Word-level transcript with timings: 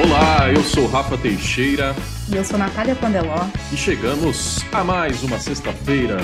Olá, 0.00 0.50
eu 0.50 0.62
sou 0.62 0.86
Rafa 0.86 1.16
Teixeira 1.18 1.94
E 2.32 2.36
eu 2.36 2.44
sou 2.44 2.58
Natália 2.58 2.94
Pandeló. 2.94 3.46
e 3.72 3.76
chegamos 3.76 4.64
a 4.72 4.82
mais 4.82 5.22
uma 5.22 5.38
sexta-feira. 5.38 6.16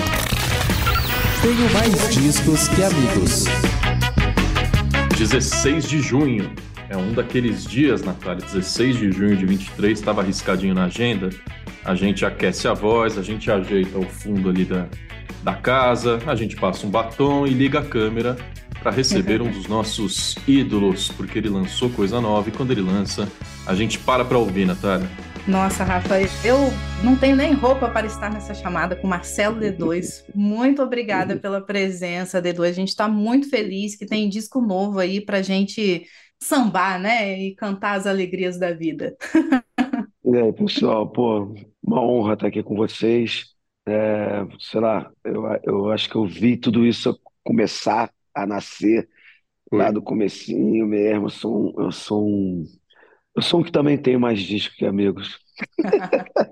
Tenho 1.42 1.72
mais 1.72 2.14
discos 2.14 2.68
que 2.68 2.82
amigos. 2.82 3.44
16 5.16 5.88
de 5.88 6.00
junho. 6.00 6.50
É 6.88 6.96
um 6.96 7.12
daqueles 7.12 7.64
dias, 7.64 8.02
Natália, 8.02 8.42
16 8.42 8.96
de 8.96 9.12
junho 9.12 9.36
de 9.36 9.44
23, 9.44 9.98
estava 9.98 10.22
arriscadinho 10.22 10.74
na 10.74 10.84
agenda. 10.84 11.28
A 11.84 11.94
gente 11.94 12.24
aquece 12.24 12.66
a 12.66 12.72
voz, 12.72 13.18
a 13.18 13.22
gente 13.22 13.50
ajeita 13.50 13.98
o 13.98 14.06
fundo 14.06 14.48
ali 14.48 14.64
da, 14.64 14.86
da 15.42 15.54
casa, 15.54 16.18
a 16.26 16.34
gente 16.34 16.56
passa 16.56 16.86
um 16.86 16.90
batom 16.90 17.46
e 17.46 17.50
liga 17.50 17.80
a 17.80 17.84
câmera 17.84 18.36
para 18.82 18.90
receber 18.90 19.42
um 19.42 19.50
dos 19.50 19.66
nossos 19.66 20.36
ídolos, 20.46 21.08
porque 21.10 21.38
ele 21.38 21.48
lançou 21.48 21.90
coisa 21.90 22.20
nova 22.20 22.48
e 22.48 22.52
quando 22.52 22.70
ele 22.70 22.80
lança, 22.80 23.28
a 23.66 23.74
gente 23.74 23.98
para 23.98 24.24
para 24.24 24.38
ouvir, 24.38 24.66
Natália. 24.66 25.08
Nossa, 25.46 25.82
Rafa, 25.82 26.16
eu 26.44 26.58
não 27.02 27.16
tenho 27.16 27.34
nem 27.34 27.54
roupa 27.54 27.88
para 27.88 28.06
estar 28.06 28.30
nessa 28.30 28.52
chamada 28.52 28.94
com 28.94 29.06
Marcelo 29.06 29.58
D2. 29.58 30.24
Muito 30.34 30.82
obrigada 30.82 31.36
pela 31.36 31.60
presença, 31.60 32.42
D2. 32.42 32.68
A 32.68 32.72
gente 32.72 32.88
está 32.88 33.08
muito 33.08 33.48
feliz 33.48 33.96
que 33.96 34.04
tem 34.04 34.28
disco 34.28 34.60
novo 34.60 34.98
aí 34.98 35.20
para 35.22 35.40
gente 35.40 36.04
sambar, 36.38 37.00
né? 37.00 37.40
E 37.40 37.54
cantar 37.54 37.96
as 37.96 38.06
alegrias 38.06 38.58
da 38.58 38.72
vida. 38.72 39.16
E 40.22 40.36
aí, 40.36 40.52
pessoal, 40.52 41.08
pô, 41.08 41.54
uma 41.82 42.02
honra 42.02 42.34
estar 42.34 42.48
aqui 42.48 42.62
com 42.62 42.76
vocês. 42.76 43.46
É, 43.88 44.46
sei 44.60 44.80
lá, 44.80 45.10
eu, 45.24 45.44
eu 45.64 45.90
acho 45.90 46.08
que 46.10 46.16
eu 46.16 46.26
vi 46.26 46.56
tudo 46.56 46.86
isso 46.86 47.18
começar 47.44 48.12
a 48.34 48.46
nascer 48.46 49.08
lá 49.72 49.80
Foi. 49.80 49.92
do 49.92 50.02
comecinho 50.02 50.86
mesmo. 50.86 51.26
Eu 51.26 51.30
sou 51.30 51.78
um, 51.80 51.84
eu 51.84 51.92
sou 51.92 52.28
um, 52.28 52.64
eu 53.36 53.42
sou 53.42 53.60
um 53.60 53.64
que 53.64 53.72
também 53.72 53.98
tem 54.00 54.18
mais 54.18 54.40
disco 54.42 54.74
que 54.76 54.86
amigos. 54.86 55.38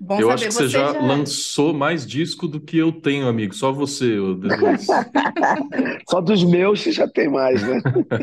Bom 0.00 0.20
Eu 0.20 0.22
saber, 0.22 0.30
acho 0.30 0.48
que 0.48 0.54
você 0.54 0.68
já 0.68 0.92
já- 0.92 0.92
lançou 0.92 1.74
mais 1.74 2.06
disco 2.06 2.46
do 2.48 2.60
que 2.60 2.78
eu 2.78 2.92
tenho, 2.92 3.26
amigo. 3.28 3.54
Só 3.54 3.72
você, 3.72 4.18
ô 4.18 4.34
D2. 4.50 4.86
Só 6.08 6.20
dos 6.20 6.44
meus 6.44 6.80
você 6.82 6.92
já 6.92 7.08
tem 7.08 7.28
mais, 7.28 7.62
né? 7.62 7.80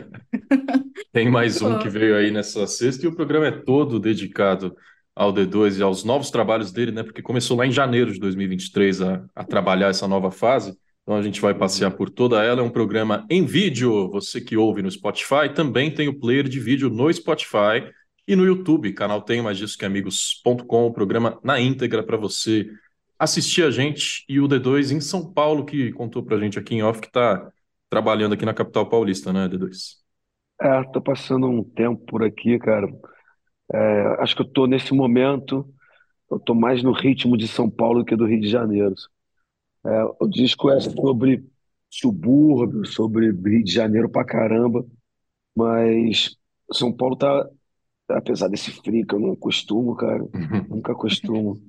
Tem 1.11 1.29
mais 1.29 1.61
um 1.61 1.77
que 1.77 1.89
veio 1.89 2.15
aí 2.17 2.31
nessa 2.31 2.65
sexta 2.67 3.05
e 3.05 3.07
o 3.07 3.15
programa 3.15 3.47
é 3.47 3.51
todo 3.51 3.99
dedicado 3.99 4.75
ao 5.15 5.31
D2 5.31 5.79
e 5.79 5.83
aos 5.83 6.03
novos 6.03 6.31
trabalhos 6.31 6.71
dele, 6.71 6.91
né? 6.91 7.03
Porque 7.03 7.21
começou 7.21 7.57
lá 7.57 7.65
em 7.65 7.71
janeiro 7.71 8.11
de 8.11 8.19
2023 8.19 9.01
a, 9.01 9.25
a 9.35 9.43
trabalhar 9.43 9.89
essa 9.89 10.07
nova 10.07 10.31
fase. 10.31 10.77
Então 11.03 11.15
a 11.15 11.21
gente 11.21 11.41
vai 11.41 11.53
passear 11.53 11.91
por 11.91 12.09
toda 12.09 12.43
ela. 12.43 12.61
É 12.61 12.63
um 12.63 12.69
programa 12.69 13.25
em 13.29 13.45
vídeo. 13.45 14.09
Você 14.09 14.39
que 14.41 14.57
ouve 14.57 14.81
no 14.81 14.89
Spotify 14.89 15.53
também 15.53 15.93
tem 15.93 16.07
o 16.07 16.19
player 16.19 16.47
de 16.47 16.59
vídeo 16.59 16.89
no 16.89 17.11
Spotify 17.13 17.91
e 18.27 18.35
no 18.35 18.45
YouTube, 18.45 18.93
canal 18.93 19.21
Tenho 19.21 19.43
Mais 19.43 19.57
Disso 19.57 19.77
Que 19.77 19.85
Amigos.com, 19.85 20.85
o 20.85 20.93
programa 20.93 21.39
na 21.43 21.59
íntegra 21.59 22.01
para 22.01 22.15
você 22.15 22.69
assistir 23.19 23.63
a 23.63 23.71
gente 23.71 24.23
e 24.29 24.39
o 24.39 24.47
D2 24.47 24.91
em 24.91 25.01
São 25.01 25.31
Paulo, 25.31 25.65
que 25.65 25.91
contou 25.91 26.23
pra 26.23 26.39
gente 26.39 26.57
aqui 26.57 26.75
em 26.75 26.83
off 26.83 27.01
que 27.01 27.11
tá 27.11 27.51
trabalhando 27.89 28.33
aqui 28.33 28.45
na 28.45 28.53
capital 28.53 28.87
paulista, 28.87 29.33
né, 29.33 29.47
D2? 29.47 29.97
É, 30.61 30.83
tô 30.91 31.01
passando 31.01 31.47
um 31.47 31.63
tempo 31.63 32.05
por 32.05 32.23
aqui, 32.23 32.57
cara. 32.59 32.87
É, 33.73 34.21
acho 34.21 34.35
que 34.35 34.41
eu 34.43 34.47
tô 34.47 34.67
nesse 34.67 34.93
momento, 34.93 35.67
eu 36.29 36.39
tô 36.39 36.53
mais 36.53 36.83
no 36.83 36.91
ritmo 36.91 37.35
de 37.37 37.47
São 37.47 37.69
Paulo 37.69 37.99
do 37.99 38.05
que 38.05 38.15
do 38.15 38.25
Rio 38.25 38.39
de 38.39 38.47
Janeiro. 38.49 38.93
É, 39.85 40.03
o 40.19 40.27
disco 40.27 40.69
é 40.69 40.79
sobre 40.79 41.43
subúrbio, 41.89 42.85
sobre 42.85 43.31
Rio 43.31 43.63
de 43.63 43.71
Janeiro 43.71 44.09
pra 44.09 44.23
caramba, 44.25 44.85
mas 45.55 46.35
São 46.71 46.91
Paulo 46.91 47.15
tá, 47.15 47.49
apesar 48.09 48.47
desse 48.47 48.71
frio 48.71 49.05
que 49.05 49.15
eu 49.15 49.19
não 49.19 49.35
costumo, 49.35 49.95
cara, 49.95 50.23
nunca 50.69 50.95
costumo, 50.95 51.61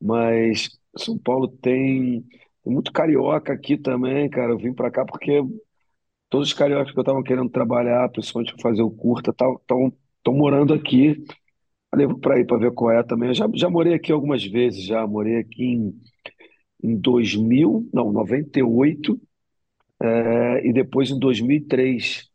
mas 0.00 0.68
São 0.96 1.18
Paulo 1.18 1.48
tem, 1.48 2.22
tem 2.62 2.72
muito 2.72 2.92
carioca 2.92 3.52
aqui 3.52 3.76
também, 3.76 4.28
cara. 4.28 4.52
Eu 4.52 4.58
vim 4.58 4.72
pra 4.74 4.90
cá 4.90 5.04
porque 5.04 5.40
todos 6.28 6.48
os 6.48 6.54
cariocas 6.54 6.92
que 6.92 6.98
eu 6.98 7.04
tava 7.04 7.22
querendo 7.22 7.50
trabalhar, 7.50 8.08
principalmente 8.10 8.52
pra 8.54 8.62
fazer 8.62 8.82
o 8.82 8.90
curta, 8.90 9.30
estão 9.30 9.92
morando 10.28 10.74
aqui. 10.74 11.24
Falei, 11.92 12.06
vou 12.06 12.18
pra 12.18 12.40
ir 12.40 12.46
pra 12.46 12.56
ver 12.56 12.72
qual 12.72 12.90
é 12.90 13.02
também. 13.02 13.28
Eu 13.28 13.34
já, 13.34 13.46
já 13.54 13.68
morei 13.68 13.92
aqui 13.92 14.10
algumas 14.10 14.42
vezes, 14.42 14.82
já 14.86 15.06
morei 15.06 15.36
aqui 15.36 15.62
em, 15.62 15.94
em 16.82 16.96
2000, 16.96 17.86
não, 17.92 18.10
98, 18.12 19.20
é, 20.02 20.66
e 20.66 20.72
depois 20.72 21.10
em 21.10 21.18
2003. 21.18 22.30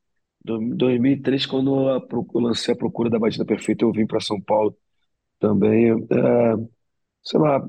Do- 0.46 0.60
2003, 0.76 1.46
quando 1.48 1.90
eu 1.90 2.26
lancei 2.42 2.74
a 2.74 2.78
Procura 2.78 3.10
da 3.10 3.20
Batida 3.20 3.46
Perfeita, 3.46 3.84
eu 3.84 3.92
vim 3.92 4.06
para 4.08 4.20
São 4.22 4.40
Paulo 4.40 4.76
também. 5.40 5.92
É, 5.92 6.56
sei 7.24 7.40
lá, 7.40 7.66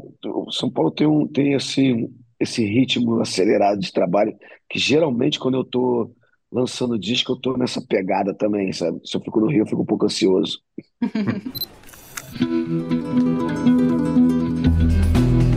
São 0.50 0.71
Paulo 0.71 0.91
tem, 0.91 1.06
um, 1.06 1.27
tem 1.27 1.54
esse, 1.54 2.10
esse 2.41 2.65
ritmo 2.65 3.21
acelerado 3.21 3.81
de 3.81 3.93
trabalho, 3.93 4.37
que 4.69 4.78
geralmente 4.78 5.38
quando 5.41 5.56
eu 5.59 5.65
tô 5.65 6.15
lançando 6.53 6.98
disco, 6.98 7.32
eu 7.32 7.37
tô 7.41 7.56
nessa 7.56 7.81
pegada 7.87 8.34
também, 8.34 8.72
sabe? 8.72 9.00
Se 9.04 9.16
eu 9.16 9.21
fico 9.22 9.41
no 9.41 9.48
Rio, 9.48 9.62
eu 9.62 9.66
fico 9.66 9.82
um 9.82 9.87
pouco 9.87 10.06
ansioso. 10.06 10.60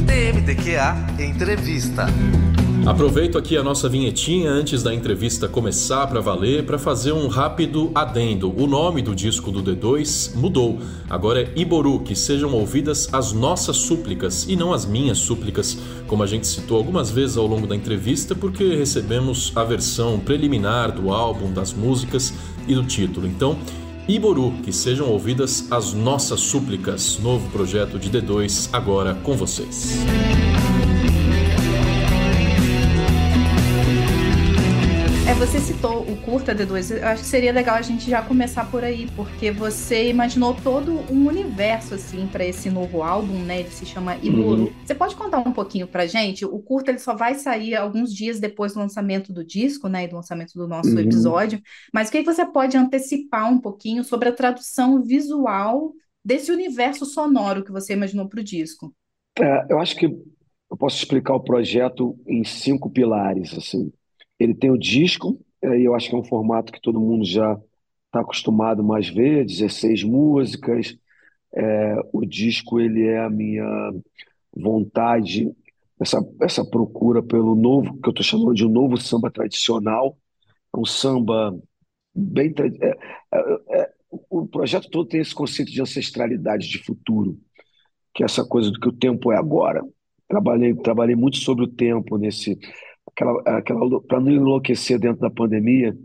TMDQA 0.07 0.95
Entrevista. 1.19 2.07
Aproveito 2.87 3.37
aqui 3.37 3.55
a 3.55 3.61
nossa 3.61 3.87
vinhetinha 3.87 4.49
antes 4.49 4.81
da 4.81 4.91
entrevista 4.91 5.47
começar 5.47 6.07
para 6.07 6.19
valer 6.19 6.65
para 6.65 6.79
fazer 6.79 7.11
um 7.11 7.27
rápido 7.27 7.91
adendo. 7.93 8.51
O 8.59 8.65
nome 8.65 9.03
do 9.03 9.13
disco 9.13 9.51
do 9.51 9.61
D2 9.61 10.35
mudou. 10.35 10.79
Agora 11.07 11.43
é 11.43 11.51
Iboru, 11.55 11.99
que 11.99 12.15
sejam 12.15 12.51
ouvidas 12.51 13.13
as 13.13 13.31
nossas 13.31 13.77
súplicas 13.77 14.47
e 14.49 14.55
não 14.55 14.73
as 14.73 14.83
minhas 14.83 15.19
súplicas, 15.19 15.77
como 16.07 16.23
a 16.23 16.27
gente 16.27 16.47
citou 16.47 16.77
algumas 16.77 17.11
vezes 17.11 17.37
ao 17.37 17.45
longo 17.45 17.67
da 17.67 17.75
entrevista, 17.75 18.33
porque 18.33 18.73
recebemos 18.73 19.51
a 19.55 19.63
versão 19.63 20.19
preliminar 20.19 20.91
do 20.91 21.13
álbum, 21.13 21.53
das 21.53 21.73
músicas 21.73 22.33
e 22.67 22.73
do 22.73 22.83
título. 22.83 23.27
Então, 23.27 23.55
Iboru, 24.07 24.53
que 24.63 24.73
sejam 24.73 25.07
ouvidas 25.09 25.71
as 25.71 25.93
nossas 25.93 26.41
súplicas. 26.41 27.19
Novo 27.19 27.49
projeto 27.51 27.99
de 27.99 28.09
D2 28.09 28.69
agora 28.73 29.15
com 29.15 29.35
vocês. 29.35 29.99
É, 35.31 35.33
você 35.33 35.61
citou 35.61 36.01
o 36.01 36.21
curta 36.25 36.53
D2, 36.53 36.91
eu 36.91 37.07
acho 37.07 37.21
que 37.23 37.29
seria 37.29 37.53
legal 37.53 37.75
a 37.77 37.81
gente 37.81 38.09
já 38.09 38.21
começar 38.21 38.69
por 38.69 38.83
aí, 38.83 39.07
porque 39.15 39.49
você 39.49 40.09
imaginou 40.09 40.53
todo 40.53 40.91
um 41.09 41.25
universo 41.25 41.93
assim 41.93 42.27
para 42.27 42.43
esse 42.45 42.69
novo 42.69 43.01
álbum, 43.01 43.39
né? 43.45 43.61
Ele 43.61 43.69
se 43.71 43.85
chama 43.85 44.17
Iburu. 44.17 44.63
Uhum. 44.63 44.73
Você 44.85 44.93
pode 44.93 45.15
contar 45.15 45.37
um 45.39 45.53
pouquinho 45.53 45.87
pra 45.87 46.05
gente? 46.05 46.43
O 46.43 46.59
curta 46.59 46.91
ele 46.91 46.99
só 46.99 47.15
vai 47.15 47.35
sair 47.35 47.75
alguns 47.75 48.13
dias 48.13 48.41
depois 48.41 48.73
do 48.73 48.79
lançamento 48.79 49.31
do 49.31 49.41
disco, 49.45 49.87
né, 49.87 50.03
e 50.03 50.07
do 50.09 50.17
lançamento 50.17 50.51
do 50.53 50.67
nosso 50.67 50.89
Uhum. 50.89 50.99
episódio, 50.99 51.61
mas 51.93 52.09
o 52.09 52.11
que 52.11 52.23
que 52.23 52.33
você 52.33 52.45
pode 52.45 52.75
antecipar 52.75 53.49
um 53.49 53.59
pouquinho 53.61 54.03
sobre 54.03 54.27
a 54.27 54.33
tradução 54.33 55.01
visual 55.01 55.93
desse 56.25 56.51
universo 56.51 57.05
sonoro 57.05 57.63
que 57.63 57.71
você 57.71 57.93
imaginou 57.93 58.27
pro 58.27 58.43
disco? 58.43 58.93
É, 59.39 59.71
eu 59.71 59.79
acho 59.79 59.95
que 59.95 60.05
eu 60.07 60.77
posso 60.77 60.97
explicar 60.97 61.33
o 61.35 61.39
projeto 61.43 62.19
em 62.27 62.43
cinco 62.43 62.89
pilares, 62.89 63.53
assim. 63.53 63.93
Ele 64.41 64.53
tem 64.55 64.71
o 64.71 64.77
disco, 64.77 65.39
e 65.63 65.83
eu 65.85 65.95
acho 65.95 66.09
que 66.09 66.15
é 66.15 66.19
um 66.19 66.23
formato 66.23 66.71
que 66.71 66.81
todo 66.81 66.99
mundo 66.99 67.25
já 67.25 67.53
está 68.07 68.21
acostumado 68.21 68.83
mais 68.83 69.09
ver, 69.09 69.45
16 69.45 70.03
músicas. 70.03 70.97
É, 71.55 71.95
o 72.13 72.25
disco, 72.25 72.79
ele 72.79 73.05
é 73.07 73.19
a 73.19 73.29
minha 73.29 73.65
vontade, 74.55 75.51
essa, 75.99 76.19
essa 76.41 76.65
procura 76.65 77.21
pelo 77.23 77.55
novo, 77.55 77.99
que 78.01 78.09
eu 78.09 78.11
estou 78.11 78.23
chamando 78.25 78.53
de 78.55 78.65
um 78.65 78.69
novo 78.69 78.97
samba 78.97 79.31
tradicional, 79.31 80.17
É 80.75 80.79
um 80.79 80.85
samba 80.85 81.57
bem... 82.15 82.53
é- 82.81 82.97
é- 83.33 83.81
é- 83.81 83.91
o 84.29 84.47
projeto 84.47 84.89
todo 84.89 85.07
tem 85.07 85.21
esse 85.21 85.35
conceito 85.35 85.71
de 85.71 85.81
ancestralidade, 85.81 86.69
de 86.69 86.79
futuro, 86.83 87.39
que 88.13 88.23
é 88.23 88.25
essa 88.25 88.45
coisa 88.45 88.71
do 88.71 88.79
que 88.79 88.87
o 88.89 88.93
tempo 88.93 89.31
é 89.31 89.37
agora. 89.37 89.83
Trabalhei, 90.27 90.73
trabalhei 90.75 91.15
muito 91.15 91.37
sobre 91.37 91.65
o 91.65 91.67
tempo 91.67 92.17
nesse, 92.17 92.57
aquela, 93.07 93.41
aquela, 93.57 94.01
para 94.01 94.19
não 94.19 94.31
enlouquecer 94.31 94.99
dentro 94.99 95.21
da 95.21 95.29
pandemia, 95.29 95.95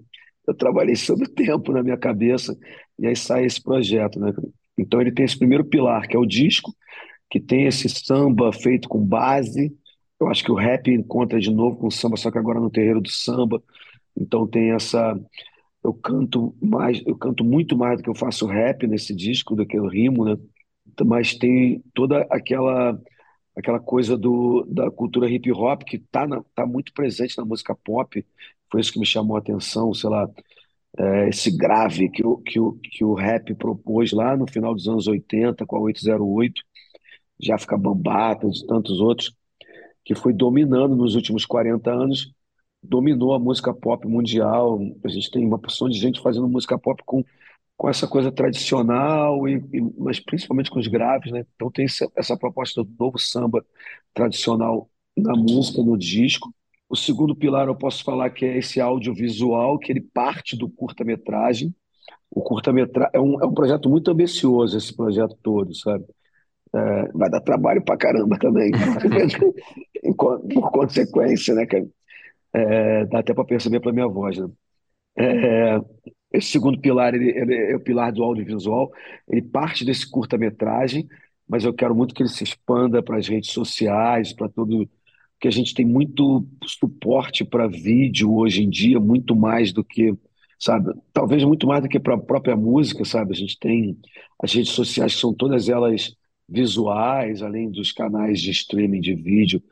eu 0.46 0.54
trabalhei 0.54 0.96
sobre 0.96 1.26
o 1.26 1.31
tempo 1.32 1.72
na 1.72 1.82
minha 1.82 1.96
cabeça 1.96 2.56
e 2.98 3.06
aí 3.06 3.16
sai 3.16 3.44
esse 3.44 3.62
projeto, 3.62 4.19
né? 4.20 4.32
Então 4.78 5.00
ele 5.00 5.12
tem 5.12 5.25
esse 5.25 5.38
primeiro 5.38 5.64
pilar, 5.64 6.06
que 6.06 6.16
é 6.16 6.19
o 6.19 6.26
disco, 6.26 6.75
que 7.31 7.40
tem 7.40 7.66
esse 7.66 7.88
samba 7.88 8.52
feito 8.52 8.88
com 8.88 9.04
base. 9.04 9.75
Eu 10.20 10.28
acho 10.28 10.44
que 10.44 10.52
o 10.52 10.54
rap 10.54 10.90
encontra 10.90 11.40
de 11.40 11.50
novo 11.50 11.76
com 11.76 11.88
o 11.88 11.90
samba, 11.90 12.16
só 12.16 12.31
que 12.31 12.38
agora 12.38 12.60
no 12.60 12.70
terreiro 12.70 13.00
do 13.00 13.10
samba. 13.10 13.62
Então 14.16 14.46
tem 14.46 14.72
essa 14.72 15.19
eu 15.87 15.94
canto 15.94 16.54
mais, 16.60 17.00
eu 17.06 17.16
canto 17.16 17.44
muito 17.44 17.76
mais 17.76 17.99
do 17.99 18.02
que 18.02 18.10
eu 18.10 18.14
faço 18.14 18.46
rap 18.46 18.87
nesse 18.88 19.14
disco, 19.14 19.54
do 19.54 19.64
que 19.64 19.78
eu 19.78 19.87
rimo, 19.87 20.25
né? 20.25 20.37
Mas 21.04 21.34
tem 21.34 21.82
toda 21.94 22.26
aquela 22.31 22.99
aquela 23.56 23.80
coisa 23.80 24.16
do, 24.16 24.64
da 24.68 24.90
cultura 24.90 25.28
hip 25.30 25.50
hop 25.52 25.82
que 25.84 25.98
tá, 25.98 26.26
na, 26.26 26.42
tá 26.54 26.66
muito 26.66 26.92
presente 26.92 27.38
na 27.38 27.44
música 27.44 27.74
pop. 27.74 28.24
Foi 28.70 28.80
isso 28.80 28.92
que 28.92 29.00
me 29.00 29.06
chamou 29.06 29.36
a 29.36 29.40
atenção, 29.40 29.94
sei 29.94 30.10
lá. 30.10 30.28
é, 30.98 31.28
esse 31.28 31.50
grave 31.56 32.08
que 32.10 32.24
o, 32.26 32.38
que, 32.38 32.60
o, 32.60 32.72
que 32.74 33.04
o 33.04 33.14
rap 33.14 33.54
propôs 33.54 34.12
lá 34.12 34.36
no 34.36 34.46
final 34.50 34.74
dos 34.74 34.88
anos 34.88 35.06
80 35.06 35.66
com 35.66 35.76
a 35.76 35.80
808, 35.80 36.62
Jáfrica 37.40 37.76
Bambata 37.76 38.46
e 38.46 38.66
tantos 38.66 39.00
outros, 39.00 39.34
que 40.04 40.14
foi 40.14 40.32
dominando 40.32 40.96
nos 40.96 41.14
últimos 41.14 41.44
40 41.46 41.90
anos, 41.90 42.32
dominou 42.82 43.34
a 43.34 43.38
música 43.38 43.74
pop 43.74 44.06
mundial. 44.06 44.78
A 45.04 45.08
gente 45.08 45.30
tem 45.30 45.46
uma 45.46 45.58
porção 45.58 45.88
de 45.88 45.98
gente 45.98 46.20
fazendo 46.20 46.48
música 46.48 46.78
pop 46.78 47.02
com, 47.04 47.24
com 47.76 47.88
essa 47.88 48.06
coisa 48.08 48.32
tradicional, 48.32 49.46
e, 49.49 49.56
e 49.73 49.81
mas 49.99 50.19
principalmente 50.19 50.70
com 50.70 50.78
os 50.78 50.87
graves, 50.87 51.31
né? 51.31 51.44
Então 51.55 51.70
tem 51.70 51.84
essa, 52.17 52.37
proposta 52.37 52.82
do 52.82 52.90
novo 52.99 53.19
samba 53.19 53.64
tradicional 54.14 54.88
na 55.17 55.34
música, 55.34 55.82
no 55.82 55.96
disco. 55.96 56.52
O 56.88 56.96
segundo 56.96 57.34
pilar 57.37 57.69
eu 57.69 57.76
posso 57.76 58.02
falar 58.05 58.31
que 58.31 58.44
é 58.44 58.58
esse 58.58 58.81
audiovisual, 58.81 59.78
que 59.78 59.93
ele 59.93 60.00
parte 60.00 60.56
do 60.56 60.69
curta-metragem. 60.70 61.75
O 62.31 62.43
curta-metragem 62.43 63.11
é 63.14 63.20
um, 63.20 63.43
é 63.43 63.46
um 63.46 63.55
projeto 63.55 63.88
muito 63.88 64.11
ambicioso, 64.11 64.76
esse 64.78 64.94
projeto 64.96 65.37
todo, 65.43 65.75
sabe? 65.75 66.05
É, 66.75 67.08
vai 67.12 67.31
dar 67.31 67.40
trabalho 67.40 67.82
pra 67.82 67.96
caramba 67.96 68.38
também, 68.38 68.70
por 70.17 70.70
consequência, 70.73 71.55
né, 71.55 71.67
cara? 71.67 71.87
É, 72.52 73.05
dá 73.06 73.20
até 73.20 73.34
para 73.34 73.44
perceber 73.44 73.81
pela 73.81 73.93
minha 73.93 74.08
voz, 74.08 74.38
né? 74.38 74.49
É, 75.19 75.81
esse 76.32 76.49
segundo 76.49 76.81
pilar 76.81 77.14
ele, 77.14 77.31
ele, 77.31 77.55
é 77.55 77.76
o 77.76 77.81
pilar 77.81 78.12
do 78.12 78.23
audiovisual, 78.23 78.93
ele 79.28 79.43
parte 79.43 79.84
desse 79.84 80.08
curta-metragem, 80.11 81.08
mas 81.49 81.64
eu 81.64 81.73
quero 81.73 81.94
muito 81.94 82.14
que 82.14 82.23
ele 82.23 82.28
se 82.28 82.44
expanda 82.44 83.02
para 83.02 83.19
as 83.19 83.28
redes 83.28 83.50
sociais, 83.50 84.32
para 84.32 84.49
todo 84.49 84.88
que 85.38 85.49
a 85.49 85.50
gente 85.50 85.75
tem 85.75 85.84
muito 85.84 86.46
suporte 86.64 87.44
para 87.44 87.69
vídeo 87.69 88.34
hoje 88.34 88.62
em 88.62 88.70
dia, 88.70 88.99
muito 88.99 89.37
mais 89.37 89.73
do 89.73 89.84
que, 89.84 90.14
sabe, 90.58 90.93
talvez 91.12 91.44
muito 91.44 91.67
mais 91.67 91.82
do 91.82 91.88
que 91.88 92.00
para 92.00 92.14
a 92.14 92.19
própria 92.19 92.56
música, 92.56 93.05
sabe? 93.05 93.32
A 93.32 93.37
gente 93.37 93.58
tem 93.58 93.99
as 94.43 94.52
redes 94.52 94.70
sociais 94.70 95.14
que 95.14 95.20
são 95.20 95.34
todas 95.34 95.69
elas 95.69 96.17
visuais, 96.49 97.43
além 97.43 97.70
dos 97.70 97.93
canais 97.93 98.40
de 98.40 98.50
streaming 98.50 99.00
de 99.00 99.14
vídeo. 99.14 99.62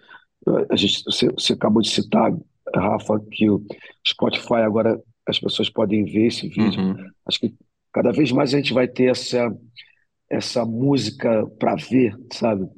A 0.71 0.77
gente, 0.77 1.03
você, 1.05 1.29
você 1.29 1.55
acabou 1.55 1.81
de 1.81 1.89
citar, 1.89 2.33
Rafa, 2.75 3.19
que 3.31 3.49
o 3.49 3.65
Spotify 4.07 4.57
agora 4.57 5.01
as 5.27 5.39
pessoas 5.39 5.71
podem 5.71 6.05
ver 6.05 6.27
esse 6.27 6.49
vídeo. 6.49 6.81
Uhum. 6.81 7.11
Acho 7.27 7.41
que 7.41 7.55
cada 7.93 8.13
vez 8.13 8.31
mais 8.33 8.53
a 8.53 8.57
gente 8.57 8.73
vai 8.73 8.87
ter 8.87 9.11
essa, 9.11 9.57
essa 10.29 10.65
música 10.65 11.47
para 11.59 11.77
ver, 11.77 12.15
sabe? 12.33 12.69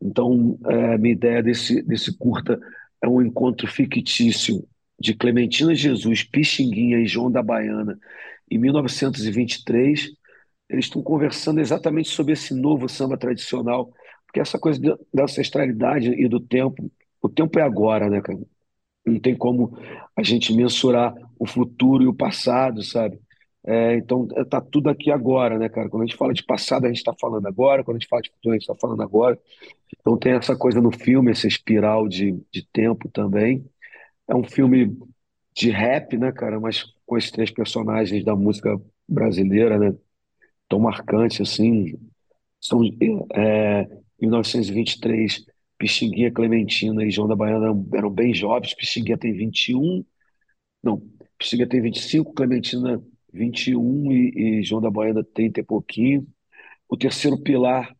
Então, 0.00 0.58
é, 0.66 0.94
a 0.94 0.98
minha 0.98 1.12
ideia 1.12 1.42
desse, 1.42 1.82
desse 1.82 2.16
curta 2.16 2.58
é 3.00 3.08
um 3.08 3.22
encontro 3.22 3.66
fictício 3.66 4.66
de 4.98 5.14
Clementina 5.14 5.74
Jesus, 5.74 6.22
Pixinguinha 6.24 6.98
e 6.98 7.06
João 7.06 7.30
da 7.30 7.42
Baiana 7.42 7.98
em 8.50 8.58
1923. 8.58 10.10
Eles 10.68 10.86
estão 10.86 11.02
conversando 11.02 11.60
exatamente 11.60 12.08
sobre 12.08 12.32
esse 12.32 12.54
novo 12.54 12.88
samba 12.88 13.16
tradicional, 13.16 13.92
porque 14.26 14.40
essa 14.40 14.58
coisa 14.58 14.80
da 15.12 15.24
ancestralidade 15.24 16.08
e 16.08 16.28
do 16.28 16.40
tempo, 16.40 16.90
o 17.20 17.28
tempo 17.28 17.58
é 17.58 17.62
agora, 17.62 18.08
né, 18.08 18.20
cara? 18.20 18.38
Não 19.04 19.18
tem 19.20 19.36
como 19.36 19.76
a 20.16 20.22
gente 20.22 20.54
mensurar 20.54 21.14
o 21.38 21.46
futuro 21.46 22.04
e 22.04 22.06
o 22.06 22.14
passado, 22.14 22.82
sabe? 22.82 23.18
É, 23.64 23.96
então, 23.96 24.26
tá 24.48 24.60
tudo 24.60 24.90
aqui 24.90 25.10
agora, 25.10 25.58
né, 25.58 25.68
cara? 25.68 25.88
Quando 25.88 26.02
a 26.02 26.06
gente 26.06 26.16
fala 26.16 26.32
de 26.34 26.44
passado, 26.44 26.84
a 26.84 26.88
gente 26.88 26.98
está 26.98 27.14
falando 27.20 27.46
agora, 27.46 27.84
quando 27.84 27.96
a 27.96 28.00
gente 28.00 28.08
fala 28.08 28.22
de 28.22 28.30
futuro, 28.30 28.54
a 28.54 28.58
gente 28.58 28.62
está 28.62 28.74
falando 28.74 29.02
agora. 29.02 29.38
Então 30.00 30.16
tem 30.18 30.32
essa 30.32 30.56
coisa 30.56 30.80
no 30.80 30.90
filme, 30.90 31.30
essa 31.30 31.46
espiral 31.46 32.08
de, 32.08 32.32
de 32.52 32.66
tempo 32.72 33.08
também. 33.08 33.64
É 34.28 34.34
um 34.34 34.44
filme 34.44 34.96
de 35.54 35.70
rap, 35.70 36.16
né, 36.16 36.32
cara? 36.32 36.58
Mas 36.60 36.84
com 37.06 37.16
esses 37.16 37.30
três 37.30 37.50
personagens 37.50 38.24
da 38.24 38.34
música 38.34 38.80
brasileira, 39.08 39.78
né? 39.78 39.94
Tão 40.68 40.80
marcantes, 40.80 41.40
assim. 41.40 41.94
São, 42.60 42.80
é, 43.34 43.88
1923, 44.20 45.44
Pixinguinha, 45.82 46.30
Clementina 46.30 47.04
e 47.04 47.10
João 47.10 47.26
da 47.26 47.34
Baiana 47.34 47.74
eram, 47.92 48.08
bem 48.08 48.32
jovens. 48.32 48.72
Pixinguinha 48.72 49.18
tem 49.18 49.32
21, 49.32 50.04
não, 50.80 51.02
Pixinguinha 51.36 51.68
tem 51.68 51.82
25, 51.82 52.32
Clementina 52.32 53.02
21 53.32 54.12
e, 54.12 54.60
e 54.60 54.62
João 54.62 54.80
da 54.80 54.88
Baiana 54.88 55.24
30 55.24 55.58
e 55.58 55.64
pouquinho. 55.64 56.24
O 56.88 56.96
terceiro 56.96 57.36
pilar 57.36 57.92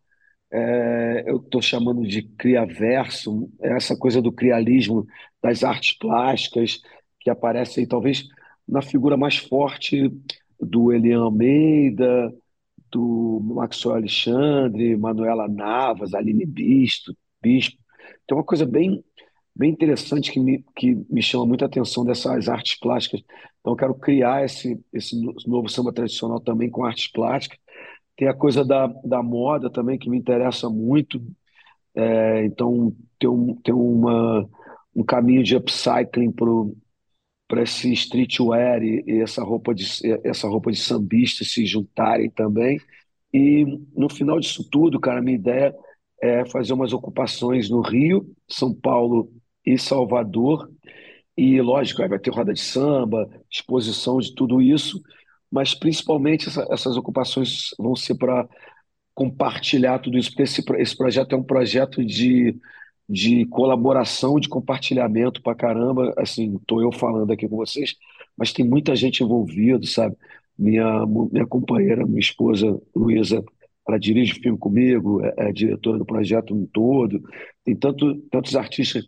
é, 0.52 1.24
eu 1.26 1.38
estou 1.38 1.60
chamando 1.60 2.06
de 2.06 2.22
criaverso, 2.22 3.50
essa 3.60 3.96
coisa 3.96 4.22
do 4.22 4.30
crialismo 4.30 5.04
das 5.42 5.64
artes 5.64 5.98
plásticas 5.98 6.80
que 7.18 7.30
aparece 7.30 7.84
talvez 7.84 8.28
na 8.68 8.80
figura 8.80 9.16
mais 9.16 9.38
forte 9.38 10.08
do 10.60 10.92
Elian 10.92 11.22
Almeida, 11.22 12.32
do 12.92 13.40
Maxwell 13.42 13.96
Alexandre, 13.96 14.96
Manuela 14.96 15.48
Navas, 15.48 16.14
Aline 16.14 16.46
Bispo, 16.46 17.12
Bispo. 17.42 17.76
Tem 18.26 18.36
uma 18.36 18.44
coisa 18.44 18.64
bem, 18.64 19.04
bem 19.54 19.70
interessante 19.70 20.30
que 20.30 20.40
me, 20.40 20.64
que 20.76 20.94
me 21.10 21.22
chama 21.22 21.46
muita 21.46 21.66
atenção 21.66 22.04
dessas 22.04 22.48
artes 22.48 22.78
plásticas. 22.78 23.22
Então, 23.60 23.72
eu 23.72 23.76
quero 23.76 23.94
criar 23.94 24.44
esse, 24.44 24.80
esse 24.92 25.20
novo 25.46 25.68
samba 25.68 25.92
tradicional 25.92 26.40
também 26.40 26.70
com 26.70 26.84
artes 26.84 27.08
plásticas 27.08 27.58
tem 28.16 28.28
a 28.28 28.34
coisa 28.34 28.64
da, 28.64 28.86
da 29.04 29.22
moda 29.22 29.70
também, 29.70 29.98
que 29.98 30.08
me 30.10 30.18
interessa 30.18 30.68
muito. 30.68 31.20
É, 31.94 32.44
então, 32.44 32.94
tem, 33.18 33.28
um, 33.28 33.54
tem 33.56 33.74
uma, 33.74 34.48
um 34.94 35.04
caminho 35.04 35.42
de 35.42 35.56
upcycling 35.56 36.32
para 37.48 37.62
esse 37.62 37.92
streetwear 37.92 38.82
e, 38.82 39.02
e, 39.06 39.20
essa 39.20 39.42
roupa 39.42 39.74
de 39.74 39.84
essa 40.24 40.48
roupa 40.48 40.70
de 40.70 40.78
sambista 40.78 41.44
se 41.44 41.66
juntarem 41.66 42.30
também. 42.30 42.80
E 43.32 43.64
no 43.96 44.08
final 44.10 44.38
disso 44.38 44.68
tudo, 44.70 45.00
cara, 45.00 45.22
minha 45.22 45.36
ideia 45.36 45.74
é 46.22 46.46
fazer 46.46 46.72
umas 46.72 46.92
ocupações 46.94 47.68
no 47.68 47.82
Rio, 47.82 48.26
São 48.48 48.74
Paulo 48.74 49.30
e 49.66 49.78
Salvador. 49.78 50.70
E 51.36 51.60
lógico, 51.60 52.06
vai 52.08 52.18
ter 52.18 52.30
roda 52.30 52.54
de 52.54 52.60
samba, 52.60 53.28
exposição 53.50 54.18
de 54.18 54.34
tudo 54.34 54.62
isso 54.62 55.02
mas 55.52 55.74
principalmente 55.74 56.48
essa, 56.48 56.66
essas 56.70 56.96
ocupações 56.96 57.68
vão 57.78 57.94
ser 57.94 58.14
para 58.14 58.48
compartilhar 59.14 59.98
tudo 59.98 60.16
isso, 60.18 60.30
porque 60.30 60.44
esse, 60.44 60.64
esse 60.78 60.96
projeto 60.96 61.34
é 61.34 61.38
um 61.38 61.42
projeto 61.42 62.04
de, 62.04 62.56
de 63.08 63.44
colaboração, 63.46 64.40
de 64.40 64.48
compartilhamento 64.48 65.42
para 65.42 65.54
caramba. 65.54 66.14
Assim, 66.16 66.56
estou 66.56 66.80
eu 66.82 66.90
falando 66.92 67.32
aqui 67.32 67.46
com 67.48 67.56
vocês, 67.56 67.94
mas 68.36 68.52
tem 68.52 68.66
muita 68.66 68.96
gente 68.96 69.22
envolvida, 69.22 69.86
sabe? 69.86 70.16
Minha, 70.58 71.06
minha 71.06 71.46
companheira, 71.46 72.06
minha 72.06 72.20
esposa 72.20 72.80
Luísa, 72.96 73.44
ela 73.86 73.98
dirige 73.98 74.32
o 74.32 74.42
filme 74.42 74.58
comigo, 74.58 75.24
é, 75.24 75.48
é 75.48 75.52
diretora 75.52 75.98
do 75.98 76.04
projeto 76.04 76.54
um 76.54 76.66
todo. 76.66 77.22
Tem 77.64 77.74
tanto, 77.74 78.16
tantos 78.30 78.54
artistas 78.56 79.06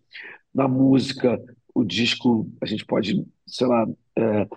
na 0.54 0.68
música, 0.68 1.40
o 1.74 1.84
disco, 1.84 2.48
a 2.60 2.66
gente 2.66 2.84
pode, 2.84 3.24
sei 3.46 3.66
lá, 3.66 3.86
é, 4.16 4.48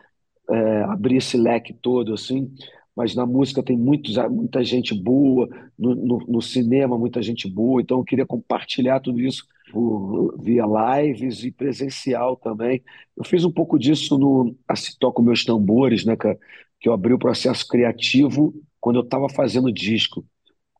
é, 0.49 0.83
abrir 0.83 1.17
esse 1.17 1.37
leque 1.37 1.73
todo, 1.73 2.13
assim, 2.13 2.51
mas 2.95 3.13
na 3.13 3.25
música 3.25 3.61
tem 3.61 3.77
muitos, 3.77 4.15
muita 4.29 4.63
gente 4.63 4.93
boa, 4.93 5.47
no, 5.77 5.95
no, 5.95 6.17
no, 6.27 6.41
cinema 6.41 6.97
muita 6.97 7.21
gente 7.21 7.47
boa, 7.47 7.81
então 7.81 7.99
eu 7.99 8.03
queria 8.03 8.25
compartilhar 8.25 8.99
tudo 8.99 9.19
isso 9.19 9.45
por, 9.71 10.35
via 10.41 10.63
lives 10.65 11.43
e 11.43 11.51
presencial 11.51 12.35
também. 12.35 12.81
Eu 13.15 13.23
fiz 13.23 13.43
um 13.43 13.51
pouco 13.51 13.77
disso 13.77 14.17
no 14.17 14.55
Assim 14.67 14.93
Toco 14.99 15.21
Meus 15.21 15.43
Tambores, 15.43 16.05
né, 16.05 16.15
cara? 16.15 16.39
que 16.79 16.87
eu 16.87 16.93
abri 16.93 17.13
o 17.13 17.19
processo 17.19 17.67
criativo 17.67 18.53
quando 18.87 18.99
eu 18.99 19.03
estava 19.03 19.27
fazendo 19.27 19.69
disco. 19.69 20.25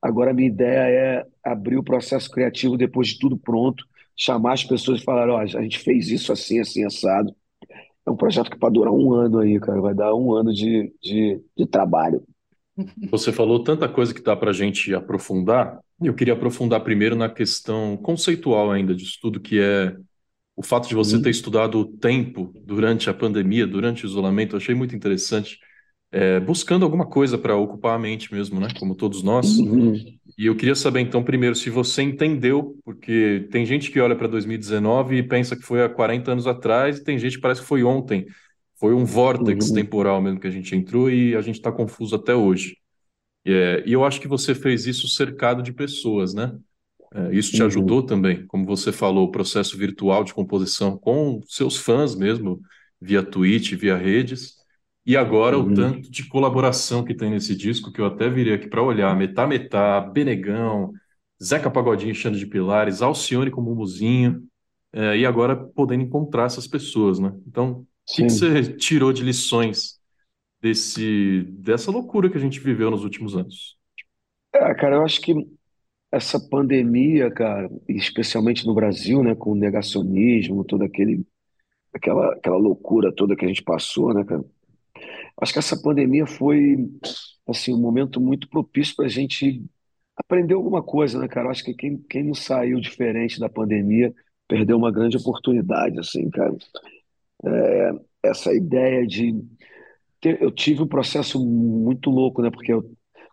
Agora 0.01 0.31
a 0.31 0.33
minha 0.33 0.47
ideia 0.47 0.87
é 0.87 1.25
abrir 1.43 1.77
o 1.77 1.83
processo 1.83 2.31
criativo 2.31 2.77
depois 2.77 3.09
de 3.09 3.19
tudo 3.19 3.37
pronto, 3.37 3.83
chamar 4.15 4.53
as 4.53 4.63
pessoas 4.63 5.01
e 5.01 5.03
falar, 5.03 5.29
ó, 5.29 5.35
oh, 5.35 5.39
a 5.39 5.61
gente 5.61 5.79
fez 5.79 6.07
isso 6.09 6.31
assim, 6.31 6.61
assim, 6.61 6.85
assado 6.85 7.35
é 8.07 8.09
um 8.09 8.15
projeto 8.15 8.49
que 8.49 8.57
pode 8.57 8.75
durar 8.75 8.93
um 8.93 9.11
ano 9.11 9.39
aí, 9.39 9.59
cara. 9.59 9.81
Vai 9.81 9.93
dar 9.93 10.15
um 10.15 10.33
ano 10.33 10.53
de, 10.53 10.93
de, 11.03 11.41
de 11.57 11.65
trabalho. 11.65 12.23
Você 13.11 13.33
falou 13.33 13.61
tanta 13.61 13.89
coisa 13.89 14.13
que 14.13 14.21
dá 14.21 14.33
para 14.33 14.51
a 14.51 14.53
gente 14.53 14.95
aprofundar. 14.95 15.81
Eu 16.01 16.13
queria 16.13 16.33
aprofundar 16.33 16.79
primeiro 16.85 17.17
na 17.17 17.27
questão 17.27 17.97
conceitual 17.97 18.71
ainda 18.71 18.95
disso 18.95 19.17
tudo, 19.21 19.41
que 19.41 19.59
é 19.59 19.93
o 20.55 20.63
fato 20.63 20.87
de 20.87 20.95
você 20.95 21.17
uhum. 21.17 21.21
ter 21.21 21.31
estudado 21.31 21.79
o 21.79 21.85
tempo 21.85 22.53
durante 22.63 23.09
a 23.09 23.13
pandemia, 23.13 23.67
durante 23.67 24.05
o 24.05 24.07
isolamento. 24.07 24.55
Eu 24.55 24.57
achei 24.57 24.73
muito 24.73 24.95
interessante. 24.95 25.59
É, 26.17 26.39
buscando 26.39 26.83
alguma 26.85 27.05
coisa 27.07 27.37
para 27.37 27.55
ocupar 27.55 27.95
a 27.95 27.99
mente 27.99 28.33
mesmo, 28.33 28.59
né? 28.59 28.73
Como 28.79 28.95
todos 28.95 29.21
nós. 29.23 29.47
Uhum. 29.59 30.19
E 30.37 30.45
eu 30.47 30.55
queria 30.55 30.75
saber, 30.75 31.01
então, 31.01 31.23
primeiro, 31.23 31.55
se 31.55 31.69
você 31.69 32.01
entendeu, 32.03 32.77
porque 32.85 33.47
tem 33.51 33.65
gente 33.65 33.91
que 33.91 33.99
olha 33.99 34.15
para 34.15 34.27
2019 34.27 35.17
e 35.17 35.23
pensa 35.23 35.55
que 35.55 35.63
foi 35.63 35.83
há 35.83 35.89
40 35.89 36.31
anos 36.31 36.47
atrás, 36.47 36.97
e 36.99 37.03
tem 37.03 37.19
gente 37.19 37.35
que 37.37 37.41
parece 37.41 37.61
que 37.61 37.67
foi 37.67 37.83
ontem. 37.83 38.25
Foi 38.79 38.93
um 38.93 39.05
vórtex 39.05 39.67
Uhum. 39.67 39.73
temporal 39.73 40.21
mesmo 40.21 40.39
que 40.39 40.47
a 40.47 40.51
gente 40.51 40.75
entrou 40.75 41.09
e 41.11 41.35
a 41.35 41.41
gente 41.41 41.55
está 41.55 41.71
confuso 41.71 42.15
até 42.15 42.35
hoje. 42.35 42.77
É, 43.45 43.83
e 43.85 43.93
eu 43.93 44.03
acho 44.05 44.19
que 44.21 44.27
você 44.27 44.53
fez 44.55 44.85
isso 44.87 45.07
cercado 45.07 45.63
de 45.63 45.71
pessoas, 45.73 46.33
né? 46.33 46.53
É, 47.13 47.35
isso 47.35 47.53
te 47.53 47.63
Uhum. 47.63 47.67
ajudou 47.67 48.03
também, 48.05 48.45
como 48.47 48.65
você 48.65 48.91
falou, 48.91 49.27
o 49.27 49.31
processo 49.31 49.77
virtual 49.77 50.23
de 50.23 50.33
composição 50.33 50.97
com 50.97 51.41
seus 51.47 51.77
fãs 51.77 52.15
mesmo, 52.15 52.61
via 53.01 53.23
Twitch, 53.23 53.73
via 53.75 53.97
redes. 53.97 54.56
E 55.07 55.17
agora 55.17 55.59
o 55.59 55.63
Uhum. 55.63 55.73
tanto 55.73 56.11
de 56.11 56.27
colaboração 56.27 57.05
que 57.05 57.15
tem 57.15 57.31
nesse 57.31 57.55
disco, 57.55 57.93
que 57.93 58.01
eu 58.01 58.07
até 58.07 58.29
virei 58.29 58.55
aqui 58.55 58.67
para 58.69 58.83
olhar. 58.83 59.15
Metá 59.17 59.47
Metá, 59.47 60.01
Benegão, 60.01 60.93
Zeca 61.43 61.71
Pagodinho, 61.71 62.15
Xande 62.15 62.39
de 62.39 62.47
Pilares, 62.47 63.01
Alcione 63.01 63.51
com 63.51 63.61
Mumuzinho, 63.61 64.43
é, 64.93 65.17
e 65.17 65.25
agora 65.27 65.55
podendo 65.57 66.03
encontrar 66.03 66.45
essas 66.45 66.67
pessoas, 66.67 67.19
né? 67.19 67.33
Então, 67.47 67.81
o 67.81 67.87
que 68.13 68.25
que 68.25 68.31
você 68.33 68.63
tirou 68.75 69.13
de 69.13 69.23
lições 69.23 69.99
desse, 70.61 71.43
dessa 71.51 71.91
loucura 71.91 72.29
que 72.29 72.37
a 72.37 72.41
gente 72.41 72.59
viveu 72.59 72.91
nos 72.91 73.03
últimos 73.03 73.35
anos? 73.35 73.77
É, 74.53 74.73
cara, 74.75 74.95
eu 74.97 75.03
acho 75.05 75.21
que 75.21 75.33
essa 76.11 76.39
pandemia, 76.39 77.31
cara, 77.31 77.69
especialmente 77.89 78.65
no 78.65 78.75
Brasil, 78.75 79.23
né, 79.23 79.35
com 79.35 79.51
o 79.51 79.55
negacionismo, 79.55 80.65
toda 80.65 80.85
aquele, 80.85 81.25
aquela, 81.93 82.33
aquela 82.35 82.57
loucura 82.57 83.13
toda 83.13 83.35
que 83.35 83.45
a 83.45 83.49
gente 83.49 83.63
passou, 83.63 84.13
né, 84.13 84.25
cara? 84.25 84.43
Acho 85.41 85.53
que 85.53 85.59
essa 85.59 85.79
pandemia 85.81 86.25
foi, 86.25 86.77
assim, 87.47 87.73
um 87.73 87.79
momento 87.79 88.19
muito 88.19 88.49
propício 88.49 88.95
para 88.95 89.05
a 89.05 89.09
gente 89.09 89.63
aprender 90.17 90.53
alguma 90.55 90.83
coisa, 90.83 91.19
né, 91.19 91.27
cara? 91.27 91.49
Acho 91.51 91.63
que 91.63 91.73
quem, 91.73 91.97
quem 92.09 92.23
não 92.23 92.33
saiu 92.35 92.79
diferente 92.79 93.39
da 93.39 93.49
pandemia 93.49 94.13
perdeu 94.47 94.77
uma 94.77 94.91
grande 94.91 95.17
oportunidade, 95.17 95.99
assim, 95.99 96.29
cara. 96.31 96.55
Essa 98.23 98.53
ideia 98.53 99.05
de 99.05 99.33
ter- 100.21 100.41
eu 100.41 100.51
tive 100.51 100.83
um 100.83 100.87
processo 100.87 101.39
muito 101.45 102.09
louco, 102.11 102.41
né? 102.41 102.51
Porque 102.51 102.73
eu, 102.73 102.83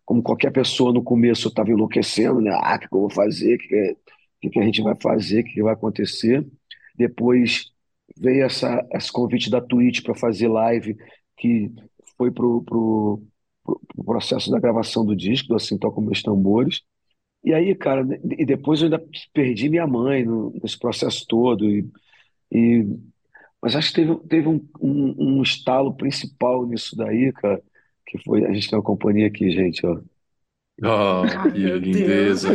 como 0.04 0.22
qualquer 0.22 0.52
pessoa 0.52 0.92
no 0.92 1.02
começo, 1.04 1.48
eu 1.48 1.50
estava 1.50 1.70
enlouquecendo, 1.70 2.40
né? 2.40 2.50
Ah, 2.54 2.76
o 2.76 2.80
que 2.80 2.86
eu 2.86 3.00
vou 3.00 3.10
fazer? 3.10 3.56
O 3.56 3.58
que, 3.58 3.74
é- 3.76 3.96
que 4.42 4.50
que 4.50 4.60
a 4.60 4.64
gente 4.64 4.82
vai 4.82 4.94
fazer? 5.02 5.40
O 5.42 5.44
que, 5.44 5.54
que 5.54 5.64
vai 5.64 5.74
acontecer? 5.74 6.46
Depois 6.96 7.66
veio 8.16 8.44
essa, 8.44 8.86
esse 8.92 9.12
convite 9.12 9.50
da 9.50 9.60
Twitch 9.60 10.02
para 10.02 10.14
fazer 10.14 10.48
live, 10.48 10.96
que 11.38 11.72
foi 12.16 12.30
pro, 12.30 12.62
pro, 12.64 13.22
pro, 13.64 13.80
pro 13.88 14.04
processo 14.04 14.50
da 14.50 14.60
gravação 14.60 15.04
do 15.04 15.16
disco, 15.16 15.48
do 15.48 15.56
Assim 15.56 15.78
Toco 15.78 16.00
Meus 16.00 16.22
Tambores. 16.22 16.82
E 17.44 17.54
aí, 17.54 17.74
cara, 17.74 18.06
e 18.38 18.44
depois 18.46 18.80
eu 18.80 18.86
ainda 18.86 19.04
perdi 19.34 19.68
minha 19.68 19.86
mãe 19.86 20.24
no- 20.24 20.52
nesse 20.62 20.78
processo 20.78 21.26
todo. 21.28 21.68
E, 21.70 21.86
e 22.52 22.84
mas 23.62 23.76
acho 23.76 23.90
que 23.90 23.96
teve, 23.96 24.16
teve 24.28 24.48
um, 24.48 24.66
um, 24.80 25.38
um 25.38 25.42
estalo 25.42 25.94
principal 25.96 26.66
nisso 26.66 26.96
daí, 26.96 27.32
cara, 27.32 27.62
que 28.06 28.18
foi. 28.24 28.44
A 28.46 28.52
gente 28.52 28.68
tem 28.70 28.78
uma 28.78 28.84
companhia 28.84 29.26
aqui, 29.28 29.50
gente, 29.50 29.84
ó. 29.86 30.00
Ah, 30.82 31.22
Ai, 31.44 31.52
que 31.52 31.58
lindeza. 31.78 32.54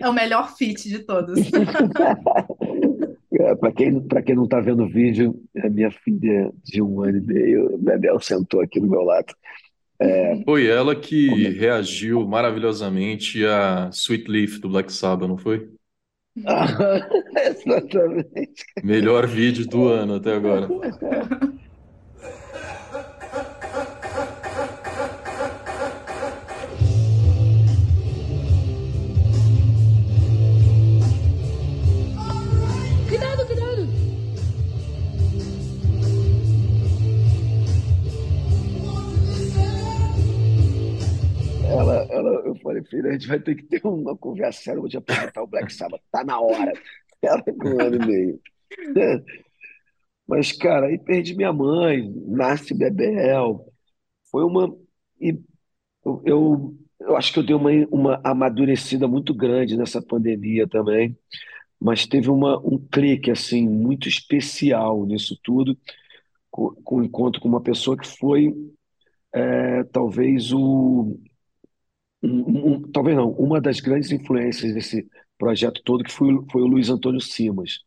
É 0.00 0.08
o 0.08 0.12
melhor 0.12 0.54
fit 0.56 0.88
de 0.88 1.00
todos. 1.00 1.40
É, 3.40 3.54
para 3.54 3.72
quem, 3.72 4.00
quem 4.24 4.34
não 4.34 4.46
tá 4.46 4.60
vendo 4.60 4.84
o 4.84 4.88
vídeo, 4.88 5.34
é 5.56 5.68
minha 5.68 5.90
filha 5.90 6.52
de 6.62 6.80
um 6.80 7.02
ano 7.02 7.18
e 7.18 7.20
meio, 7.20 7.78
Bebel, 7.78 8.20
sentou 8.20 8.60
aqui 8.60 8.80
do 8.80 8.88
meu 8.88 9.02
lado. 9.02 9.34
Foi 10.44 10.66
ela 10.66 10.94
que 10.94 11.46
é? 11.46 11.50
reagiu 11.50 12.26
maravilhosamente 12.26 13.44
a 13.46 13.88
Sweet 13.92 14.30
Leaf 14.30 14.58
do 14.58 14.68
Black 14.68 14.92
Sabbath, 14.92 15.28
não 15.28 15.38
foi? 15.38 15.68
Exatamente. 16.36 18.64
Melhor 18.82 19.26
vídeo 19.26 19.66
do 19.66 19.88
ano 19.88 20.14
até 20.14 20.34
agora. 20.34 20.68
falei, 42.74 42.84
filha, 42.84 43.10
a 43.10 43.12
gente 43.12 43.28
vai 43.28 43.40
ter 43.40 43.54
que 43.54 43.62
ter 43.64 43.80
uma 43.86 44.16
conversa 44.16 44.62
séria, 44.62 44.80
vou 44.80 44.88
te 44.88 44.96
apresentar 44.96 45.42
o 45.42 45.46
Black 45.46 45.72
Sabbath, 45.72 46.02
tá 46.10 46.24
na 46.24 46.40
hora. 46.40 46.72
Ela 47.22 47.42
com 47.42 47.68
um 47.68 47.80
ano 47.80 47.96
e 47.96 48.06
meio. 48.06 48.40
Mas, 50.26 50.52
cara, 50.52 50.86
aí 50.86 50.98
perdi 50.98 51.34
minha 51.36 51.52
mãe, 51.52 52.10
nasce 52.26 52.74
Bebel. 52.74 53.72
Foi 54.30 54.42
uma. 54.44 54.74
E 55.20 55.38
eu, 56.04 56.22
eu, 56.24 56.74
eu 57.00 57.16
acho 57.16 57.32
que 57.32 57.38
eu 57.38 57.42
dei 57.42 57.54
uma, 57.54 57.70
uma 57.90 58.20
amadurecida 58.24 59.06
muito 59.06 59.34
grande 59.34 59.76
nessa 59.76 60.02
pandemia 60.02 60.66
também, 60.66 61.16
mas 61.80 62.06
teve 62.06 62.30
uma, 62.30 62.58
um 62.60 62.78
clique, 62.78 63.30
assim, 63.30 63.68
muito 63.68 64.08
especial 64.08 65.04
nisso 65.04 65.38
tudo, 65.42 65.78
com, 66.50 66.70
com 66.82 66.96
o 66.96 67.04
encontro 67.04 67.40
com 67.40 67.48
uma 67.48 67.62
pessoa 67.62 67.96
que 67.96 68.06
foi, 68.06 68.54
é, 69.32 69.84
talvez, 69.84 70.52
o. 70.52 71.18
um- 72.26 72.74
um- 72.76 72.82
talvez 72.92 73.16
não, 73.16 73.30
uma 73.32 73.60
das 73.60 73.80
grandes 73.80 74.10
influências 74.10 74.74
desse 74.74 75.08
projeto 75.38 75.82
todo, 75.84 76.04
que 76.04 76.12
foi, 76.12 76.28
foi 76.50 76.62
o 76.62 76.66
Luiz 76.66 76.88
Antônio 76.90 77.20
Simas. 77.20 77.80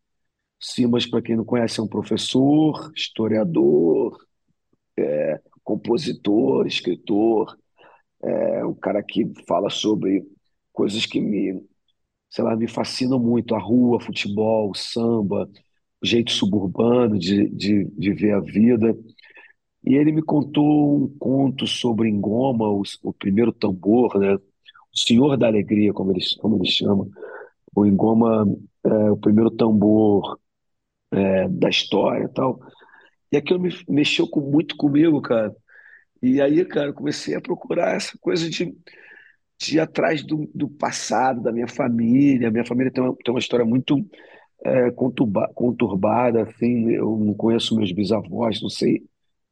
Simas, 0.60 1.06
para 1.08 1.22
quem 1.22 1.38
não 1.38 1.46
conhece, 1.46 1.80
é 1.80 1.84
um 1.84 1.90
professor, 1.90 2.92
historiador, 2.96 4.18
compositor, 5.64 6.66
escritor, 6.66 7.58
é 8.34 8.66
um 8.66 8.74
cara 8.74 9.02
que 9.04 9.26
fala 9.48 9.70
sobre 9.70 10.24
coisas 10.74 11.06
que 11.06 11.20
me, 11.20 11.62
sei 12.30 12.44
lá, 12.44 12.56
me 12.56 12.68
fascinam 12.68 13.20
muito, 13.20 13.56
a 13.56 13.60
rua, 13.60 14.00
futebol, 14.02 14.74
samba, 14.76 15.50
o 16.04 16.08
jeito 16.08 16.32
suburbano 16.32 17.20
de, 17.20 17.50
de, 17.50 17.86
de 17.86 18.14
ver 18.14 18.34
a 18.36 18.42
vida. 18.42 18.96
E 19.88 19.96
ele 19.96 20.12
me 20.12 20.22
contou 20.22 20.98
um 21.06 21.08
conto 21.18 21.66
sobre 21.66 22.12
Ngoma, 22.12 22.68
o, 22.68 22.84
o 23.04 23.14
primeiro 23.14 23.54
tambor, 23.54 24.20
né? 24.20 24.36
O 24.36 24.42
Senhor 24.94 25.38
da 25.38 25.48
Alegria, 25.48 25.94
como 25.94 26.12
ele, 26.12 26.20
como 26.42 26.58
ele 26.58 26.70
chama. 26.70 27.08
O 27.74 27.86
Ngoma 27.86 28.46
é 28.84 29.12
o 29.12 29.16
primeiro 29.16 29.50
tambor 29.50 30.38
é, 31.12 31.48
da 31.48 31.70
história 31.70 32.26
e 32.26 32.30
tal. 32.34 32.60
E 33.32 33.38
aquilo 33.38 33.62
me 33.62 33.70
mexeu 33.88 34.28
com, 34.30 34.42
muito 34.42 34.76
comigo, 34.76 35.22
cara. 35.22 35.56
E 36.22 36.42
aí, 36.42 36.66
cara, 36.66 36.90
eu 36.90 36.94
comecei 36.94 37.36
a 37.36 37.42
procurar 37.42 37.96
essa 37.96 38.18
coisa 38.20 38.50
de, 38.50 38.76
de 39.60 39.78
ir 39.78 39.80
atrás 39.80 40.22
do, 40.22 40.50
do 40.54 40.70
passado, 40.70 41.42
da 41.42 41.52
minha 41.54 41.68
família. 41.68 42.52
Minha 42.52 42.66
família 42.66 42.92
tem 42.92 43.04
uma, 43.04 43.16
tem 43.16 43.34
uma 43.34 43.40
história 43.40 43.66
muito 43.66 44.06
é, 44.66 44.92
conturba, 44.92 45.50
conturbada, 45.56 46.44
assim. 46.44 46.92
Eu 46.92 47.18
não 47.18 47.34
conheço 47.34 47.76
meus 47.78 47.94
bisavós, 47.94 48.62
não 48.62 48.70
sei, 48.70 49.06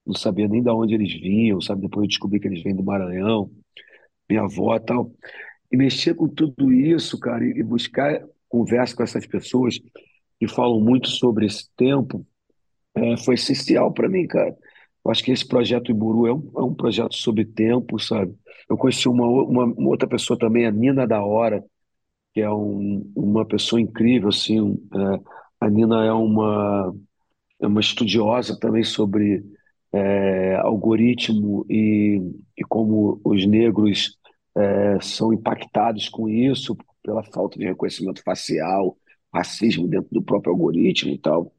não 0.05 0.13
sabia 0.15 0.47
nem 0.47 0.61
de 0.61 0.69
onde 0.69 0.93
eles 0.93 1.13
vinham, 1.13 1.59
sabe? 1.59 1.81
Depois 1.81 2.03
eu 2.03 2.09
descobri 2.09 2.39
que 2.39 2.47
eles 2.47 2.61
vêm 2.63 2.75
do 2.75 2.83
Maranhão, 2.83 3.49
minha 4.29 4.43
avó 4.43 4.77
tal. 4.79 5.11
E 5.71 5.77
mexer 5.77 6.13
com 6.15 6.27
tudo 6.27 6.71
isso, 6.71 7.19
cara, 7.19 7.43
e, 7.45 7.63
buscar 7.63 8.23
conversa 8.47 8.95
com 8.95 9.03
essas 9.03 9.25
pessoas 9.25 9.79
que 10.39 10.47
falam 10.47 10.79
muito 10.79 11.09
sobre 11.09 11.45
esse 11.45 11.69
tempo, 11.75 12.25
é, 12.95 13.17
foi 13.17 13.35
essencial 13.35 13.91
para 13.93 14.07
mim, 14.09 14.27
cara. 14.27 14.55
Eu 15.03 15.11
acho 15.11 15.23
que 15.23 15.31
esse 15.31 15.47
projeto 15.47 15.91
Iburu 15.91 16.27
é 16.27 16.33
um, 16.33 16.51
é 16.57 16.61
um 16.63 16.73
projeto 16.73 17.15
sobre 17.15 17.45
tempo, 17.45 17.99
sabe? 17.99 18.35
Eu 18.69 18.77
conheci 18.77 19.07
uma, 19.07 19.27
uma, 19.27 19.65
uma 19.65 19.89
outra 19.89 20.07
pessoa 20.07 20.37
também, 20.37 20.65
a 20.65 20.71
Nina 20.71 21.07
da 21.07 21.23
Hora, 21.23 21.63
que 22.33 22.41
é 22.41 22.51
um, 22.51 23.11
uma 23.15 23.45
pessoa 23.45 23.81
incrível, 23.81 24.29
assim. 24.29 24.79
é, 24.93 25.21
a 25.61 25.69
Nina 25.69 26.05
é 26.05 26.11
uma, 26.11 26.95
é 27.59 27.67
uma 27.67 27.81
estudiosa 27.81 28.59
também 28.59 28.83
sobre 28.83 29.43
é, 29.99 30.55
algoritmo 30.57 31.65
e, 31.69 32.19
e 32.57 32.63
como 32.65 33.21
os 33.23 33.45
negros 33.47 34.17
é, 34.57 34.99
são 35.01 35.33
impactados 35.33 36.09
com 36.09 36.27
isso 36.29 36.75
pela 37.03 37.23
falta 37.23 37.57
de 37.59 37.65
reconhecimento 37.65 38.21
facial, 38.23 38.97
racismo 39.33 39.87
dentro 39.87 40.09
do 40.11 40.21
próprio 40.23 40.51
algoritmo 40.53 41.11
e 41.13 41.17
tal. 41.19 41.51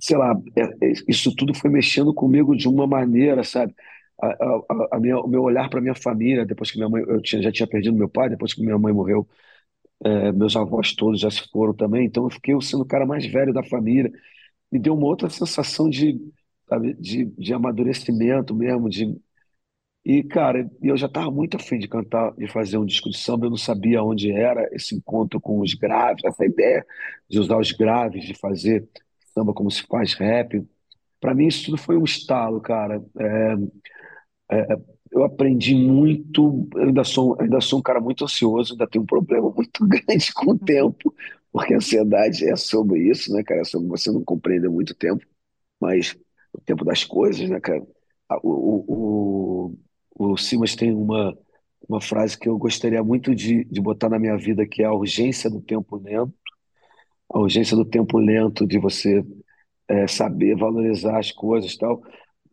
Sei 0.00 0.16
lá, 0.16 0.34
é- 0.56 0.88
é- 0.90 0.92
isso 1.08 1.34
tudo 1.36 1.54
foi 1.54 1.70
mexendo 1.70 2.14
comigo 2.14 2.56
de 2.56 2.68
uma 2.68 2.86
maneira, 2.86 3.44
sabe? 3.44 3.74
A, 4.22 4.28
a, 4.28 4.96
a- 4.96 5.00
minha, 5.00 5.18
o 5.20 5.28
meu 5.28 5.42
olhar 5.42 5.68
para 5.70 5.80
minha 5.80 5.94
família, 5.94 6.46
depois 6.46 6.70
que 6.70 6.78
minha 6.78 6.88
mãe, 6.90 7.02
eu 7.08 7.20
tinha, 7.22 7.42
já 7.42 7.52
tinha 7.52 7.66
perdido 7.68 7.96
meu 7.96 8.08
pai, 8.08 8.28
depois 8.30 8.54
que 8.54 8.62
minha 8.62 8.78
mãe 8.78 8.92
morreu, 8.92 9.28
é, 10.04 10.32
meus 10.32 10.56
avós 10.56 10.94
todos 10.94 11.20
já 11.20 11.30
se 11.30 11.42
foram 11.50 11.74
também, 11.74 12.06
então 12.06 12.24
eu 12.24 12.30
fiquei 12.30 12.58
sendo 12.62 12.82
o 12.82 12.86
cara 12.86 13.06
mais 13.06 13.26
velho 13.26 13.52
da 13.52 13.62
família 13.62 14.10
me 14.72 14.78
deu 14.80 14.94
uma 14.94 15.06
outra 15.06 15.30
sensação 15.30 15.90
de, 15.90 16.20
sabe, 16.70 16.94
de, 16.94 17.26
de 17.26 17.54
amadurecimento 17.54 18.54
mesmo, 18.56 18.90
de 18.90 19.16
e 20.04 20.22
cara, 20.24 20.68
eu 20.82 20.96
já 20.96 21.06
estava 21.06 21.30
muito 21.30 21.56
afim 21.56 21.78
de 21.78 21.86
cantar, 21.88 22.32
de 22.34 22.48
fazer 22.48 22.78
um 22.78 22.86
disco 22.86 23.10
de 23.10 23.18
samba, 23.18 23.46
eu 23.46 23.50
não 23.50 23.56
sabia 23.58 24.02
onde 24.02 24.32
era 24.32 24.68
esse 24.74 24.94
encontro 24.94 25.40
com 25.40 25.60
os 25.60 25.74
graves, 25.74 26.24
essa 26.24 26.44
ideia 26.46 26.86
de 27.28 27.38
usar 27.38 27.58
os 27.58 27.72
graves, 27.72 28.24
de 28.24 28.34
fazer 28.34 28.88
samba 29.34 29.52
como 29.52 29.70
se 29.70 29.82
faz 29.86 30.14
rap. 30.14 30.66
Para 31.20 31.34
mim 31.34 31.46
isso 31.48 31.66
tudo 31.66 31.78
foi 31.78 31.96
um 31.98 32.04
estalo, 32.04 32.60
cara. 32.60 33.02
É, 33.18 33.56
eu 35.10 35.24
aprendi 35.24 35.74
muito, 35.74 36.68
eu 36.74 36.82
ainda 36.88 37.04
sou, 37.04 37.36
ainda 37.40 37.60
sou 37.60 37.78
um 37.80 37.82
cara 37.82 38.00
muito 38.00 38.24
ansioso, 38.24 38.72
ainda 38.74 38.86
tenho 38.86 39.02
um 39.02 39.06
problema 39.06 39.50
muito 39.54 39.86
grande 39.86 40.32
com 40.34 40.52
o 40.52 40.58
tempo, 40.58 41.14
porque 41.52 41.74
a 41.74 41.78
ansiedade 41.78 42.48
é 42.48 42.56
sobre 42.56 43.00
isso, 43.10 43.32
né, 43.32 43.42
cara? 43.42 43.60
É 43.62 43.64
sobre 43.64 43.88
você 43.88 44.10
não 44.10 44.22
compreender 44.24 44.68
muito 44.68 44.94
tempo, 44.94 45.24
mas 45.80 46.16
o 46.52 46.60
tempo 46.60 46.84
das 46.84 47.04
coisas, 47.04 47.48
né, 47.48 47.60
cara? 47.60 47.82
o, 48.42 49.74
o, 50.16 50.32
o 50.32 50.36
Simas 50.36 50.76
tem 50.76 50.92
uma, 50.92 51.36
uma 51.88 52.00
frase 52.00 52.38
que 52.38 52.48
eu 52.48 52.56
gostaria 52.58 53.02
muito 53.02 53.34
de, 53.34 53.64
de 53.64 53.80
botar 53.80 54.08
na 54.08 54.18
minha 54.18 54.36
vida, 54.36 54.66
que 54.66 54.82
é 54.82 54.86
a 54.86 54.92
urgência 54.92 55.50
do 55.50 55.60
tempo 55.60 55.96
lento. 55.96 56.34
A 57.32 57.38
urgência 57.38 57.76
do 57.76 57.84
tempo 57.84 58.18
lento 58.18 58.66
de 58.66 58.78
você 58.78 59.24
é, 59.88 60.06
saber 60.06 60.56
valorizar 60.56 61.18
as 61.18 61.32
coisas 61.32 61.76
tal. 61.76 62.02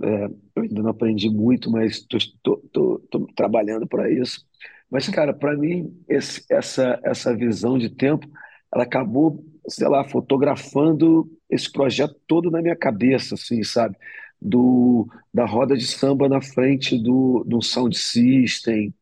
É, 0.01 0.25
eu 0.56 0.63
ainda 0.63 0.82
não 0.82 0.89
aprendi 0.92 1.30
muito, 1.30 1.72
mas 1.72 2.06
estou 2.12 2.62
trabalhando 3.36 3.88
para 3.88 4.12
isso. 4.12 4.46
Mas, 4.89 5.08
cara, 5.10 5.34
para 5.34 5.56
mim, 5.58 5.94
esse, 6.08 6.46
essa, 6.50 7.00
essa 7.04 7.36
visão 7.36 7.77
de 7.77 7.89
tempo, 7.89 8.27
ela 8.74 8.84
acabou, 8.84 9.44
sei 9.68 9.88
lá, 9.88 10.04
fotografando 10.04 11.30
esse 11.50 11.72
projeto 11.72 12.16
todo 12.27 12.51
na 12.51 12.62
minha 12.62 12.75
cabeça, 12.75 13.36
assim, 13.36 13.63
sabe? 13.63 13.96
Do, 14.39 15.08
da 15.34 15.46
roda 15.46 15.75
de 15.75 15.86
samba 15.88 16.30
na 16.30 16.42
frente 16.42 16.98
do, 17.01 17.44
do 17.48 17.62
sound 17.62 17.98
system, 17.98 18.94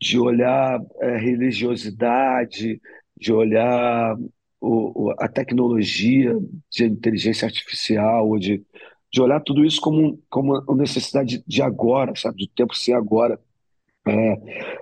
de 0.00 0.18
olhar 0.18 0.80
é, 1.00 1.16
religiosidade, 1.16 2.80
de 3.16 3.32
olhar 3.32 4.16
o, 4.60 5.10
o, 5.10 5.10
a 5.18 5.28
tecnologia 5.28 6.36
de 6.70 6.84
inteligência 6.84 7.46
artificial, 7.46 8.36
de, 8.38 8.64
de 9.12 9.20
olhar 9.20 9.40
tudo 9.40 9.64
isso 9.64 9.80
como, 9.80 10.20
como 10.28 10.58
uma 10.60 10.76
necessidade 10.82 11.42
de 11.46 11.62
agora, 11.62 12.14
sabe? 12.16 12.38
Do 12.38 12.46
tempo 12.48 12.74
ser 12.74 12.94
agora. 12.94 13.38
É, 14.04 14.32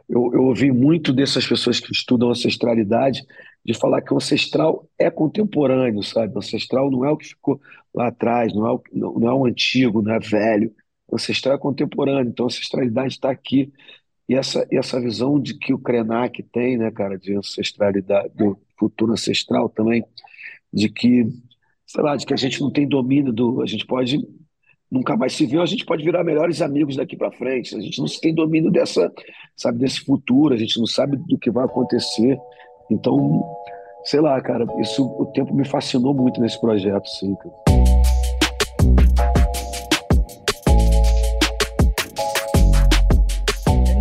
eu, 0.09 0.31
eu 0.33 0.45
ouvi 0.45 0.73
muito 0.73 1.13
dessas 1.13 1.47
pessoas 1.47 1.79
que 1.79 1.93
estudam 1.93 2.31
ancestralidade 2.31 3.23
de 3.65 3.75
falar 3.75 4.03
que 4.03 4.13
o 4.13 4.17
ancestral 4.17 4.89
é 4.99 5.11
contemporâneo, 5.11 6.03
sabe? 6.03 6.35
O 6.35 6.39
ancestral 6.39 6.91
não 6.91 7.05
é 7.05 7.11
o 7.11 7.17
que 7.17 7.29
ficou 7.29 7.61
lá 7.95 8.09
atrás, 8.09 8.55
não 8.55 8.67
é 8.67 8.73
o, 8.73 8.83
não, 8.93 9.29
é 9.29 9.35
o 9.35 9.47
antigo, 9.47 10.03
não 10.03 10.15
é 10.15 10.19
velho. 10.19 10.75
O 11.07 11.17
ancestral 11.17 11.57
é 11.57 11.59
contemporâneo, 11.59 12.31
então 12.31 12.47
a 12.47 12.49
ancestralidade 12.49 13.15
está 13.15 13.31
aqui. 13.31 13.73
E 14.29 14.35
essa, 14.35 14.67
e 14.71 14.77
essa 14.77 15.01
visão 15.01 15.41
de 15.41 15.59
que 15.59 15.75
o 15.75 15.79
Krenak 15.79 16.43
tem, 16.45 16.79
né, 16.79 16.91
cara, 16.91 17.19
de 17.19 17.37
ancestralidade, 17.37 18.33
do 18.35 18.57
futuro 18.79 19.13
ancestral 19.13 19.69
também, 19.69 20.05
de 20.73 20.89
que, 20.89 21.27
sei 21.87 22.03
lá, 22.03 22.17
de 22.17 22.25
que 22.25 22.33
a 22.33 22.37
gente 22.37 22.61
não 22.61 22.71
tem 22.71 22.87
domínio 22.89 23.33
do. 23.33 23.61
A 23.61 23.67
gente 23.67 23.85
pode 23.85 24.19
nunca 24.91 25.17
mais 25.17 25.35
se 25.35 25.47
viu, 25.47 25.63
a 25.63 25.67
gente 25.67 25.85
pode 25.85 26.05
virar 26.05 26.25
melhores 26.25 26.61
amigos 26.61 26.97
daqui 26.97 27.17
para 27.17 27.31
frente. 27.31 27.77
A 27.77 27.81
gente 27.81 27.99
não 28.01 28.07
tem 28.07 28.35
domínio 28.35 28.71
dessa, 28.71 29.13
sabe, 29.57 29.79
desse 29.79 30.01
futuro, 30.01 30.55
a 30.55 30.57
gente 30.57 30.79
não 30.79 30.87
sabe 30.87 31.17
do 31.17 31.39
que 31.39 31.51
vai 31.51 31.65
acontecer. 31.65 32.39
Então, 32.91 33.41
sei 34.05 34.21
lá, 34.21 34.41
cara, 34.41 34.67
isso 34.81 35.05
o 35.19 35.27
tempo 35.27 35.55
me 35.55 35.65
fascinou 35.65 36.13
muito 36.13 36.41
nesse 36.41 36.61
projeto, 36.61 37.09
sim. 37.09 37.37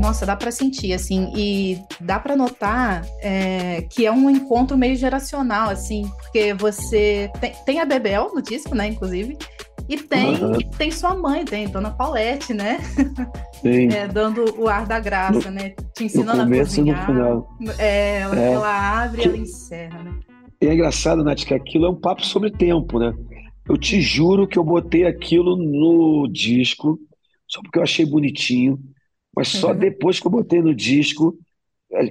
Nossa, 0.02 0.26
dá 0.26 0.36
para 0.36 0.50
sentir, 0.50 0.92
assim, 0.92 1.32
e 1.36 1.84
dá 2.00 2.20
para 2.20 2.36
notar 2.36 3.06
é, 3.22 3.84
que 3.92 4.08
é 4.08 4.12
um 4.12 4.28
encontro 4.28 4.76
meio 4.76 4.96
geracional, 4.96 5.70
assim, 5.70 6.10
porque 6.24 6.52
você 6.56 7.30
tem, 7.40 7.54
tem 7.64 7.80
a 7.80 7.86
Bebel 7.86 8.32
no 8.34 8.42
disco, 8.42 8.74
né, 8.74 8.88
inclusive, 8.88 9.38
e 9.90 9.98
tem, 9.98 10.36
uhum. 10.36 10.60
tem 10.78 10.92
sua 10.92 11.16
mãe, 11.16 11.44
tem 11.44 11.68
Dona 11.68 11.90
Paulette, 11.90 12.54
né? 12.54 12.78
É, 13.62 14.08
dando 14.08 14.58
o 14.58 14.70
ar 14.70 14.86
da 14.86 15.00
graça, 15.00 15.50
no, 15.50 15.56
né? 15.58 15.74
Te 15.94 16.06
ensinando 16.06 16.44
a 16.44 16.48
cozinhar. 16.48 17.00
No 17.00 17.06
final. 17.06 17.58
É, 17.80 18.20
ela, 18.20 18.40
é. 18.40 18.52
ela 18.54 19.04
abre 19.04 19.22
e 19.22 19.26
ela 19.26 19.38
encerra, 19.38 20.04
né? 20.04 20.20
E 20.62 20.68
é 20.68 20.74
engraçado, 20.74 21.24
Nath, 21.24 21.44
que 21.44 21.54
aquilo 21.54 21.88
é 21.88 21.90
um 21.90 22.00
papo 22.00 22.24
sobre 22.24 22.52
tempo, 22.52 23.00
né? 23.00 23.12
Eu 23.68 23.78
te 23.78 24.00
juro 24.00 24.48
que 24.48 24.60
eu 24.60 24.64
botei 24.64 25.06
aquilo 25.06 25.58
no 25.58 26.28
disco, 26.32 27.00
só 27.48 27.62
porque 27.62 27.80
eu 27.80 27.84
achei 27.84 28.06
bonitinho, 28.06 28.80
mas 29.36 29.48
só 29.48 29.72
uhum. 29.72 29.78
depois 29.78 30.20
que 30.20 30.28
eu 30.28 30.32
botei 30.32 30.62
no 30.62 30.74
disco, 30.74 31.36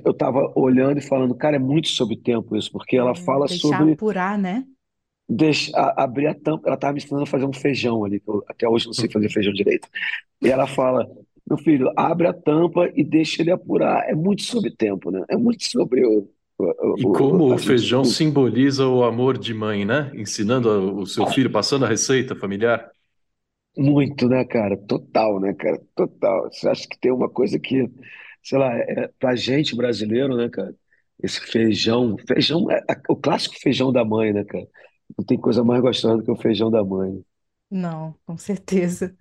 eu 0.04 0.12
tava 0.12 0.52
olhando 0.56 0.98
e 0.98 1.02
falando, 1.02 1.34
cara, 1.34 1.56
é 1.56 1.60
muito 1.60 1.88
sobre 1.88 2.16
tempo 2.16 2.56
isso, 2.56 2.70
porque 2.72 2.96
ela 2.96 3.12
é, 3.12 3.14
fala 3.14 3.46
deixar 3.46 3.68
sobre. 3.68 3.92
apurar, 3.92 4.36
né? 4.36 4.64
Deixa, 5.28 5.70
abrir 5.96 6.28
a 6.28 6.34
tampa. 6.34 6.68
Ela 6.68 6.74
estava 6.74 6.92
me 6.92 6.98
ensinando 6.98 7.24
a 7.24 7.26
fazer 7.26 7.44
um 7.44 7.52
feijão 7.52 8.04
ali, 8.04 8.20
que 8.20 8.28
eu 8.30 8.42
até 8.48 8.68
hoje 8.68 8.86
não 8.86 8.92
sei 8.92 9.10
fazer 9.10 9.30
feijão 9.30 9.52
direito. 9.52 9.88
E 10.40 10.48
ela 10.48 10.66
fala: 10.66 11.06
meu 11.48 11.58
filho, 11.58 11.90
abre 11.96 12.26
a 12.26 12.32
tampa 12.32 12.90
e 12.94 13.02
deixa 13.02 13.42
ele 13.42 13.50
apurar. 13.50 14.08
É 14.08 14.14
muito 14.14 14.42
sobre 14.42 14.70
tempo, 14.70 15.10
né? 15.10 15.24
É 15.28 15.36
muito 15.36 15.64
sobre 15.64 16.04
o. 16.04 16.28
o 16.58 16.94
e 16.98 17.02
como 17.02 17.44
o, 17.44 17.54
o 17.54 17.58
feijão 17.58 18.04
simboliza 18.04 18.86
o 18.86 19.02
amor 19.02 19.38
de 19.38 19.54
mãe, 19.54 19.84
né? 19.84 20.10
Ensinando 20.14 20.96
o 20.96 21.06
seu 21.06 21.26
filho, 21.26 21.50
passando 21.50 21.84
a 21.84 21.88
receita 21.88 22.34
familiar. 22.34 22.90
Muito, 23.76 24.28
né, 24.28 24.44
cara? 24.44 24.76
Total, 24.76 25.40
né, 25.40 25.54
cara? 25.54 25.80
Total. 25.94 26.50
Você 26.52 26.68
acha 26.68 26.88
que 26.88 26.98
tem 26.98 27.12
uma 27.12 27.28
coisa 27.30 27.58
que, 27.58 27.88
sei 28.42 28.58
lá, 28.58 28.76
é, 28.76 29.08
pra 29.18 29.36
gente 29.36 29.76
brasileiro, 29.76 30.36
né, 30.36 30.48
cara? 30.48 30.74
Esse 31.22 31.40
feijão, 31.40 32.16
feijão 32.26 32.70
é 32.70 32.82
o 33.08 33.16
clássico 33.16 33.54
feijão 33.58 33.92
da 33.92 34.04
mãe, 34.04 34.32
né, 34.32 34.44
cara? 34.44 34.66
Não 35.16 35.24
tem 35.24 35.38
coisa 35.38 35.62
mais 35.64 35.80
gostosa 35.80 36.16
do 36.16 36.24
que 36.24 36.30
o 36.30 36.36
feijão 36.36 36.70
da 36.70 36.84
mãe. 36.84 37.24
Não, 37.70 38.14
com 38.26 38.36
certeza. 38.38 39.16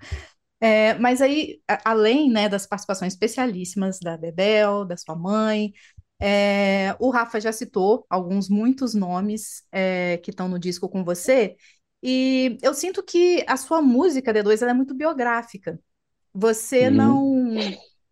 É, 0.60 0.96
mas 0.96 1.22
aí, 1.22 1.62
além, 1.86 2.32
né, 2.32 2.50
das 2.50 2.68
participações 2.68 3.14
especialíssimas 3.14 4.00
da 4.00 4.18
Bebel, 4.18 4.86
da 4.86 4.98
sua 4.98 5.16
mãe, 5.16 5.74
é, 6.20 6.96
o 7.00 7.10
Rafa 7.12 7.40
já 7.40 7.52
citou 7.52 8.06
alguns, 8.10 8.50
muitos 8.50 8.96
nomes 8.96 9.64
é, 9.72 10.18
que 10.18 10.32
estão 10.32 10.48
no 10.50 10.60
disco 10.60 10.90
com 10.90 11.04
você, 11.04 11.58
e 12.02 12.58
eu 12.62 12.74
sinto 12.74 13.04
que 13.04 13.44
a 13.48 13.58
sua 13.58 13.82
música, 13.82 14.34
D2, 14.34 14.62
ela 14.62 14.72
é 14.72 14.74
muito 14.74 14.96
biográfica. 14.96 15.80
Você 16.34 16.90
não 16.90 17.24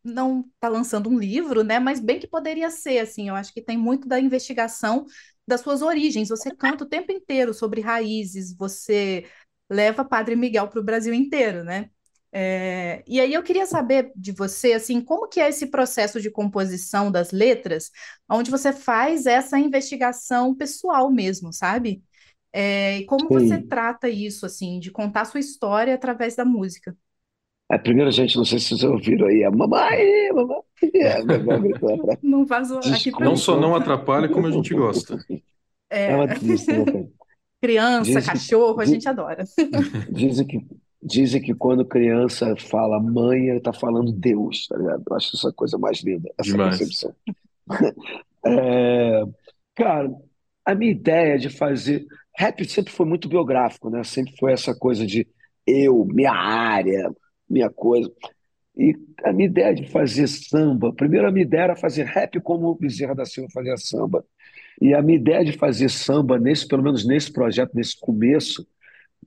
não 0.05 0.41
está 0.55 0.67
lançando 0.69 1.09
um 1.09 1.19
livro, 1.19 1.63
né? 1.63 1.79
Mas 1.79 1.99
bem 1.99 2.19
que 2.19 2.27
poderia 2.27 2.69
ser, 2.69 2.99
assim, 2.99 3.29
eu 3.29 3.35
acho 3.35 3.53
que 3.53 3.61
tem 3.61 3.77
muito 3.77 4.07
da 4.07 4.19
investigação 4.19 5.05
das 5.47 5.61
suas 5.61 5.81
origens. 5.81 6.29
Você 6.29 6.51
canta 6.51 6.83
o 6.83 6.87
tempo 6.89 7.11
inteiro 7.11 7.53
sobre 7.53 7.81
raízes, 7.81 8.55
você 8.55 9.25
leva 9.69 10.05
Padre 10.05 10.35
Miguel 10.35 10.67
para 10.67 10.79
o 10.79 10.83
Brasil 10.83 11.13
inteiro, 11.13 11.63
né? 11.63 11.89
É, 12.31 13.01
e 13.07 13.19
aí 13.21 13.33
eu 13.33 13.41
queria 13.41 13.65
saber 13.65 14.11
de 14.15 14.33
você, 14.33 14.73
assim, 14.73 14.99
como 15.01 15.27
que 15.29 15.39
é 15.39 15.47
esse 15.47 15.67
processo 15.67 16.19
de 16.19 16.29
composição 16.29 17.09
das 17.09 17.31
letras, 17.31 17.89
onde 18.29 18.51
você 18.51 18.73
faz 18.73 19.25
essa 19.25 19.57
investigação 19.57 20.53
pessoal 20.53 21.09
mesmo, 21.09 21.53
sabe? 21.53 22.03
É, 22.51 22.99
e 22.99 23.05
como 23.05 23.29
você 23.31 23.61
trata 23.61 24.09
isso, 24.09 24.45
assim, 24.45 24.79
de 24.79 24.91
contar 24.91 25.25
sua 25.25 25.39
história 25.39 25.95
através 25.95 26.35
da 26.35 26.45
música? 26.45 26.95
A 27.69 27.79
primeira, 27.79 28.11
gente, 28.11 28.37
não 28.37 28.45
sei 28.45 28.59
se 28.59 28.69
vocês 28.69 28.83
ouviram 28.83 29.27
aí, 29.27 29.43
a 29.43 29.51
mamãe, 29.51 30.31
mamãe. 30.33 30.57
É, 30.93 31.23
não 32.21 32.45
vazou 32.45 32.79
aqui 32.79 33.11
Não 33.19 33.35
só 33.35 33.59
não 33.59 33.75
atrapalha, 33.75 34.29
como 34.29 34.45
a 34.45 34.51
gente 34.51 34.73
gosta. 34.73 35.17
É, 35.89 36.11
é 36.11 36.15
uma 36.15 36.27
triste, 36.27 36.71
né, 36.71 36.85
cara? 36.85 37.07
Criança, 37.61 38.03
dizem 38.03 38.23
cachorro, 38.23 38.79
a 38.79 38.85
gente 38.85 39.07
adora. 39.07 39.43
Dizem 40.11 40.45
que, 40.45 40.65
dizem 41.01 41.41
que 41.41 41.55
quando 41.55 41.85
criança 41.85 42.55
fala 42.57 42.99
mãe, 42.99 43.49
ele 43.49 43.59
tá 43.59 43.73
falando 43.73 44.11
Deus, 44.11 44.67
tá 44.67 44.77
ligado? 44.77 45.03
Eu 45.09 45.15
acho 45.15 45.35
essa 45.35 45.51
coisa 45.51 45.77
mais 45.77 46.03
linda, 46.03 46.29
essa 46.37 46.51
Demais. 46.51 46.77
concepção. 46.77 47.15
É, 48.47 49.23
cara, 49.73 50.07
a 50.63 50.75
minha 50.75 50.91
ideia 50.91 51.39
de 51.39 51.49
fazer. 51.49 52.05
Rap 52.37 52.63
sempre 52.69 52.93
foi 52.93 53.03
muito 53.03 53.27
biográfico, 53.27 53.89
né? 53.89 54.03
Sempre 54.03 54.35
foi 54.37 54.53
essa 54.53 54.75
coisa 54.75 55.03
de 55.03 55.27
eu, 55.65 56.05
minha 56.05 56.31
área, 56.31 57.11
minha 57.49 57.69
coisa. 57.69 58.11
E 58.77 58.93
a 59.23 59.31
minha 59.31 59.47
ideia 59.47 59.73
de 59.73 59.87
fazer 59.89 60.27
samba, 60.27 60.93
primeiro 60.93 61.27
a 61.27 61.31
minha 61.31 61.45
ideia 61.45 61.63
era 61.63 61.75
fazer 61.75 62.03
rap 62.03 62.39
como 62.41 62.67
o 62.67 62.75
Bezerra 62.75 63.15
da 63.15 63.25
Silva 63.25 63.49
fazia 63.53 63.77
samba. 63.77 64.25
E 64.81 64.93
a 64.93 65.01
minha 65.01 65.17
ideia 65.17 65.45
de 65.45 65.53
fazer 65.53 65.89
samba, 65.89 66.37
nesse, 66.37 66.67
pelo 66.67 66.83
menos 66.83 67.05
nesse 67.05 67.31
projeto, 67.31 67.71
nesse 67.73 67.97
começo 67.99 68.67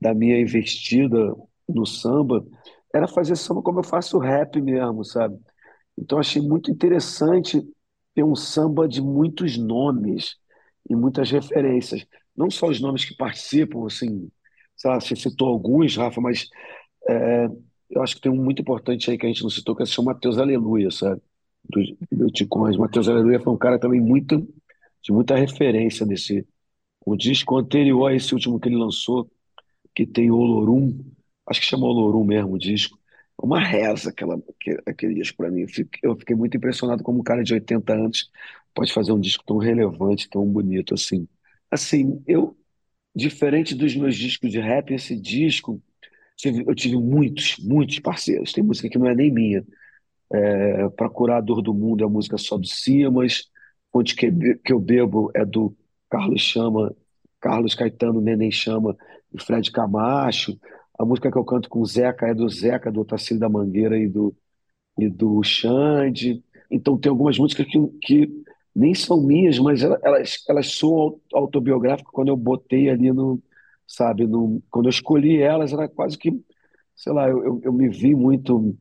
da 0.00 0.12
minha 0.12 0.38
investida 0.38 1.34
no 1.68 1.86
samba, 1.86 2.44
era 2.94 3.08
fazer 3.08 3.36
samba 3.36 3.62
como 3.62 3.80
eu 3.80 3.84
faço 3.84 4.18
rap 4.18 4.60
mesmo, 4.60 5.04
sabe? 5.04 5.38
Então 5.96 6.18
achei 6.18 6.40
muito 6.42 6.70
interessante 6.70 7.66
ter 8.14 8.22
um 8.22 8.34
samba 8.34 8.86
de 8.86 9.00
muitos 9.00 9.56
nomes 9.56 10.36
e 10.88 10.94
muitas 10.94 11.30
referências. 11.30 12.04
Não 12.36 12.50
só 12.50 12.68
os 12.68 12.80
nomes 12.80 13.04
que 13.04 13.16
participam, 13.16 13.86
assim, 13.86 14.30
sei 14.76 14.90
lá, 14.90 15.00
você 15.00 15.16
citou 15.16 15.48
alguns, 15.48 15.96
Rafa, 15.96 16.20
mas 16.20 16.48
é, 17.08 17.48
eu 17.90 18.02
acho 18.02 18.16
que 18.16 18.20
tem 18.20 18.30
um 18.32 18.36
muito 18.42 18.62
importante 18.62 19.10
aí 19.10 19.18
que 19.18 19.26
a 19.26 19.28
gente 19.28 19.42
não 19.42 19.50
citou, 19.50 19.74
que 19.74 19.82
é 19.82 19.86
o 19.98 20.04
Matheus 20.04 20.38
Aleluia, 20.38 20.90
sabe? 20.90 21.22
Do, 22.10 22.30
Ticões. 22.30 22.76
Matheus 22.76 23.08
Aleluia 23.08 23.40
foi 23.40 23.52
um 23.52 23.58
cara 23.58 23.78
também 23.78 24.00
muito, 24.00 24.40
de 25.02 25.12
muita 25.12 25.36
referência 25.36 26.06
nesse. 26.06 26.46
O 27.04 27.16
disco 27.16 27.56
anterior 27.56 28.08
a 28.10 28.14
esse 28.14 28.34
último 28.34 28.60
que 28.60 28.68
ele 28.68 28.76
lançou, 28.76 29.30
que 29.94 30.06
tem 30.06 30.30
Olorum, 30.30 30.98
acho 31.46 31.60
que 31.60 31.66
chama 31.66 31.86
Olorum 31.86 32.24
mesmo 32.24 32.54
o 32.54 32.58
disco, 32.58 32.98
é 33.40 33.46
uma 33.46 33.60
reza 33.60 34.10
aquela, 34.10 34.40
aquele 34.86 35.14
disco 35.14 35.36
para 35.38 35.50
mim. 35.50 35.64
Eu 36.02 36.16
fiquei 36.16 36.36
muito 36.36 36.56
impressionado 36.56 37.02
como 37.02 37.20
um 37.20 37.22
cara 37.22 37.42
de 37.42 37.54
80 37.54 37.94
anos 37.94 38.30
pode 38.74 38.92
fazer 38.92 39.12
um 39.12 39.20
disco 39.20 39.44
tão 39.44 39.58
relevante, 39.58 40.28
tão 40.28 40.46
bonito 40.46 40.94
assim. 40.94 41.26
Assim, 41.70 42.22
eu, 42.26 42.56
diferente 43.14 43.74
dos 43.74 43.94
meus 43.96 44.16
discos 44.16 44.50
de 44.50 44.60
rap, 44.60 44.92
esse 44.94 45.16
disco 45.16 45.82
tive, 46.38 46.64
eu 46.66 46.74
tive 46.74 46.96
muitos, 46.96 47.56
muitos 47.58 47.98
parceiros. 47.98 48.52
Tem 48.52 48.64
música 48.64 48.88
que 48.88 48.98
não 48.98 49.08
é 49.08 49.14
nem 49.14 49.30
minha. 49.30 49.64
É, 50.32 50.88
Pra 50.90 51.10
Curar 51.10 51.38
a 51.38 51.40
Dor 51.40 51.60
do 51.62 51.74
Mundo 51.74 52.02
é 52.02 52.06
a 52.06 52.10
música 52.10 52.38
só 52.38 52.56
do 52.56 52.66
Simas. 52.66 53.50
Onde 53.92 54.14
que, 54.14 54.30
que 54.64 54.72
eu 54.72 54.80
bebo 54.80 55.30
é 55.34 55.44
do 55.44 55.74
Carlos 56.10 56.40
Chama, 56.40 56.94
Carlos 57.40 57.74
Caetano, 57.74 58.20
Neném 58.20 58.50
Chama 58.50 58.96
e 59.32 59.42
Fred 59.42 59.70
Camacho. 59.72 60.58
A 60.98 61.04
música 61.04 61.30
que 61.30 61.38
eu 61.38 61.44
canto 61.44 61.68
com 61.68 61.80
o 61.80 61.86
Zeca 61.86 62.26
é 62.26 62.34
do 62.34 62.48
Zeca, 62.48 62.92
do 62.92 63.00
Otacílio 63.00 63.40
da 63.40 63.48
Mangueira 63.48 63.98
e 63.98 64.08
do, 64.08 64.34
e 64.98 65.08
do 65.08 65.42
Xande. 65.42 66.42
Então 66.70 66.98
tem 66.98 67.10
algumas 67.10 67.38
músicas 67.38 67.66
que, 67.66 67.78
que 68.02 68.44
nem 68.74 68.94
são 68.94 69.20
minhas, 69.22 69.58
mas 69.58 69.82
elas, 69.82 70.44
elas, 70.48 70.72
são 70.76 71.20
autobiográficas 71.32 72.12
quando 72.12 72.28
eu 72.28 72.36
botei 72.36 72.90
ali 72.90 73.12
no, 73.12 73.42
sabe, 73.88 74.28
quando 74.70 74.86
eu 74.86 74.90
escolhi 74.90 75.40
elas, 75.42 75.72
era 75.72 75.88
quase 75.88 76.18
que, 76.18 76.30
sei 76.94 77.12
lá, 77.12 77.28
eu, 77.28 77.42
eu, 77.42 77.60
eu 77.64 77.72
me 77.72 77.88
vi 77.88 78.14
muito 78.14 78.76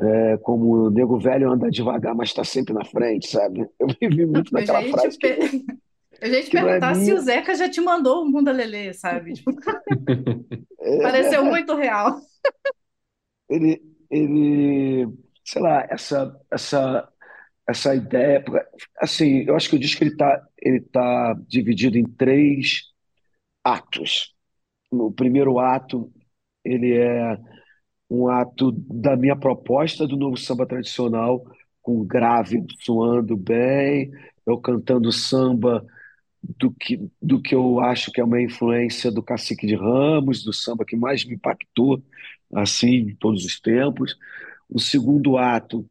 é, 0.00 0.36
como 0.38 0.86
o 0.86 0.90
nego 0.90 1.18
velho 1.18 1.50
anda 1.50 1.70
devagar, 1.70 2.14
mas 2.14 2.30
está 2.30 2.44
sempre 2.44 2.72
na 2.72 2.84
frente, 2.84 3.28
sabe? 3.28 3.68
Eu 3.78 3.86
me 3.88 4.08
vi 4.16 4.26
muito 4.26 4.52
Eu 4.56 4.60
naquela 4.60 4.80
ia 4.80 4.90
frase 4.90 5.18
te, 5.18 5.18
que, 5.18 5.66
eu 6.22 6.28
ia 6.32 6.42
te 6.42 6.56
é 6.56 6.62
perguntar 6.62 6.94
se 6.94 7.12
o. 7.12 7.20
Zeca 7.20 7.54
já 7.54 7.68
te 7.68 7.80
mandou 7.80 8.24
o 8.24 8.32
Bunda 8.32 8.52
Lelê, 8.52 8.92
sabe? 8.94 9.34
Tipo, 9.34 9.52
É, 10.80 11.02
pareceu 11.02 11.44
muito 11.44 11.74
real. 11.74 12.20
ele, 13.48 13.82
ele, 14.10 15.08
sei 15.44 15.62
lá, 15.62 15.86
essa, 15.90 16.40
essa, 16.50 17.12
essa 17.66 17.94
ideia, 17.94 18.44
assim, 18.98 19.44
eu 19.46 19.56
acho 19.56 19.68
que 19.68 19.76
o 19.76 19.78
disco 19.78 20.02
ele 20.04 20.16
tá, 20.16 20.46
ele 20.58 20.80
tá 20.80 21.34
dividido 21.46 21.98
em 21.98 22.04
três 22.04 22.84
atos. 23.64 24.34
O 24.90 25.12
primeiro 25.12 25.58
ato, 25.58 26.10
ele 26.64 26.94
é 26.96 27.36
um 28.10 28.28
ato 28.28 28.72
da 28.72 29.16
minha 29.16 29.36
proposta 29.36 30.06
do 30.06 30.16
novo 30.16 30.36
samba 30.36 30.66
tradicional, 30.66 31.44
com 31.82 32.04
grave 32.06 32.64
soando 32.80 33.36
bem, 33.36 34.10
eu 34.46 34.58
cantando 34.60 35.12
samba 35.12 35.84
do 36.58 36.72
que, 36.72 36.98
do 37.22 37.40
que 37.42 37.54
eu 37.54 37.80
acho 37.80 38.12
que 38.12 38.20
é 38.20 38.24
uma 38.24 38.42
influência 38.42 39.10
do 39.12 39.22
Cacique 39.22 39.66
de 39.66 39.76
Ramos, 39.76 40.44
do 40.44 40.52
samba 40.52 40.84
que 40.86 40.96
mais 40.96 41.24
me 41.24 41.34
impactou, 41.36 42.02
assim, 42.54 42.88
em 43.10 43.16
todos 43.16 43.44
os 43.44 43.60
tempos. 43.60 44.16
O 44.70 44.80
segundo 44.80 45.38
ato 45.38 45.86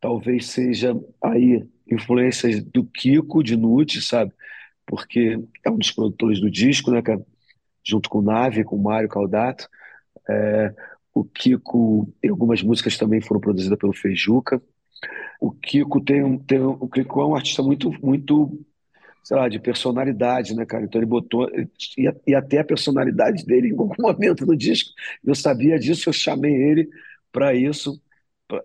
talvez 0.00 0.46
seja 0.48 0.94
aí 1.24 1.64
influências 1.90 2.62
do 2.64 2.84
Kiko 2.84 3.42
Dinucci, 3.42 4.02
sabe? 4.02 4.32
Porque 4.86 5.38
é 5.64 5.70
um 5.70 5.78
dos 5.78 5.92
produtores 5.92 6.40
do 6.40 6.50
disco, 6.50 6.90
né, 6.92 7.02
cara? 7.02 7.24
Junto 7.90 8.10
com 8.10 8.18
o 8.20 8.22
Nave, 8.22 8.64
com 8.64 8.76
o 8.76 8.82
Mário 8.82 9.08
Caldato. 9.08 9.68
É, 10.28 10.74
o 11.14 11.24
Kiko, 11.24 12.12
algumas 12.28 12.62
músicas 12.62 12.96
também 12.98 13.20
foram 13.20 13.40
produzidas 13.40 13.78
pelo 13.78 13.92
Feijuca. 13.94 14.62
O 15.40 15.50
Kiko 15.52 16.00
tem, 16.02 16.22
um- 16.24 16.38
tem 16.38 16.60
o 16.60 16.88
Kiko 16.88 17.20
é 17.22 17.26
um 17.26 17.34
artista 17.34 17.62
muito, 17.62 17.90
muito, 18.04 18.60
sei 19.24 19.36
lá, 19.36 19.48
de 19.48 19.60
personalidade, 19.60 20.54
né, 20.54 20.66
cara? 20.66 20.84
Então 20.84 21.00
ele 21.00 21.06
botou, 21.06 21.48
e, 21.98 22.10
e 22.26 22.34
até 22.34 22.60
a 22.60 22.64
personalidade 22.64 23.44
dele 23.46 23.68
em 23.68 23.72
algum 23.72 23.90
momento 24.00 24.46
no 24.46 24.56
disco. 24.56 24.90
Eu 25.24 25.34
sabia 25.34 25.78
disso, 25.78 26.08
eu 26.08 26.12
chamei 26.12 26.54
ele 26.54 26.88
para 27.32 27.54
isso. 27.54 28.00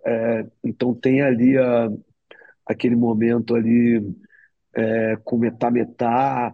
É, 0.06 0.46
então 0.64 0.94
tem 0.96 1.22
ali 1.22 1.58
a, 1.58 1.90
aquele 2.68 2.96
momento 2.96 3.56
ali 3.56 4.02
é, 4.76 5.18
com 5.24 5.38
metá 5.38 5.72
metá, 5.72 6.54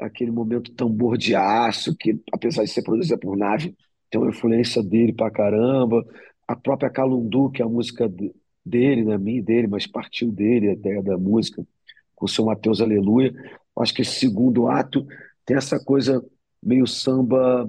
aquele 0.00 0.30
momento 0.30 0.72
tambor 0.74 1.16
de 1.18 1.34
aço, 1.34 1.94
que 1.96 2.20
apesar 2.32 2.64
de 2.64 2.70
ser 2.70 2.82
produzida 2.82 3.18
por 3.18 3.36
Nave, 3.36 3.76
tem 4.10 4.20
uma 4.20 4.30
influência 4.30 4.82
dele 4.82 5.12
pra 5.12 5.30
caramba. 5.30 6.04
A 6.46 6.56
própria 6.56 6.90
Calundu, 6.90 7.50
que 7.50 7.62
é 7.62 7.64
a 7.64 7.68
música 7.68 8.08
de- 8.08 8.32
dele, 8.64 9.04
não 9.04 9.12
é 9.12 9.18
minha 9.18 9.42
dele, 9.42 9.66
mas 9.66 9.86
partiu 9.86 10.30
dele, 10.32 10.68
a 10.68 10.72
ideia 10.72 11.02
da 11.02 11.16
música, 11.18 11.66
com 12.14 12.26
o 12.26 12.28
seu 12.28 12.44
Mateus 12.44 12.80
Aleluia. 12.80 13.32
Acho 13.78 13.94
que 13.94 14.02
esse 14.02 14.18
segundo 14.18 14.68
ato 14.68 15.06
tem 15.46 15.56
essa 15.56 15.78
coisa 15.82 16.24
meio 16.62 16.86
samba, 16.86 17.66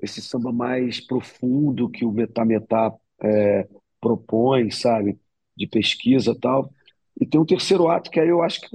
esse 0.00 0.20
samba 0.22 0.52
mais 0.52 1.00
profundo 1.06 1.88
que 1.90 2.04
o 2.04 2.12
Metá 2.12 2.44
Metá 2.44 2.92
é, 3.22 3.68
propõe, 4.00 4.70
sabe? 4.70 5.18
De 5.56 5.66
pesquisa 5.66 6.34
tal. 6.40 6.72
E 7.20 7.26
tem 7.26 7.40
um 7.40 7.44
terceiro 7.46 7.88
ato 7.88 8.10
que 8.10 8.18
aí 8.20 8.28
eu 8.28 8.42
acho 8.42 8.60
que 8.60 8.68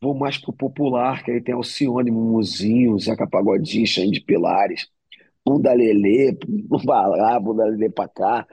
vou 0.00 0.14
mais 0.14 0.38
pro 0.38 0.52
popular, 0.52 1.22
que 1.22 1.30
aí 1.30 1.40
tem 1.40 1.54
Alcione, 1.54 2.10
Mumuzinho, 2.10 2.98
Zeca 2.98 3.26
Pagodinho, 3.26 3.86
Xande 3.86 4.12
de 4.12 4.20
Pilares, 4.20 4.88
Bunda 5.44 5.72
Lelê, 5.72 6.36
pra 6.84 7.06
lá, 7.08 7.40
Bunda 7.40 7.64
Lelê 7.64 7.90
pra 7.90 8.08
cá. 8.08 8.46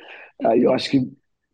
Aí 0.44 0.64
eu 0.64 0.74
acho 0.74 0.90
que, 0.90 1.12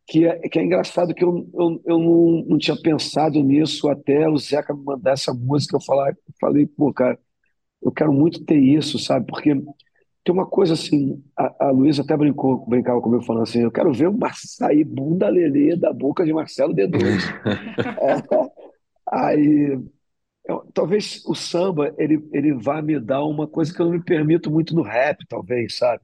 que, 0.07 0.25
é, 0.25 0.39
que 0.49 0.59
é 0.59 0.63
engraçado 0.63 1.13
que 1.13 1.23
eu, 1.23 1.49
eu, 1.53 1.81
eu 1.85 1.99
não, 1.99 2.45
não 2.49 2.57
tinha 2.57 2.77
pensado 2.79 3.41
nisso 3.43 3.89
até 3.89 4.29
o 4.29 4.37
Zeca 4.37 4.73
me 4.73 4.83
mandar 4.83 5.11
essa 5.13 5.33
música. 5.33 5.75
Eu 5.75 5.81
falar, 5.81 6.15
falei, 6.39 6.65
pô, 6.67 6.93
cara, 6.93 7.17
eu 7.81 7.91
quero 7.91 8.13
muito 8.13 8.45
ter 8.45 8.57
isso, 8.57 8.99
sabe? 8.99 9.25
Porque 9.25 9.55
tem 10.23 10.33
uma 10.33 10.45
coisa 10.45 10.73
assim, 10.73 11.21
a, 11.35 11.67
a 11.67 11.71
Luísa 11.71 12.03
até 12.03 12.15
brincou, 12.15 12.65
brincava 12.67 13.01
comigo 13.01 13.23
falando 13.23 13.43
assim, 13.43 13.61
eu 13.61 13.71
quero 13.71 13.91
ver 13.91 14.07
o 14.07 14.17
sair 14.35 14.83
Bunda 14.83 15.27
Lelê 15.27 15.75
da 15.75 15.91
boca 15.91 16.23
de 16.23 16.31
Marcelo 16.31 16.75
D2. 16.75 17.01
Aí 19.11 19.79
eu- 20.45 20.69
talvez 20.73 21.23
o 21.25 21.35
samba 21.35 21.93
ele, 21.97 22.27
ele 22.33 22.53
vá 22.53 22.81
me 22.81 22.99
dar 22.99 23.23
uma 23.25 23.47
coisa 23.47 23.73
que 23.73 23.81
eu 23.81 23.85
não 23.87 23.93
me 23.93 24.03
permito 24.03 24.51
muito 24.51 24.75
no 24.75 24.81
rap, 24.83 25.25
talvez, 25.27 25.77
sabe? 25.77 26.03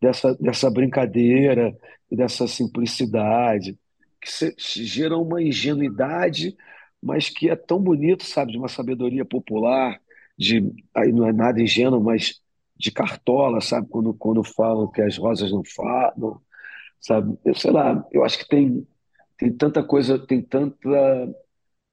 Dessa, 0.00 0.34
dessa 0.36 0.70
brincadeira 0.70 1.76
dessa 2.10 2.46
simplicidade, 2.48 3.78
que 4.20 4.30
se, 4.30 4.54
gera 4.84 5.16
uma 5.18 5.42
ingenuidade, 5.42 6.56
mas 7.02 7.28
que 7.30 7.50
é 7.50 7.56
tão 7.56 7.80
bonito, 7.82 8.24
sabe? 8.24 8.52
De 8.52 8.58
uma 8.58 8.68
sabedoria 8.68 9.24
popular, 9.24 10.00
de, 10.38 10.72
aí 10.94 11.12
não 11.12 11.26
é 11.28 11.32
nada 11.32 11.60
ingênuo, 11.62 12.02
mas 12.02 12.40
de 12.76 12.90
cartola, 12.92 13.60
sabe? 13.60 13.88
Quando, 13.88 14.14
quando 14.14 14.44
falam 14.44 14.90
que 14.90 15.02
as 15.02 15.16
rosas 15.18 15.52
não 15.52 15.62
falam, 15.64 16.40
sabe? 17.00 17.38
Eu 17.44 17.54
sei 17.54 17.70
lá, 17.72 18.04
eu 18.12 18.24
acho 18.24 18.38
que 18.38 18.48
tem, 18.48 18.86
tem 19.38 19.52
tanta 19.56 19.82
coisa, 19.84 20.18
tem 20.18 20.42
tanta 20.42 20.88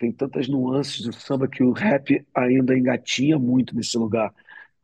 tem 0.03 0.11
tantas 0.11 0.49
nuances 0.49 1.01
do 1.05 1.13
samba 1.13 1.47
que 1.47 1.63
o 1.63 1.71
rap 1.71 2.25
ainda 2.35 2.77
engatinha 2.77 3.39
muito 3.39 3.73
nesse 3.75 3.97
lugar. 3.97 4.33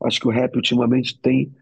Acho 0.03 0.19
que 0.21 0.27
o 0.27 0.31
rap 0.31 0.55
ultimamente 0.55 1.19
tem 1.19 1.53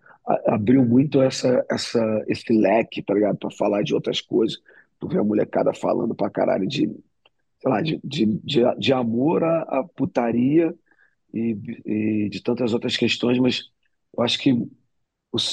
abriu 0.45 0.85
muito 0.85 1.21
essa, 1.21 1.65
essa, 1.71 2.23
esse 2.27 2.53
leque, 2.53 3.01
tá 3.01 3.13
ligado? 3.13 3.37
Para 3.37 3.49
falar 3.51 3.81
de 3.81 3.95
outras 3.95 4.21
coisas. 4.21 4.59
Tu 4.99 5.07
vê 5.07 5.17
a 5.17 5.23
molecada 5.23 5.73
falando 5.73 6.13
pra 6.13 6.29
caralho 6.29 6.67
de, 6.67 6.85
sei 7.59 7.71
lá, 7.71 7.81
de, 7.81 7.99
de, 8.03 8.25
de, 8.43 8.61
de 8.77 8.93
amor 8.93 9.43
à, 9.43 9.61
à 9.63 9.83
putaria 9.83 10.75
e, 11.33 11.57
e 11.85 12.29
de 12.29 12.41
tantas 12.43 12.73
outras 12.73 12.97
questões, 12.97 13.39
mas 13.39 13.63
eu 14.17 14.23
acho 14.23 14.39
que 14.39 14.51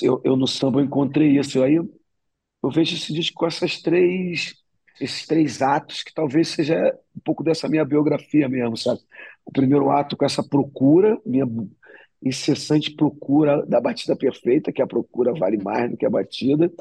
eu, 0.03 0.21
eu 0.25 0.37
no 0.37 0.47
samba 0.47 0.83
encontrei 0.83 1.39
isso. 1.39 1.63
Aí 1.63 1.75
eu, 1.75 1.89
eu 2.63 2.71
vejo 2.71 2.97
esse 2.97 3.13
disco 3.13 3.37
com 3.39 3.47
essas 3.47 3.83
três, 3.83 4.55
esses 5.01 5.27
três 5.27 5.61
atos, 5.61 6.03
que 6.03 6.15
talvez 6.15 6.49
seja 6.49 6.97
um 7.17 7.21
pouco 7.21 7.43
dessa 7.43 7.69
minha 7.69 7.85
biografia 7.85 8.49
mesmo, 8.49 8.77
sabe? 8.77 9.01
O 9.45 9.51
primeiro 9.51 9.91
ato 9.91 10.17
com 10.17 10.25
essa 10.25 10.43
procura, 10.43 11.19
minha 11.25 11.47
incessante 12.23 12.91
procura 12.93 13.65
da 13.67 13.81
batida 13.81 14.17
perfeita, 14.17 14.73
que 14.73 14.81
a 14.81 14.87
procura 14.87 15.35
vale 15.35 15.59
mais 15.63 15.91
do 15.91 15.97
que 15.97 16.07
a 16.07 16.11
batida. 16.11 16.73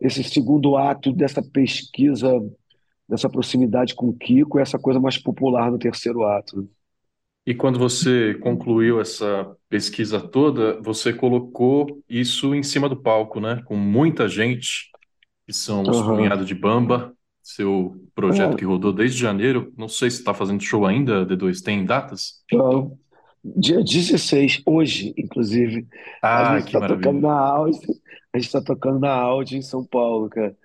Esse 0.00 0.22
segundo 0.24 0.76
ato 0.76 1.12
dessa 1.12 1.42
pesquisa, 1.42 2.28
dessa 3.08 3.28
proximidade 3.28 3.94
com 3.94 4.08
o 4.08 4.14
Kiko, 4.14 4.58
essa 4.58 4.78
coisa 4.78 5.00
mais 5.00 5.16
popular 5.16 5.70
no 5.70 5.78
terceiro 5.78 6.24
ato. 6.24 6.68
E 7.46 7.54
quando 7.54 7.78
você 7.78 8.34
concluiu 8.40 9.00
essa 9.00 9.54
pesquisa 9.68 10.18
toda, 10.18 10.80
você 10.80 11.12
colocou 11.12 12.02
isso 12.08 12.54
em 12.54 12.62
cima 12.62 12.88
do 12.88 12.96
palco, 12.96 13.38
né? 13.38 13.62
Com 13.66 13.76
muita 13.76 14.26
gente, 14.28 14.90
que 15.46 15.52
são 15.52 15.82
os 15.82 15.98
Aham. 15.98 16.16
Punhado 16.16 16.44
de 16.44 16.54
Bamba, 16.54 17.14
seu 17.44 17.96
projeto 18.14 18.56
que 18.56 18.64
É, 18.64 18.66
rodou 18.66 18.92
desde 18.94 19.18
janeiro. 19.20 19.72
Não 19.78 19.88
sei 19.88 20.10
se 20.10 20.18
está 20.20 20.34
fazendo 20.34 20.62
show 20.62 20.86
ainda, 20.86 21.26
D2. 21.26 21.62
Tem 21.62 21.86
datas? 21.86 22.44
então, 22.50 22.98
dia 23.44 23.82
16, 23.82 24.62
hoje, 24.66 25.14
inclusive, 25.16 25.86
a 26.32 26.44
Ah, 26.44 26.44
gente 26.44 26.62
que 26.62 26.68
está 26.68 26.82
tocando 26.82 27.20
na 27.20 27.32
Audi, 27.38 27.78
a 28.32 28.38
gente 28.38 28.46
está 28.46 28.62
tocando 28.62 28.98
na 29.00 29.12
Audi 29.12 29.56
em 29.56 29.62
São 29.62 29.84
Paulo, 29.84 30.28
cara. 30.28 30.56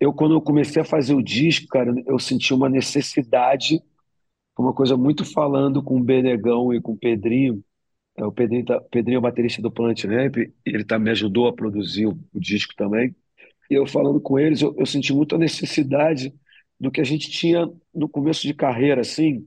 Eu, 0.00 0.12
quando 0.12 0.34
eu 0.34 0.42
comecei 0.42 0.82
a 0.82 0.84
fazer 0.84 1.14
o 1.14 1.22
disco, 1.22 1.68
cara, 1.68 1.94
eu 2.06 2.18
senti 2.18 2.54
uma 2.54 2.68
necessidade, 2.68 3.82
uma 4.58 4.74
coisa 4.74 4.96
muito 4.96 5.24
falando 5.24 5.82
com 5.82 5.98
o 6.00 6.04
Benegão 6.04 6.74
e 6.74 6.80
com 6.80 6.92
o 6.94 6.98
Pedrinho. 6.98 7.64
É, 8.16 8.24
o 8.26 8.32
Pedrinho, 8.32 8.64
tá, 8.66 8.80
Pedrinho 8.82 9.16
é 9.16 9.20
o 9.20 9.22
baterista 9.22 9.62
do 9.62 9.72
Planet 9.72 10.04
Ramp, 10.04 10.36
ele 10.66 10.84
tá, 10.84 10.98
me 10.98 11.10
ajudou 11.10 11.48
a 11.48 11.54
produzir 11.54 12.06
o, 12.06 12.18
o 12.34 12.40
disco 12.40 12.74
também. 12.76 13.14
E 13.74 13.78
eu 13.78 13.86
falando 13.86 14.20
com 14.20 14.38
eles, 14.38 14.62
eu, 14.62 14.74
eu 14.78 14.86
senti 14.86 15.12
muita 15.12 15.38
necessidade 15.38 16.34
do 16.80 16.90
que 16.90 17.00
a 17.00 17.04
gente 17.04 17.30
tinha 17.30 17.68
no 17.94 18.08
começo 18.08 18.42
de 18.42 18.54
carreira, 18.54 19.00
assim, 19.02 19.46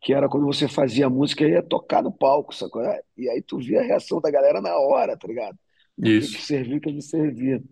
que 0.00 0.12
era 0.12 0.28
quando 0.28 0.46
você 0.46 0.68
fazia 0.68 1.10
música 1.10 1.44
e 1.44 1.50
ia 1.52 1.62
tocar 1.62 2.02
no 2.02 2.12
palco, 2.12 2.54
sacou? 2.54 2.82
E 3.16 3.28
aí 3.28 3.42
tu 3.42 3.58
via 3.58 3.80
a 3.80 3.84
reação 3.84 4.20
da 4.20 4.30
galera 4.30 4.60
na 4.60 4.76
hora, 4.78 5.16
tá 5.16 5.26
ligado? 5.28 5.58
que 6.18 6.28
que 6.28 6.28
Isso. 6.28 6.42
servia 6.42 6.74
e 6.76 6.78
o 6.78 6.80
que 6.80 6.92
não 6.92 7.00
servia. 7.00 7.62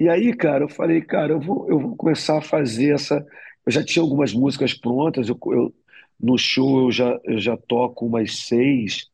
E 0.00 0.08
aí, 0.08 0.34
cara, 0.36 0.64
eu 0.64 0.68
falei, 0.68 1.02
cara, 1.02 1.32
eu 1.34 1.40
vou, 1.40 1.68
eu 1.70 1.78
vou 1.80 1.96
começar 1.96 2.38
a 2.38 2.42
fazer 2.42 2.94
essa. 2.94 3.24
Eu 3.66 3.72
já 3.72 3.84
tinha 3.84 4.02
algumas 4.02 4.32
músicas 4.32 4.74
prontas, 4.74 5.28
eu, 5.28 5.38
eu- 5.46 5.74
no 6.20 6.38
show 6.38 6.82
eu 6.86 6.92
já, 6.92 7.18
eu 7.24 7.38
já 7.40 7.56
toco 7.56 8.06
umas 8.06 8.40
seis, 8.46 9.08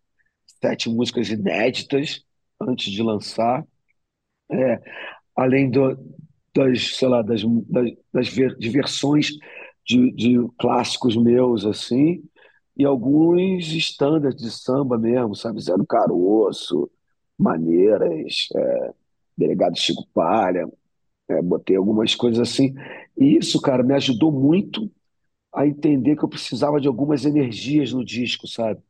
sete 0.62 0.88
músicas 0.90 1.28
inéditas 1.30 2.24
antes 2.60 2.92
de 2.92 3.02
lançar. 3.02 3.64
É, 4.50 4.80
além 5.36 5.70
do, 5.70 5.96
das, 6.54 6.96
sei 6.96 7.08
lá, 7.08 7.22
das, 7.22 7.42
das, 7.68 7.92
das 8.12 8.28
versões 8.72 9.30
de, 9.84 10.10
de 10.12 10.38
clássicos 10.58 11.16
meus, 11.16 11.64
assim, 11.64 12.22
e 12.76 12.84
alguns 12.84 13.66
standards 13.72 14.42
de 14.42 14.50
samba 14.50 14.98
mesmo, 14.98 15.34
sabe? 15.34 15.60
Zé 15.60 15.76
do 15.76 15.86
Caroço, 15.86 16.90
Maneiras, 17.38 18.48
é, 18.54 18.94
Delegado 19.36 19.78
Chico 19.78 20.06
Palha, 20.12 20.68
é, 21.28 21.42
botei 21.42 21.76
algumas 21.76 22.14
coisas 22.14 22.40
assim. 22.40 22.74
E 23.16 23.36
isso, 23.36 23.60
cara, 23.60 23.82
me 23.82 23.94
ajudou 23.94 24.32
muito 24.32 24.90
a 25.54 25.66
entender 25.66 26.16
que 26.16 26.24
eu 26.24 26.28
precisava 26.28 26.80
de 26.80 26.88
algumas 26.88 27.24
energias 27.24 27.92
no 27.92 28.04
disco, 28.04 28.46
sabe? 28.46 28.80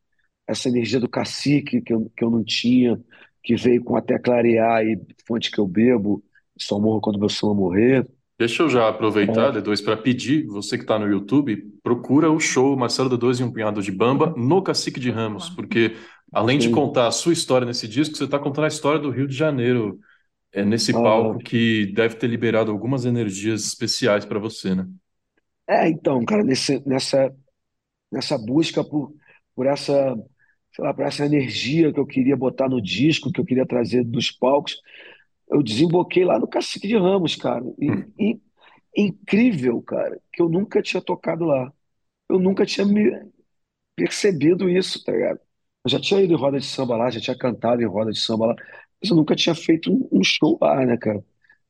Essa 0.47 0.69
energia 0.69 1.01
do 1.01 1.09
cacique 1.09 1.81
que 1.81 1.93
eu, 1.93 2.11
que 2.17 2.25
eu 2.25 2.31
não 2.31 2.45
tinha, 2.45 3.01
que 3.43 3.57
veio 3.57 3.83
com 3.85 3.97
Até 3.97 4.19
Clarear 4.19 4.85
e 4.85 5.01
Fonte 5.27 5.51
que 5.51 5.61
eu 5.61 5.67
bebo, 5.67 6.23
Só 6.59 6.79
morro 6.79 7.01
quando 7.01 7.19
meu 7.19 7.29
samba 7.29 7.55
morrer. 7.55 8.07
Deixa 8.38 8.62
eu 8.62 8.69
já 8.69 8.88
aproveitar, 8.88 9.51
É, 9.51 9.53
D2, 9.53 9.81
para 9.81 9.97
pedir, 9.97 10.47
você 10.47 10.77
que 10.77 10.85
está 10.85 10.99
no 10.99 11.09
YouTube, 11.09 11.57
procura 11.83 12.31
o 12.31 12.38
show 12.38 12.77
Marcelo 12.77 13.09
D2 13.09 13.40
e 13.40 13.45
um 13.45 13.51
Punhado 13.51 13.83
de 13.83 13.90
Bamba 13.90 14.35
no 14.37 14.62
Cacique 14.62 15.01
de 15.01 15.11
Ramos, 15.11 15.49
porque 15.49 15.97
além 16.31 16.59
de 16.59 16.69
sim. 16.69 16.71
contar 16.71 17.07
a 17.07 17.11
sua 17.12 17.33
história 17.33 17.66
nesse 17.66 17.88
disco, 17.88 18.14
você 18.14 18.25
está 18.25 18.38
contando 18.38 18.66
a 18.66 18.69
história 18.69 19.01
do 19.01 19.11
Rio 19.11 19.27
de 19.27 19.35
Janeiro, 19.35 19.99
é, 20.53 20.64
nesse 20.64 20.92
Aham. 20.92 21.03
palco 21.03 21.38
que 21.40 21.87
deve 21.95 22.16
ter 22.16 22.27
liberado 22.29 22.71
algumas 22.73 23.05
energias 23.07 23.64
especiais 23.66 24.25
para 24.25 24.38
você, 24.40 24.75
né? 24.75 24.87
É, 25.69 25.88
então, 25.88 26.25
cara, 26.25 26.45
nesse, 26.45 26.81
nessa, 26.87 27.35
nessa 28.12 28.38
busca 28.38 28.85
por, 28.85 29.14
por 29.55 29.66
essa, 29.66 30.16
sei 30.75 30.85
lá, 30.85 30.95
por 30.95 31.05
essa 31.07 31.27
energia 31.27 31.92
que 31.92 32.01
eu 32.01 32.07
queria 32.07 32.37
botar 32.37 32.69
no 32.69 32.83
disco, 32.83 33.33
que 33.33 33.40
eu 33.40 33.45
queria 33.45 33.66
trazer 33.66 34.05
dos 34.05 34.31
palcos, 34.31 34.81
eu 35.51 35.63
desemboquei 35.63 36.25
lá 36.25 36.39
no 36.39 36.49
Cacique 36.49 36.89
de 36.89 36.97
Ramos, 36.97 37.37
cara. 37.37 37.65
E, 37.81 37.87
Hum. 37.89 38.15
e 38.19 38.41
incrível, 38.97 39.83
cara, 39.83 40.21
que 40.33 40.43
eu 40.43 40.49
nunca 40.49 40.83
tinha 40.83 41.03
tocado 41.03 41.45
lá. 41.45 41.73
Eu 42.29 42.39
nunca 42.41 42.67
tinha 42.67 42.87
me 42.87 43.11
percebido 43.97 44.69
isso, 44.69 45.03
tá 45.05 45.13
ligado? 45.13 45.41
Eu 45.85 45.91
já 45.91 46.01
tinha 46.01 46.21
ido 46.23 46.33
em 46.35 46.37
roda 46.37 46.59
de 46.59 46.67
samba 46.67 46.97
lá, 46.97 47.11
já 47.11 47.21
tinha 47.21 47.39
cantado 47.39 47.83
em 47.83 47.87
roda 47.87 48.11
de 48.13 48.19
samba 48.21 48.47
lá, 48.47 48.55
mas 49.01 49.11
eu 49.11 49.17
nunca 49.17 49.35
tinha 49.37 49.55
feito 49.55 49.93
um, 49.93 50.09
um 50.21 50.25
show 50.25 50.59
lá, 50.61 50.85
né, 50.85 50.97
cara? 50.97 51.25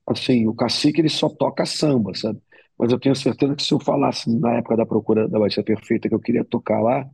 Assim, 0.07 0.47
o 0.47 0.55
Cacique 0.55 1.01
ele 1.01 1.09
só 1.09 1.29
toca 1.29 1.67
samba, 1.67 2.15
sabe? 2.15 2.41
Mas 2.79 2.93
eu 2.93 3.01
tenho 3.01 3.17
certeza 3.17 3.57
que 3.57 3.63
se 3.63 3.73
eu 3.75 3.81
falasse 3.81 4.31
na 4.39 4.55
época 4.59 4.77
da 4.77 4.87
procura 4.87 5.29
da 5.29 5.39
Batida 5.39 5.65
Perfeita 5.65 6.09
que 6.09 6.15
eu 6.15 6.21
queria 6.21 6.45
tocar 6.45 6.81
lá, 6.81 7.09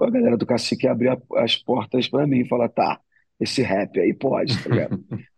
a 0.00 0.10
galera 0.10 0.36
do 0.36 0.46
Cacique 0.46 0.86
ia 0.86 0.92
abrir 0.92 1.08
a- 1.10 1.18
as 1.44 1.56
portas 1.56 2.08
pra 2.08 2.26
mim 2.26 2.40
e 2.40 2.48
falar, 2.48 2.68
tá, 2.68 3.00
esse 3.40 3.62
rap 3.62 3.98
aí 4.00 4.14
pode, 4.14 4.58
tá 4.60 4.68
ligado? 4.70 4.94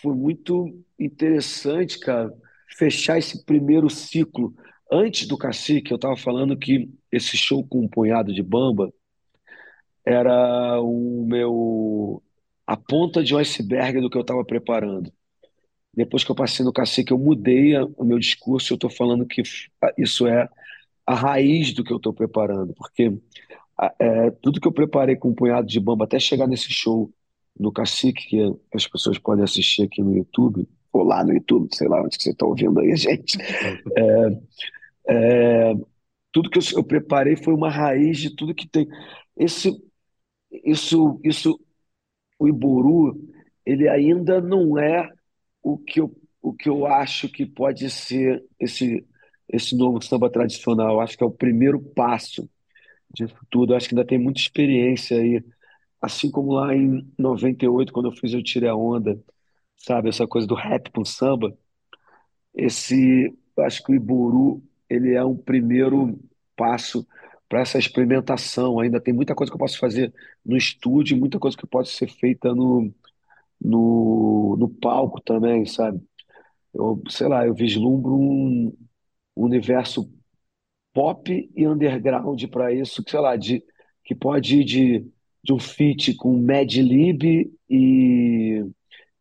Foi 0.00 0.14
muito 0.14 0.84
interessante, 0.98 1.98
cara, 1.98 2.32
fechar 2.76 3.18
esse 3.18 3.44
primeiro 3.44 3.88
ciclo. 3.88 4.54
Antes 4.90 5.26
do 5.26 5.38
Cacique, 5.38 5.92
eu 5.92 5.98
tava 5.98 6.16
falando 6.16 6.56
que 6.56 6.90
esse 7.10 7.36
show 7.36 7.66
com 7.66 7.80
um 7.80 7.88
punhado 7.88 8.32
de 8.32 8.42
bamba 8.42 8.92
era 10.04 10.80
o 10.80 11.24
meu 11.26 12.22
a 12.66 12.76
ponta 12.76 13.22
de 13.22 13.34
um 13.34 13.38
iceberg 13.38 14.00
do 14.00 14.08
que 14.08 14.16
eu 14.16 14.22
estava 14.22 14.44
preparando. 14.44 15.12
Depois 15.92 16.24
que 16.24 16.30
eu 16.30 16.34
passei 16.34 16.64
no 16.64 16.72
Cacique, 16.72 17.12
eu 17.12 17.18
mudei 17.18 17.76
o 17.96 18.04
meu 18.04 18.18
discurso. 18.18 18.72
Eu 18.72 18.76
estou 18.76 18.90
falando 18.90 19.26
que 19.26 19.42
isso 19.98 20.26
é 20.26 20.48
a 21.06 21.14
raiz 21.14 21.72
do 21.72 21.84
que 21.84 21.92
eu 21.92 21.98
estou 21.98 22.12
preparando, 22.12 22.74
porque 22.74 23.12
é, 23.98 24.30
tudo 24.42 24.60
que 24.60 24.66
eu 24.66 24.72
preparei 24.72 25.16
com 25.16 25.28
um 25.28 25.34
punhado 25.34 25.66
de 25.66 25.78
bamba 25.78 26.04
até 26.04 26.18
chegar 26.18 26.46
nesse 26.46 26.72
show 26.72 27.10
no 27.58 27.72
Cacique, 27.72 28.28
que 28.28 28.56
as 28.74 28.86
pessoas 28.86 29.18
podem 29.18 29.44
assistir 29.44 29.82
aqui 29.82 30.02
no 30.02 30.16
YouTube, 30.16 30.68
ou 30.92 31.02
lá 31.02 31.24
no 31.24 31.32
YouTube, 31.32 31.68
sei 31.74 31.88
lá 31.88 32.02
onde 32.02 32.16
que 32.16 32.22
você 32.22 32.30
está 32.30 32.46
ouvindo 32.46 32.80
aí, 32.80 32.94
gente. 32.96 33.38
É, 35.06 35.74
tudo 36.32 36.50
que 36.50 36.58
eu, 36.58 36.62
eu 36.76 36.84
preparei 36.84 37.36
foi 37.36 37.54
uma 37.54 37.70
raiz 37.70 38.18
de 38.18 38.34
tudo 38.34 38.54
que 38.54 38.68
tem. 38.68 38.88
Esse, 39.36 39.70
isso, 40.64 41.20
isso, 41.24 41.60
o 42.38 42.48
Iburu, 42.48 43.16
ele 43.64 43.88
ainda 43.88 44.40
não 44.40 44.78
é 44.78 45.10
o 45.62 45.78
que 45.78 46.00
eu, 46.00 46.14
o 46.42 46.52
que 46.52 46.68
eu 46.68 46.86
acho 46.86 47.28
que 47.28 47.46
pode 47.46 47.88
ser 47.90 48.44
esse, 48.58 49.06
esse 49.48 49.76
novo 49.76 50.02
samba 50.02 50.30
tradicional. 50.30 51.00
Acho 51.00 51.16
que 51.16 51.24
é 51.24 51.26
o 51.26 51.30
primeiro 51.30 51.80
passo 51.80 52.48
disso 53.12 53.34
tudo. 53.50 53.74
Acho 53.74 53.88
que 53.88 53.94
ainda 53.94 54.06
tem 54.06 54.18
muita 54.18 54.40
experiência 54.40 55.18
aí. 55.18 55.42
Assim 56.04 56.30
como 56.30 56.52
lá 56.52 56.74
em 56.74 57.10
98, 57.18 57.92
quando 57.92 58.06
eu 58.10 58.12
fiz 58.12 58.32
Eu 58.32 58.42
Tirei 58.42 58.68
a 58.68 58.76
Onda, 58.76 59.18
sabe? 59.76 60.08
Essa 60.10 60.26
coisa 60.26 60.46
do 60.46 60.54
rap 60.54 60.90
com 60.92 61.04
samba. 61.04 61.56
Esse, 62.54 63.36
acho 63.58 63.82
que 63.82 63.92
o 63.92 63.94
Iburu, 63.94 64.62
ele 64.88 65.14
é 65.14 65.24
um 65.24 65.36
primeiro 65.36 66.18
passo 66.56 67.06
para 67.48 67.60
essa 67.60 67.78
experimentação. 67.78 68.80
Ainda 68.80 69.00
tem 69.00 69.14
muita 69.14 69.34
coisa 69.34 69.50
que 69.50 69.56
eu 69.56 69.60
posso 69.60 69.78
fazer 69.78 70.12
no 70.44 70.56
estúdio, 70.56 71.16
muita 71.16 71.38
coisa 71.38 71.56
que 71.56 71.66
pode 71.66 71.88
ser 71.90 72.08
feita 72.08 72.54
no, 72.54 72.92
no, 73.60 74.56
no 74.58 74.68
palco 74.68 75.20
também, 75.22 75.66
sabe? 75.66 76.00
Eu, 76.74 77.02
sei 77.10 77.28
lá, 77.28 77.46
eu 77.46 77.54
vislumbro 77.54 78.14
um 78.14 78.76
universo 79.36 80.10
pop 80.92 81.50
e 81.56 81.66
underground 81.66 82.44
para 82.48 82.72
isso, 82.72 83.02
sei 83.08 83.20
lá, 83.20 83.36
de, 83.36 83.64
que 84.04 84.14
pode 84.14 84.60
ir 84.60 84.64
de, 84.64 85.12
de 85.44 85.52
um 85.52 85.60
feat 85.60 86.14
com 86.16 86.38
Mad 86.38 86.72
Lib 86.74 87.52
e, 87.70 88.64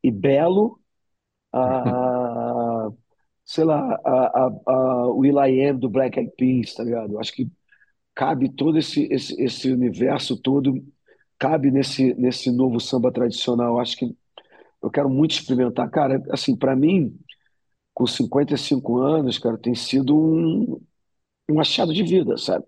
e 0.04 0.12
Belo 0.12 0.80
a, 1.54 2.90
sei 3.46 3.64
lá, 3.66 4.00
a, 4.06 4.48
a, 4.48 4.74
a 4.74 5.08
will.i.am 5.12 5.80
do 5.80 5.90
Black 5.90 6.20
Eyed 6.20 6.34
Peas, 6.38 6.74
tá 6.74 6.84
ligado? 6.84 7.14
Eu 7.14 7.20
acho 7.20 7.34
que 7.34 7.50
cabe 8.16 8.50
todo 8.50 8.78
esse, 8.78 9.06
esse, 9.12 9.42
esse 9.42 9.72
universo 9.72 10.38
todo, 10.38 10.84
cabe 11.40 11.72
nesse, 11.72 12.14
nesse 12.16 12.52
novo 12.52 12.80
samba 12.80 13.12
tradicional. 13.12 13.76
Eu 13.76 13.80
acho 13.80 13.98
que 13.98 14.16
eu 14.82 14.92
quero 14.92 15.10
muito 15.10 15.32
experimentar. 15.34 15.90
Cara, 15.92 16.24
assim, 16.32 16.56
para 16.56 16.76
mim, 16.76 17.18
com 17.94 18.08
55 18.08 18.98
anos, 19.00 19.40
cara, 19.40 19.58
tem 19.58 19.76
sido 19.76 20.18
um, 20.18 20.82
um 21.50 21.60
achado 21.60 21.94
de 21.94 22.04
vida, 22.04 22.38
sabe? 22.38 22.66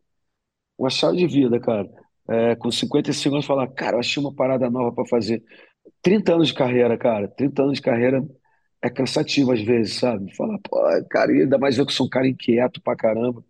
Um 0.80 0.86
achado 0.86 1.16
de 1.18 1.28
vida, 1.28 1.60
cara. 1.60 1.90
É, 2.28 2.56
com 2.56 2.72
55 2.72 3.36
anos, 3.36 3.46
falar, 3.46 3.68
cara, 3.68 3.96
eu 3.96 4.00
achei 4.00 4.22
uma 4.22 4.34
parada 4.34 4.70
nova 4.70 4.92
para 4.94 5.06
fazer. 5.06 5.44
30 6.02 6.34
anos 6.36 6.48
de 6.50 6.54
carreira, 6.54 6.98
cara. 6.98 7.28
30 7.28 7.64
anos 7.64 7.76
de 7.76 7.82
carreira 7.82 8.26
é 8.82 8.90
cansativo 8.90 9.52
às 9.52 9.62
vezes, 9.62 9.96
sabe? 9.96 10.36
Falar, 10.36 10.60
pô, 10.60 10.78
cara, 11.10 11.32
ainda 11.32 11.58
mais 11.58 11.78
eu 11.78 11.86
que 11.86 11.94
sou 11.94 12.06
um 12.08 12.10
cara 12.10 12.28
inquieto 12.28 12.82
pra 12.82 12.96
caramba. 12.96 13.44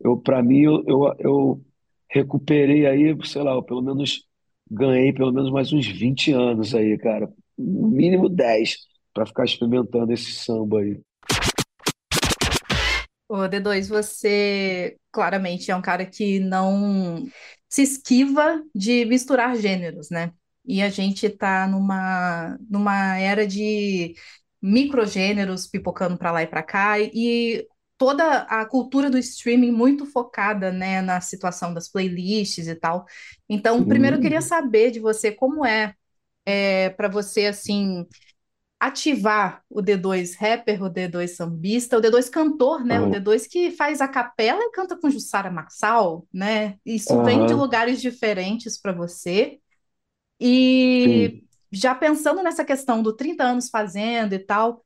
Eu, 0.00 0.16
para 0.16 0.42
mim, 0.42 0.62
eu, 0.62 0.84
eu, 0.86 1.14
eu 1.18 1.64
recuperei 2.08 2.86
aí, 2.86 3.16
sei 3.24 3.42
lá, 3.42 3.60
pelo 3.62 3.82
menos 3.82 4.26
ganhei 4.70 5.12
pelo 5.12 5.32
menos 5.32 5.50
mais 5.50 5.72
uns 5.72 5.86
20 5.86 6.32
anos 6.32 6.74
aí, 6.74 6.96
cara. 6.98 7.30
No 7.56 7.88
mínimo 7.88 8.28
10 8.28 8.76
para 9.12 9.26
ficar 9.26 9.44
experimentando 9.44 10.12
esse 10.12 10.32
samba 10.32 10.80
aí. 10.80 11.00
Ô, 13.28 13.36
D2, 13.48 13.88
você 13.88 14.96
claramente 15.12 15.70
é 15.70 15.76
um 15.76 15.82
cara 15.82 16.06
que 16.06 16.38
não 16.40 17.26
se 17.68 17.82
esquiva 17.82 18.62
de 18.74 19.04
misturar 19.04 19.56
gêneros, 19.56 20.10
né? 20.10 20.32
E 20.64 20.82
a 20.82 20.88
gente 20.90 21.28
tá 21.30 21.66
numa, 21.66 22.58
numa 22.68 23.16
era 23.18 23.46
de 23.46 24.14
microgêneros 24.60 25.66
pipocando 25.66 26.18
para 26.18 26.32
lá 26.32 26.42
e 26.42 26.46
para 26.46 26.62
cá, 26.62 26.98
e 27.00 27.66
toda 27.96 28.42
a 28.42 28.64
cultura 28.64 29.10
do 29.10 29.18
streaming 29.18 29.72
muito 29.72 30.06
focada, 30.06 30.70
né, 30.70 31.00
na 31.02 31.20
situação 31.20 31.74
das 31.74 31.88
playlists 31.90 32.68
e 32.68 32.74
tal. 32.74 33.04
Então, 33.48 33.84
primeiro 33.84 34.16
eu 34.16 34.20
queria 34.20 34.40
saber 34.40 34.90
de 34.90 35.00
você 35.00 35.32
como 35.32 35.64
é, 35.64 35.94
é 36.46 36.90
para 36.90 37.08
você, 37.08 37.46
assim 37.46 38.06
ativar 38.80 39.62
o 39.68 39.82
D2 39.82 40.34
rapper, 40.36 40.82
o 40.82 40.88
D2 40.90 41.36
sambista, 41.36 41.98
o 41.98 42.00
D2 42.00 42.28
cantor, 42.28 42.84
né? 42.84 43.00
O 43.00 43.06
aham, 43.06 43.08
D2 43.08 43.46
que 43.46 43.70
faz 43.72 44.00
a 44.00 44.08
capela 44.08 44.62
e 44.62 44.70
canta 44.70 44.96
com 44.96 45.10
Jussara 45.10 45.50
Marçal, 45.50 46.26
né? 46.32 46.78
Isso 46.84 47.22
vem 47.22 47.44
de 47.46 47.54
lugares 47.54 48.00
diferentes 48.00 48.80
para 48.80 48.92
você. 48.92 49.58
E 50.40 51.38
sim. 51.38 51.48
já 51.72 51.94
pensando 51.94 52.42
nessa 52.42 52.64
questão 52.64 53.02
do 53.02 53.14
30 53.14 53.44
anos 53.44 53.68
fazendo 53.68 54.34
e 54.34 54.38
tal, 54.38 54.84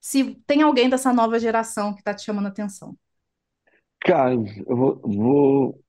se 0.00 0.36
tem 0.46 0.62
alguém 0.62 0.88
dessa 0.90 1.12
nova 1.12 1.38
geração 1.38 1.94
que 1.94 2.00
está 2.00 2.14
te 2.14 2.24
chamando 2.24 2.46
a 2.46 2.50
atenção. 2.50 2.96
Cara, 4.00 4.34
eu 4.34 4.76
vou, 4.76 5.00
vou, 5.02 5.84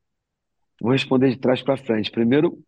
vou 0.82 0.92
responder 0.92 1.32
de 1.32 1.40
trás 1.40 1.62
para 1.62 1.78
frente. 1.78 2.12
Primeiro, 2.12 2.64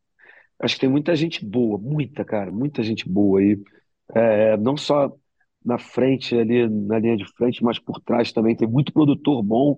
acho 0.59 0.75
que 0.75 0.81
tem 0.81 0.89
muita 0.89 1.15
gente 1.15 1.45
boa, 1.45 1.77
muita, 1.77 2.25
cara, 2.25 2.51
muita 2.51 2.83
gente 2.83 3.09
boa 3.09 3.39
aí. 3.41 3.59
É, 4.15 4.57
não 4.57 4.75
só 4.77 5.11
na 5.63 5.77
frente, 5.77 6.35
ali 6.35 6.67
na 6.69 6.99
linha 6.99 7.17
de 7.17 7.25
frente, 7.35 7.63
mas 7.63 7.79
por 7.79 7.99
trás 8.01 8.31
também. 8.31 8.55
Tem 8.55 8.67
muito 8.67 8.91
produtor 8.93 9.43
bom. 9.43 9.77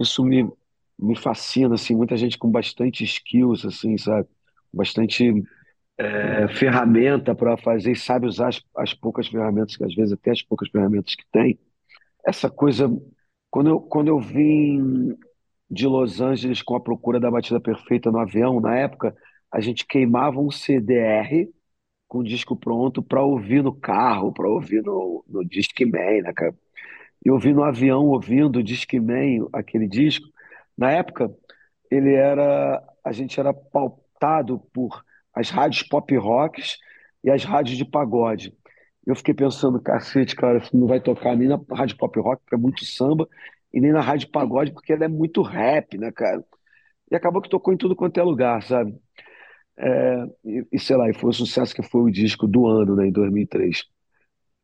Isso 0.00 0.24
me, 0.24 0.50
me 0.98 1.16
fascina, 1.16 1.74
assim, 1.74 1.94
muita 1.94 2.16
gente 2.16 2.38
com 2.38 2.50
bastante 2.50 3.04
skills, 3.04 3.64
assim, 3.64 3.96
sabe? 3.98 4.28
Bastante 4.72 5.32
é, 5.98 6.48
ferramenta 6.48 7.34
para 7.34 7.56
fazer 7.56 7.92
e 7.92 7.96
sabe 7.96 8.26
usar 8.26 8.48
as, 8.48 8.62
as 8.76 8.94
poucas 8.94 9.28
ferramentas, 9.28 9.76
que 9.76 9.84
às 9.84 9.94
vezes 9.94 10.12
até 10.12 10.30
as 10.30 10.42
poucas 10.42 10.70
ferramentas 10.70 11.14
que 11.14 11.24
tem. 11.32 11.58
Essa 12.26 12.50
coisa, 12.50 12.90
quando 13.50 13.70
eu, 13.70 13.80
quando 13.80 14.08
eu 14.08 14.20
vim 14.20 15.16
de 15.70 15.86
Los 15.86 16.20
Angeles 16.20 16.62
com 16.62 16.76
a 16.76 16.80
procura 16.80 17.20
da 17.20 17.30
batida 17.30 17.60
perfeita 17.60 18.10
no 18.10 18.18
avião, 18.18 18.60
na 18.60 18.76
época, 18.76 19.14
a 19.52 19.60
gente 19.60 19.86
queimava 19.86 20.40
um 20.40 20.50
CDR 20.50 21.48
com 22.08 22.18
o 22.20 22.24
disco 22.24 22.56
pronto 22.56 23.02
para 23.02 23.22
ouvir 23.22 23.62
no 23.62 23.74
carro, 23.74 24.32
para 24.32 24.48
ouvir 24.48 24.82
no, 24.82 25.24
no 25.28 25.44
Discman, 25.44 26.22
né, 26.22 26.32
cara? 26.34 26.54
E 27.24 27.30
ouvir 27.30 27.54
no 27.54 27.64
avião, 27.64 28.06
ouvindo 28.06 28.58
o 28.60 28.62
Discman, 28.62 29.46
aquele 29.52 29.88
disco. 29.88 30.26
Na 30.76 30.90
época, 30.92 31.30
ele 31.90 32.14
era, 32.14 32.82
a 33.04 33.12
gente 33.12 33.38
era 33.40 33.52
pautado 33.52 34.60
por 34.72 35.04
as 35.34 35.50
rádios 35.50 35.82
pop 35.82 36.16
rocks 36.16 36.76
e 37.24 37.30
as 37.30 37.44
rádios 37.44 37.76
de 37.76 37.84
pagode. 37.84 38.56
Eu 39.06 39.16
fiquei 39.16 39.34
pensando, 39.34 39.80
cacete, 39.80 40.36
cara, 40.36 40.58
isso 40.58 40.76
não 40.76 40.86
vai 40.86 41.00
tocar 41.00 41.36
nem 41.36 41.48
na 41.48 41.58
rádio 41.72 41.96
pop 41.96 42.18
rock, 42.20 42.42
porque 42.42 42.54
é 42.54 42.58
muito 42.58 42.84
samba, 42.84 43.28
e 43.72 43.80
nem 43.80 43.92
na 43.92 44.00
rádio 44.00 44.30
pagode, 44.30 44.72
porque 44.72 44.92
ela 44.92 45.04
é 45.04 45.08
muito 45.08 45.42
rap, 45.42 45.96
né, 45.98 46.12
cara? 46.12 46.44
E 47.10 47.16
acabou 47.16 47.42
que 47.42 47.48
tocou 47.48 47.72
em 47.74 47.76
tudo 47.76 47.96
quanto 47.96 48.18
é 48.20 48.22
lugar, 48.22 48.62
sabe? 48.62 48.94
É, 49.80 50.26
e, 50.44 50.66
e, 50.72 50.78
sei 50.78 50.96
lá, 50.96 51.08
e 51.08 51.14
foi 51.14 51.30
o 51.30 51.32
sucesso 51.32 51.74
que 51.74 51.82
foi 51.82 52.02
o 52.02 52.10
disco 52.10 52.48
do 52.48 52.66
ano, 52.66 52.96
né, 52.96 53.06
em 53.06 53.12
2003. 53.12 53.84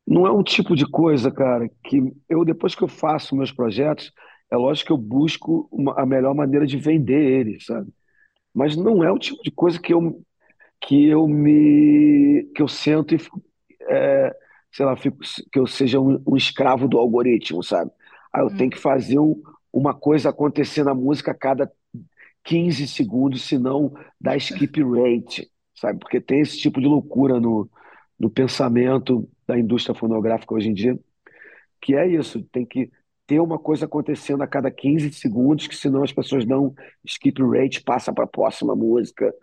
Não 0.05 0.27
é 0.27 0.31
um 0.31 0.43
tipo 0.43 0.75
de 0.75 0.85
coisa, 0.85 1.31
cara, 1.31 1.69
que 1.83 2.01
eu, 2.29 2.43
depois 2.45 2.75
que 2.75 2.83
eu 2.83 2.87
faço 2.87 3.35
meus 3.35 3.51
projetos, 3.51 4.11
é 4.51 4.57
lógico 4.57 4.87
que 4.87 4.93
eu 4.93 4.97
busco 4.97 5.67
uma, 5.71 5.99
a 5.99 6.05
melhor 6.05 6.35
maneira 6.35 6.67
de 6.67 6.77
vender 6.77 7.21
eles, 7.21 7.65
sabe? 7.65 7.91
Mas 8.53 8.75
não 8.75 9.03
é 9.03 9.11
o 9.11 9.17
tipo 9.17 9.41
de 9.41 9.51
coisa 9.51 9.79
que 9.79 9.93
eu, 9.93 10.21
que 10.81 11.07
eu 11.07 11.27
me, 11.27 12.49
que 12.55 12.61
eu 12.61 12.67
sento 12.67 13.15
e 13.15 13.17
fico, 13.17 13.41
é, 13.89 14.35
sei 14.71 14.85
lá, 14.85 14.95
fico, 14.95 15.17
que 15.51 15.59
eu 15.59 15.65
seja 15.65 15.99
um, 15.99 16.21
um 16.27 16.37
escravo 16.37 16.87
do 16.87 16.97
algoritmo, 16.97 17.63
sabe? 17.63 17.91
Aí 18.33 18.41
eu 18.41 18.47
hum. 18.47 18.57
tenho 18.57 18.69
que 18.69 18.77
fazer 18.77 19.17
um, 19.17 19.41
uma 19.73 19.93
coisa 19.93 20.29
acontecer 20.29 20.83
na 20.83 20.93
música 20.93 21.31
a 21.31 21.35
cada 21.35 21.71
15 22.45 22.87
segundos, 22.87 23.43
senão 23.43 23.91
dá 24.21 24.37
skip 24.37 24.81
rate, 24.83 25.51
sabe? 25.75 25.99
Porque 25.99 26.21
tem 26.21 26.39
esse 26.41 26.57
tipo 26.57 26.79
de 26.79 26.87
loucura 26.87 27.39
no, 27.39 27.69
no 28.19 28.29
pensamento 28.29 29.27
da 29.47 29.59
indústria 29.59 29.95
fonográfica 29.95 30.53
hoje 30.53 30.69
em 30.69 30.73
dia, 30.73 30.97
que 31.81 31.95
é 31.95 32.07
isso, 32.07 32.41
tem 32.51 32.65
que 32.65 32.89
ter 33.27 33.39
uma 33.39 33.57
coisa 33.57 33.85
acontecendo 33.85 34.43
a 34.43 34.47
cada 34.47 34.69
15 34.69 35.11
segundos, 35.13 35.67
que 35.67 35.75
senão 35.75 36.03
as 36.03 36.11
pessoas 36.11 36.45
dão 36.45 36.73
skip 37.03 37.41
rate, 37.41 37.81
passa 37.81 38.13
para 38.13 38.25
a 38.25 38.27
próxima 38.27 38.75
música, 38.75 39.33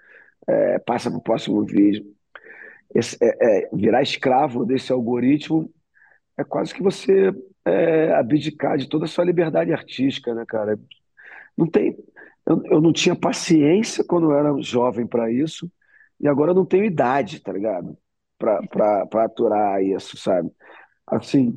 é, 0.47 0.79
passa 0.79 1.11
para 1.11 1.19
o 1.19 1.23
próximo 1.23 1.65
vídeo. 1.65 2.05
Esse, 2.95 3.17
é, 3.21 3.65
é, 3.65 3.71
virar 3.73 4.03
escravo 4.03 4.65
desse 4.65 4.93
algoritmo 4.93 5.73
é 6.37 6.45
quase 6.45 6.73
que 6.73 6.83
você 6.83 7.33
é, 7.65 8.13
abdicar 8.13 8.77
de 8.77 8.89
toda 8.89 9.07
a 9.07 9.09
sua 9.09 9.25
liberdade 9.25 9.73
artística, 9.73 10.35
né, 10.35 10.45
cara? 10.47 10.79
Não 11.57 11.67
tem, 11.67 11.97
eu, 12.47 12.63
eu 12.67 12.81
não 12.81 12.93
tinha 12.93 13.15
paciência 13.17 14.05
quando 14.05 14.31
eu 14.31 14.37
era 14.39 14.61
jovem 14.63 15.07
para 15.07 15.31
isso, 15.31 15.71
e 16.21 16.29
agora 16.29 16.53
eu 16.53 16.55
não 16.55 16.67
tenho 16.67 16.85
idade, 16.85 17.41
tá 17.41 17.53
ligado? 17.53 17.97
Para 18.39 19.25
aturar 19.25 19.83
isso, 19.83 20.17
sabe? 20.17 20.51
Assim, 21.07 21.57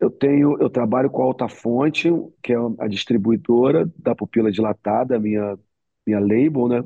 eu 0.00 0.10
tenho, 0.10 0.58
eu 0.60 0.70
trabalho 0.70 1.10
com 1.10 1.22
a 1.22 1.26
Alta 1.26 1.48
Fonte, 1.48 2.10
que 2.42 2.52
é 2.52 2.56
a 2.80 2.88
distribuidora 2.88 3.90
da 3.98 4.14
Pupila 4.14 4.50
Dilatada, 4.52 5.18
minha 5.18 5.58
minha 6.06 6.20
label, 6.20 6.68
né? 6.68 6.84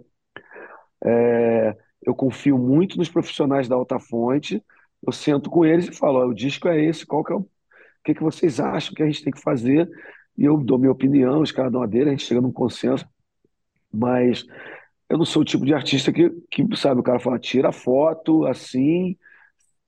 É, 1.04 1.76
eu 2.02 2.14
confio 2.14 2.58
muito 2.58 2.96
nos 2.98 3.08
profissionais 3.08 3.68
da 3.68 3.76
Alta 3.76 3.98
Fonte. 3.98 4.62
Eu 5.04 5.12
sento 5.12 5.50
com 5.50 5.64
eles 5.64 5.88
e 5.88 5.92
falo: 5.96 6.26
o 6.26 6.34
disco 6.34 6.68
é 6.68 6.82
esse, 6.84 7.06
qual 7.06 7.24
que 7.24 7.32
é 7.32 7.36
o, 7.36 7.40
o 7.40 7.48
que, 8.04 8.14
que 8.14 8.22
vocês 8.22 8.60
acham 8.60 8.94
que 8.94 9.02
a 9.02 9.06
gente 9.06 9.22
tem 9.24 9.32
que 9.32 9.40
fazer? 9.40 9.88
E 10.36 10.44
eu 10.44 10.56
dou 10.58 10.78
minha 10.78 10.92
opinião, 10.92 11.40
os 11.42 11.52
caras 11.52 11.72
dão 11.72 11.82
a 11.82 11.86
dele, 11.86 12.10
a 12.10 12.12
gente 12.12 12.24
chega 12.24 12.40
num 12.40 12.52
consenso. 12.52 13.06
Mas 13.92 14.44
eu 15.08 15.18
não 15.18 15.24
sou 15.24 15.42
o 15.42 15.44
tipo 15.44 15.64
de 15.64 15.74
artista 15.74 16.12
que, 16.12 16.30
que 16.50 16.64
sabe, 16.76 17.00
o 17.00 17.04
cara 17.04 17.18
fala, 17.20 17.38
tira 17.38 17.72
foto 17.72 18.46
assim, 18.46 19.16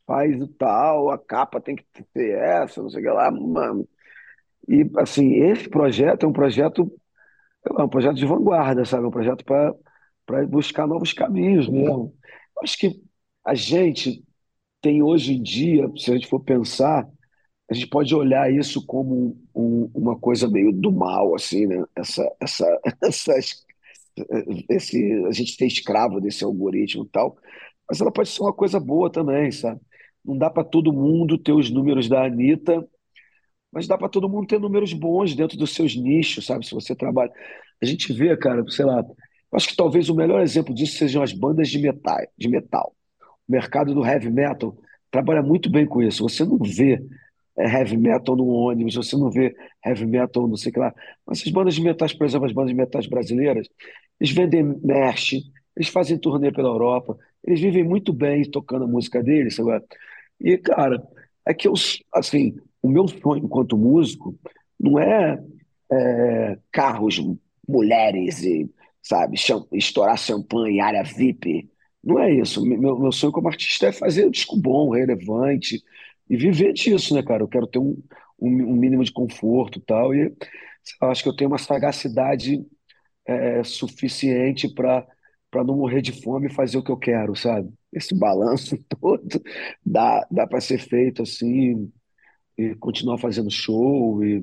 faz 0.07 0.41
o 0.41 0.49
tal, 0.49 1.11
a 1.11 1.19
capa 1.19 1.61
tem 1.61 1.77
que 1.77 1.85
ter 2.13 2.39
essa, 2.39 2.83
não 2.83 2.91
sei 2.91 3.01
o 3.01 3.05
que 3.05 3.11
lá, 3.11 3.31
mano. 3.31 3.89
E 4.69 4.91
assim, 4.99 5.35
esse 5.35 5.69
projeto 5.69 6.25
é 6.25 6.29
um 6.29 6.33
projeto, 6.33 6.91
é 7.79 7.83
um 7.83 7.89
projeto 7.89 8.17
de 8.17 8.27
vanguarda, 8.27 8.85
sabe? 8.85 9.05
É 9.05 9.09
um 9.09 9.11
projeto 9.11 9.45
para 9.45 9.75
para 10.27 10.47
buscar 10.47 10.87
novos 10.87 11.13
caminhos 11.13 11.69
mesmo. 11.69 12.15
Eu 12.57 12.63
acho 12.63 12.79
que 12.79 13.01
a 13.45 13.55
gente 13.55 14.25
tem 14.81 15.03
hoje 15.03 15.35
em 15.35 15.43
dia, 15.43 15.91
se 15.97 16.11
a 16.11 16.15
gente 16.15 16.27
for 16.29 16.41
pensar, 16.41 17.07
a 17.71 17.75
gente 17.75 17.87
pode 17.87 18.15
olhar 18.15 18.53
isso 18.53 18.85
como 18.87 19.37
um, 19.55 19.91
uma 19.95 20.19
coisa 20.19 20.49
meio 20.49 20.73
do 20.73 20.93
mal, 20.93 21.35
assim, 21.35 21.67
né? 21.67 21.85
Essa, 21.97 22.31
essa, 22.41 22.81
essas 23.03 23.65
esse, 24.69 25.25
a 25.27 25.33
gente 25.33 25.57
ter 25.57 25.67
escravo 25.67 26.21
desse 26.21 26.45
algoritmo 26.45 27.05
e 27.05 27.09
tal, 27.09 27.37
mas 27.89 28.01
ela 28.01 28.13
pode 28.13 28.29
ser 28.29 28.43
uma 28.43 28.53
coisa 28.53 28.79
boa 28.81 29.11
também, 29.11 29.51
sabe? 29.51 29.81
Não 30.25 30.39
dá 30.39 30.49
para 30.49 30.65
todo 30.65 30.93
mundo 30.93 31.37
ter 31.37 31.53
os 31.53 31.71
números 31.71 32.09
da 32.09 32.25
Anitta, 32.25 32.87
mas 33.73 33.87
dá 33.87 33.99
para 33.99 34.09
todo 34.09 34.29
mundo 34.29 34.47
ter 34.47 34.61
números 34.61 34.93
bons 34.93 35.35
dentro 35.35 35.59
dos 35.59 35.75
seus 35.75 35.97
nichos, 35.97 36.47
sabe? 36.47 36.65
Se 36.67 36.73
você 36.73 36.95
trabalha. 36.95 37.33
A 37.83 37.87
gente 37.87 38.13
vê, 38.13 38.37
cara, 38.37 38.65
sei 38.69 38.85
lá, 38.85 39.05
acho 39.53 39.69
que 39.69 39.77
talvez 39.77 40.09
o 40.09 40.15
melhor 40.15 40.41
exemplo 40.41 40.75
disso 40.75 40.97
sejam 40.97 41.23
as 41.23 41.33
bandas 41.33 41.69
de 41.69 41.79
metal. 41.79 42.21
De 42.39 42.49
metal. 42.49 42.95
O 43.49 43.53
mercado 43.53 43.93
do 43.93 44.07
heavy 44.07 44.31
metal 44.31 44.77
trabalha 45.11 45.43
muito 45.43 45.69
bem 45.69 45.87
com 45.87 46.03
isso. 46.03 46.23
Você 46.23 46.45
não 46.45 46.59
vê 46.59 47.05
heavy 47.57 47.97
metal 47.97 48.37
no 48.37 48.47
ônibus, 48.47 48.95
você 48.95 49.17
não 49.17 49.31
vê 49.31 49.55
heavy 49.85 50.07
metal, 50.07 50.49
não 50.49 50.57
sei 50.57 50.71
o 50.71 50.73
que 50.75 50.81
lá. 50.81 50.95
Mas 51.27 51.41
essas 51.41 51.53
bandas 51.53 51.75
de 51.75 51.83
metais, 51.83 52.13
por 52.13 52.27
exemplo, 52.27 52.47
as 52.47 52.53
bandas 52.53 52.71
de 52.71 52.77
metais 52.77 53.07
brasileiras, 53.07 53.69
eles 54.21 54.33
vendem 54.33 54.63
merch, 54.83 55.35
eles 55.77 55.89
fazem 55.89 56.19
turnê 56.19 56.51
pela 56.53 56.69
Europa, 56.69 57.17
eles 57.45 57.61
vivem 57.61 57.85
muito 57.85 58.13
bem 58.13 58.49
tocando 58.51 58.85
a 58.85 58.89
música 58.89 59.23
deles, 59.23 59.55
sabe? 59.57 59.85
E, 60.41 60.59
cara, 60.59 61.03
é 61.47 61.55
que 61.55 61.69
eu, 61.69 61.75
assim, 62.13 62.57
o 62.83 62.89
meu 62.89 63.07
sonho 63.09 63.45
enquanto 63.45 63.77
músico 63.77 64.39
não 64.79 64.99
é, 64.99 65.39
é 65.91 66.59
carros, 66.73 67.21
mulheres 67.69 68.43
e, 68.43 68.71
sabe, 69.03 69.37
estourar 69.73 70.19
champanhe, 70.19 70.81
área 70.81 71.03
VIP. 71.03 71.71
Não 72.03 72.19
é 72.19 72.33
isso. 72.35 72.65
Meu, 72.65 72.99
meu 72.99 73.13
sonho 73.13 73.33
como 73.33 73.49
artista 73.49 73.87
é 73.87 73.93
fazer 73.93 74.27
um 74.27 74.31
disco 74.31 74.57
bom, 74.57 74.91
relevante 74.91 75.83
e 76.29 76.37
viver 76.37 76.73
disso, 76.73 77.15
né, 77.15 77.23
cara? 77.23 77.43
Eu 77.43 77.49
quero 77.49 77.67
ter 77.67 77.79
um, 77.79 78.01
um, 78.39 78.75
mínimo 78.75 79.05
de 79.05 79.13
conforto 79.13 79.81
tal. 79.81 80.15
E 80.15 80.33
acho 81.03 81.23
que 81.23 81.29
eu 81.29 81.37
tenho 81.37 81.51
uma 81.51 81.59
sagacidade 81.59 82.65
é, 83.27 83.63
suficiente 83.65 84.73
para 84.73 85.07
para 85.51 85.63
não 85.63 85.77
morrer 85.77 86.03
de 86.03 86.11
fome 86.11 86.49
e 86.49 86.53
fazer 86.53 86.77
o 86.77 86.83
que 86.83 86.91
eu 86.91 86.97
quero, 86.97 87.37
sabe? 87.37 87.73
Esse 87.93 88.13
balanço 88.19 88.77
todo 89.01 89.41
dá, 89.87 90.27
dá 90.29 90.49
para 90.49 90.61
ser 90.61 90.79
feito 90.79 91.23
assim 91.23 91.93
e 92.59 92.75
continuar 92.75 93.19
fazendo 93.19 93.49
show 93.53 94.25
e 94.25 94.43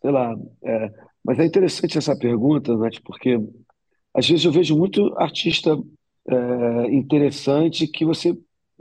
sei 0.00 0.10
lá. 0.10 0.34
É, 0.64 0.90
mas 1.24 1.38
é 1.38 1.44
interessante 1.44 1.96
essa 1.96 2.18
pergunta, 2.18 2.76
Nath, 2.76 3.00
porque 3.04 3.38
às 4.12 4.28
vezes 4.28 4.44
eu 4.44 4.50
vejo 4.50 4.76
muito 4.76 5.14
artista 5.16 5.78
é, 6.28 6.92
interessante 6.92 7.86
que 7.86 8.04
você 8.04 8.36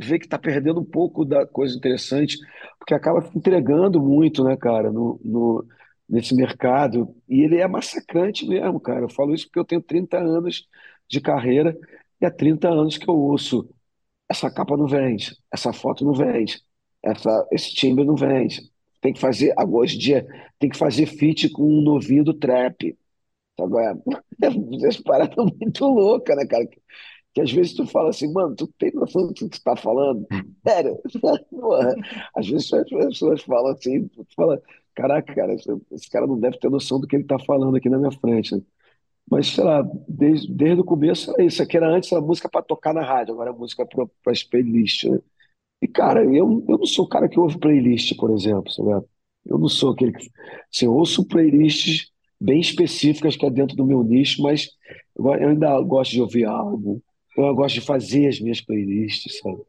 vê 0.07 0.19
que 0.19 0.25
está 0.25 0.37
perdendo 0.39 0.79
um 0.81 0.85
pouco 0.85 1.25
da 1.25 1.45
coisa 1.47 1.75
interessante, 1.77 2.37
porque 2.79 2.93
acaba 2.93 3.19
entregando 3.35 4.01
muito, 4.01 4.43
né, 4.43 4.57
cara, 4.57 4.91
no, 4.91 5.19
no, 5.23 5.65
nesse 6.09 6.35
mercado. 6.35 7.15
E 7.29 7.41
ele 7.41 7.57
é 7.57 7.67
massacrante 7.67 8.47
mesmo, 8.47 8.79
cara. 8.79 9.01
Eu 9.01 9.09
falo 9.09 9.33
isso 9.33 9.45
porque 9.47 9.59
eu 9.59 9.65
tenho 9.65 9.81
30 9.81 10.17
anos 10.19 10.67
de 11.09 11.21
carreira 11.21 11.77
e 12.19 12.25
há 12.25 12.31
30 12.31 12.69
anos 12.69 12.97
que 12.97 13.09
eu 13.09 13.15
ouço. 13.15 13.69
Essa 14.29 14.49
capa 14.51 14.77
não 14.77 14.87
vende, 14.87 15.35
essa 15.53 15.73
foto 15.73 16.05
não 16.05 16.13
vende, 16.13 16.61
essa, 17.03 17.47
esse 17.51 17.73
timbre 17.75 18.05
não 18.05 18.15
vende. 18.15 18.61
Tem 19.01 19.13
que 19.13 19.19
fazer, 19.19 19.53
agora 19.57 19.83
hoje 19.83 19.95
em 19.97 19.99
dia, 19.99 20.27
tem 20.59 20.69
que 20.69 20.77
fazer 20.77 21.05
feat 21.05 21.49
com 21.49 21.63
um 21.63 21.81
novinho 21.81 22.23
do 22.23 22.33
trap. 22.33 22.97
Agora, 23.59 23.97
essa 24.85 25.03
parada 25.03 25.35
muito 25.43 25.85
louca, 25.85 26.35
né, 26.35 26.45
cara? 26.47 26.67
Que 27.33 27.41
às 27.41 27.51
vezes 27.51 27.73
tu 27.73 27.85
fala 27.87 28.09
assim, 28.09 28.31
mano, 28.31 28.55
tu 28.55 28.67
tem 28.77 28.91
noção 28.93 29.27
do 29.27 29.33
que 29.33 29.47
tu 29.47 29.63
tá 29.63 29.75
falando? 29.75 30.27
Sério? 30.67 30.99
Porra. 31.49 31.95
Às 32.35 32.47
vezes 32.47 32.73
as 32.73 32.89
pessoas 32.89 33.41
falam 33.43 33.71
assim, 33.71 34.07
tu 34.09 34.25
fala, 34.35 34.61
caraca, 34.93 35.33
cara, 35.33 35.53
esse 35.53 36.09
cara 36.09 36.27
não 36.27 36.39
deve 36.39 36.59
ter 36.59 36.69
noção 36.69 36.99
do 36.99 37.07
que 37.07 37.15
ele 37.15 37.23
tá 37.23 37.39
falando 37.39 37.77
aqui 37.77 37.89
na 37.89 37.97
minha 37.97 38.11
frente. 38.11 38.55
Né? 38.55 38.61
Mas, 39.29 39.47
sei 39.47 39.63
lá, 39.63 39.81
desde, 40.07 40.51
desde 40.53 40.81
o 40.81 40.85
começo 40.85 41.31
era 41.31 41.43
isso. 41.43 41.63
Aqui 41.63 41.77
era 41.77 41.87
antes 41.87 42.11
era 42.11 42.21
música 42.21 42.49
para 42.49 42.61
tocar 42.61 42.93
na 42.93 43.01
rádio, 43.03 43.33
agora 43.33 43.51
é 43.51 43.53
música 43.53 43.85
para 43.85 44.07
as 44.27 44.43
playlists, 44.43 45.09
né? 45.09 45.19
E, 45.81 45.87
cara, 45.87 46.23
eu, 46.25 46.63
eu 46.67 46.77
não 46.77 46.85
sou 46.85 47.05
o 47.05 47.09
cara 47.09 47.27
que 47.29 47.39
ouve 47.39 47.57
playlist, 47.57 48.15
por 48.17 48.31
exemplo, 48.31 48.71
sabe? 48.71 49.05
Eu 49.45 49.57
não 49.57 49.67
sou 49.69 49.91
aquele 49.91 50.11
que. 50.13 50.29
Assim, 50.73 50.85
eu 50.85 50.93
ouço 50.93 51.27
playlists 51.27 52.11
bem 52.39 52.59
específicas 52.59 53.35
que 53.35 53.45
é 53.45 53.49
dentro 53.49 53.75
do 53.75 53.85
meu 53.85 54.03
nicho, 54.03 54.41
mas 54.43 54.69
eu, 55.17 55.31
ainda 55.31 55.79
gosto 55.81 56.11
de 56.11 56.21
ouvir 56.21 56.45
álbum, 56.45 56.99
eu 57.37 57.55
gosto 57.55 57.75
de 57.75 57.81
fazer 57.81 58.27
as 58.27 58.39
minhas 58.39 58.61
playlists, 58.61 59.39
sabe? 59.39 59.61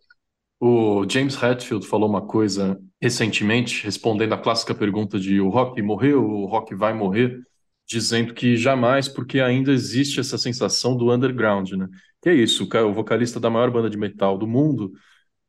O 0.60 1.04
James 1.08 1.40
Hetfield 1.42 1.86
falou 1.86 2.08
uma 2.08 2.22
coisa 2.22 2.80
recentemente, 3.00 3.82
respondendo 3.84 4.32
à 4.32 4.38
clássica 4.38 4.74
pergunta 4.74 5.18
de 5.18 5.40
o 5.40 5.48
rock 5.48 5.82
morreu, 5.82 6.24
o 6.24 6.46
rock 6.46 6.74
vai 6.74 6.94
morrer, 6.94 7.40
dizendo 7.84 8.32
que 8.32 8.56
jamais, 8.56 9.08
porque 9.08 9.40
ainda 9.40 9.72
existe 9.72 10.20
essa 10.20 10.38
sensação 10.38 10.96
do 10.96 11.12
underground, 11.12 11.72
né? 11.72 11.88
Que 12.22 12.28
é 12.28 12.34
isso, 12.34 12.68
o 12.72 12.92
vocalista 12.92 13.40
da 13.40 13.50
maior 13.50 13.70
banda 13.72 13.90
de 13.90 13.98
metal 13.98 14.38
do 14.38 14.46
mundo 14.46 14.92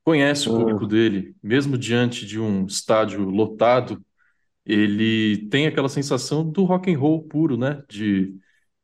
conhece 0.03 0.49
o 0.49 0.57
público 0.57 0.87
dele, 0.87 1.35
mesmo 1.41 1.77
diante 1.77 2.25
de 2.25 2.39
um 2.39 2.65
estádio 2.65 3.29
lotado, 3.29 4.03
ele 4.65 5.47
tem 5.49 5.67
aquela 5.67 5.89
sensação 5.89 6.49
do 6.49 6.63
rock 6.63 6.91
and 6.91 6.97
roll 6.97 7.21
puro, 7.23 7.57
né? 7.57 7.83
De, 7.87 8.33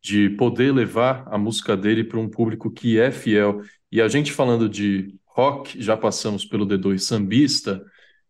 de 0.01 0.29
poder 0.31 0.73
levar 0.73 1.27
a 1.27 1.37
música 1.37 1.75
dele 1.75 2.03
para 2.03 2.19
um 2.19 2.29
público 2.29 2.71
que 2.71 2.99
é 2.99 3.11
fiel. 3.11 3.61
E 3.91 4.01
a 4.01 4.07
gente 4.07 4.31
falando 4.31 4.69
de 4.69 5.15
rock, 5.25 5.81
já 5.81 5.97
passamos 5.97 6.45
pelo 6.45 6.65
D2 6.65 6.99
sambista 6.99 7.83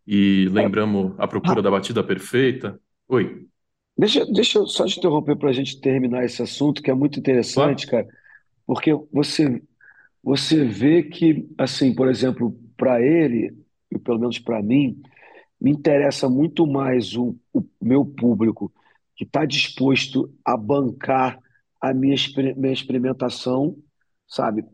e 0.06 0.48
lembramos 0.50 1.14
a 1.18 1.26
procura 1.28 1.62
da 1.62 1.70
batida 1.70 2.02
perfeita. 2.02 2.80
Oi. 3.08 3.46
Deixa, 3.96 4.24
deixa 4.26 4.58
eu 4.58 4.66
só 4.66 4.86
te 4.86 4.98
interromper 4.98 5.36
para 5.36 5.50
a 5.50 5.52
gente 5.52 5.80
terminar 5.80 6.24
esse 6.24 6.42
assunto, 6.42 6.82
que 6.82 6.90
é 6.90 6.94
muito 6.94 7.18
interessante, 7.18 7.86
cara, 7.86 8.06
porque 8.66 8.92
você, 9.12 9.62
você 10.22 10.64
vê 10.64 11.02
que, 11.02 11.46
assim, 11.58 11.94
por 11.94 12.08
exemplo, 12.08 12.56
para 12.76 13.02
ele, 13.02 13.54
e 13.90 13.98
pelo 13.98 14.18
menos 14.18 14.38
para 14.38 14.62
mim, 14.62 15.02
me 15.60 15.70
interessa 15.70 16.28
muito 16.28 16.66
mais 16.66 17.14
o, 17.14 17.36
o 17.52 17.62
meu 17.80 18.04
público 18.04 18.72
que 19.14 19.24
está 19.24 19.44
disposto 19.44 20.32
a 20.42 20.56
bancar 20.56 21.38
a 21.80 21.94
minha, 21.94 22.16
minha 22.56 22.72
experimentação, 22.72 23.76
sabe? 24.28 24.64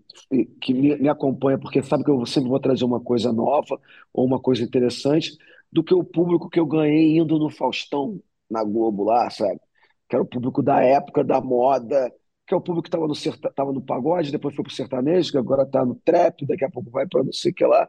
Que 0.61 0.75
me, 0.75 0.97
me 0.97 1.09
acompanha, 1.09 1.59
porque 1.59 1.83
sabe 1.83 2.05
que 2.05 2.11
eu 2.11 2.25
sempre 2.27 2.51
vou 2.51 2.61
trazer 2.61 2.85
uma 2.85 3.01
coisa 3.01 3.33
nova 3.33 3.81
ou 4.13 4.25
uma 4.27 4.41
coisa 4.41 4.63
interessante, 4.63 5.37
do 5.73 5.83
que 5.85 5.95
o 5.95 6.05
público 6.05 6.49
que 6.49 6.61
eu 6.61 6.67
ganhei 6.67 7.19
indo 7.19 7.39
no 7.39 7.51
Faustão, 7.51 8.21
na 8.51 8.63
Globo 8.65 9.05
lá, 9.05 9.29
sabe? 9.31 9.61
Que 10.09 10.17
era 10.17 10.23
o 10.23 10.27
público 10.27 10.63
da 10.63 10.81
época, 10.83 11.25
da 11.25 11.41
moda, 11.41 12.13
que 12.47 12.55
é 12.55 12.57
o 12.57 12.61
público 12.61 12.85
que 12.85 12.89
estava 12.89 13.07
no, 13.09 13.15
tava 13.53 13.73
no 13.73 13.83
pagode, 13.83 14.31
depois 14.31 14.55
foi 14.55 14.65
para 14.65 14.73
o 14.73 14.75
sertanejo, 14.75 15.33
que 15.33 15.39
agora 15.39 15.65
está 15.65 15.85
no 15.85 15.97
trap, 15.97 16.47
daqui 16.47 16.65
a 16.65 16.71
pouco 16.71 16.91
vai 16.91 17.07
para 17.07 17.25
não 17.25 17.33
sei 17.33 17.51
o 17.51 17.55
que 17.55 17.65
lá. 17.67 17.89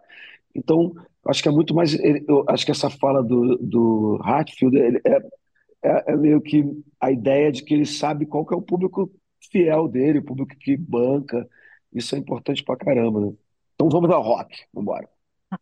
Então, 0.56 0.94
acho 1.28 1.44
que 1.44 1.50
é 1.50 1.52
muito 1.52 1.76
mais. 1.76 1.94
Eu 2.28 2.44
acho 2.48 2.66
que 2.66 2.72
essa 2.72 2.90
fala 2.90 3.24
do, 3.24 3.58
do 3.58 4.20
Hatfield 4.24 4.78
é, 5.06 5.22
é, 5.84 6.14
é, 6.14 6.16
meio 6.16 6.42
que 6.42 6.64
a 7.00 7.12
ideia 7.12 7.52
de 7.52 7.64
que 7.64 7.74
ele 7.74 7.86
sabe 7.86 8.26
qual 8.26 8.46
que 8.46 8.54
é 8.54 8.58
o 8.58 8.62
público 8.62 9.12
fiel 9.52 9.88
dele, 9.88 10.20
o 10.20 10.24
público 10.26 10.56
que 10.60 10.76
banca. 10.76 11.48
Isso 11.94 12.16
é 12.16 12.18
importante 12.18 12.64
pra 12.64 12.76
caramba, 12.76 13.22
né? 13.22 13.34
Então 13.76 13.90
vamos 13.90 14.10
ao 14.10 14.22
rock, 14.22 14.56
vamos 14.74 14.90
embora. 14.90 15.08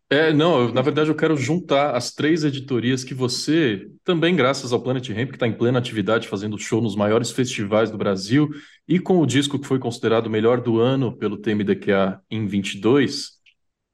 É, 0.10 0.34
não, 0.34 0.72
na 0.72 0.82
verdade 0.82 1.10
eu 1.12 1.16
quero 1.16 1.38
juntar 1.38 1.96
as 1.96 2.12
três 2.12 2.44
editorias 2.44 3.04
que 3.04 3.14
você, 3.14 3.88
também 4.04 4.36
graças 4.36 4.74
ao 4.74 4.82
Planet 4.82 5.08
Ramp, 5.10 5.30
que 5.30 5.36
está 5.36 5.48
em 5.48 5.56
plena 5.56 5.78
atividade 5.78 6.28
fazendo 6.28 6.58
show 6.58 6.82
nos 6.82 6.96
maiores 6.96 7.32
festivais 7.32 7.92
do 7.92 7.98
Brasil, 7.98 8.50
e 8.88 9.00
com 9.00 9.20
o 9.20 9.28
disco 9.28 9.60
que 9.60 9.68
foi 9.68 9.78
considerado 9.78 10.26
o 10.26 10.30
melhor 10.30 10.60
do 10.60 10.80
ano 10.80 11.16
pelo 11.16 11.38
TMDQA 11.38 12.20
em 12.32 12.48
22, 12.48 13.36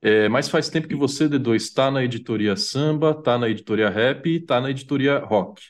é, 0.02 0.30
mas 0.30 0.50
faz 0.50 0.70
tempo 0.70 0.88
que 0.88 0.96
você, 0.96 1.28
D2, 1.28 1.56
está 1.56 1.92
na 1.92 2.04
editoria 2.04 2.56
samba, 2.56 3.12
está 3.12 3.38
na 3.38 3.50
editoria 3.50 3.90
rap 3.90 4.28
e 4.28 4.38
está 4.38 4.62
na 4.62 4.72
editoria 4.72 5.20
rock. 5.20 5.62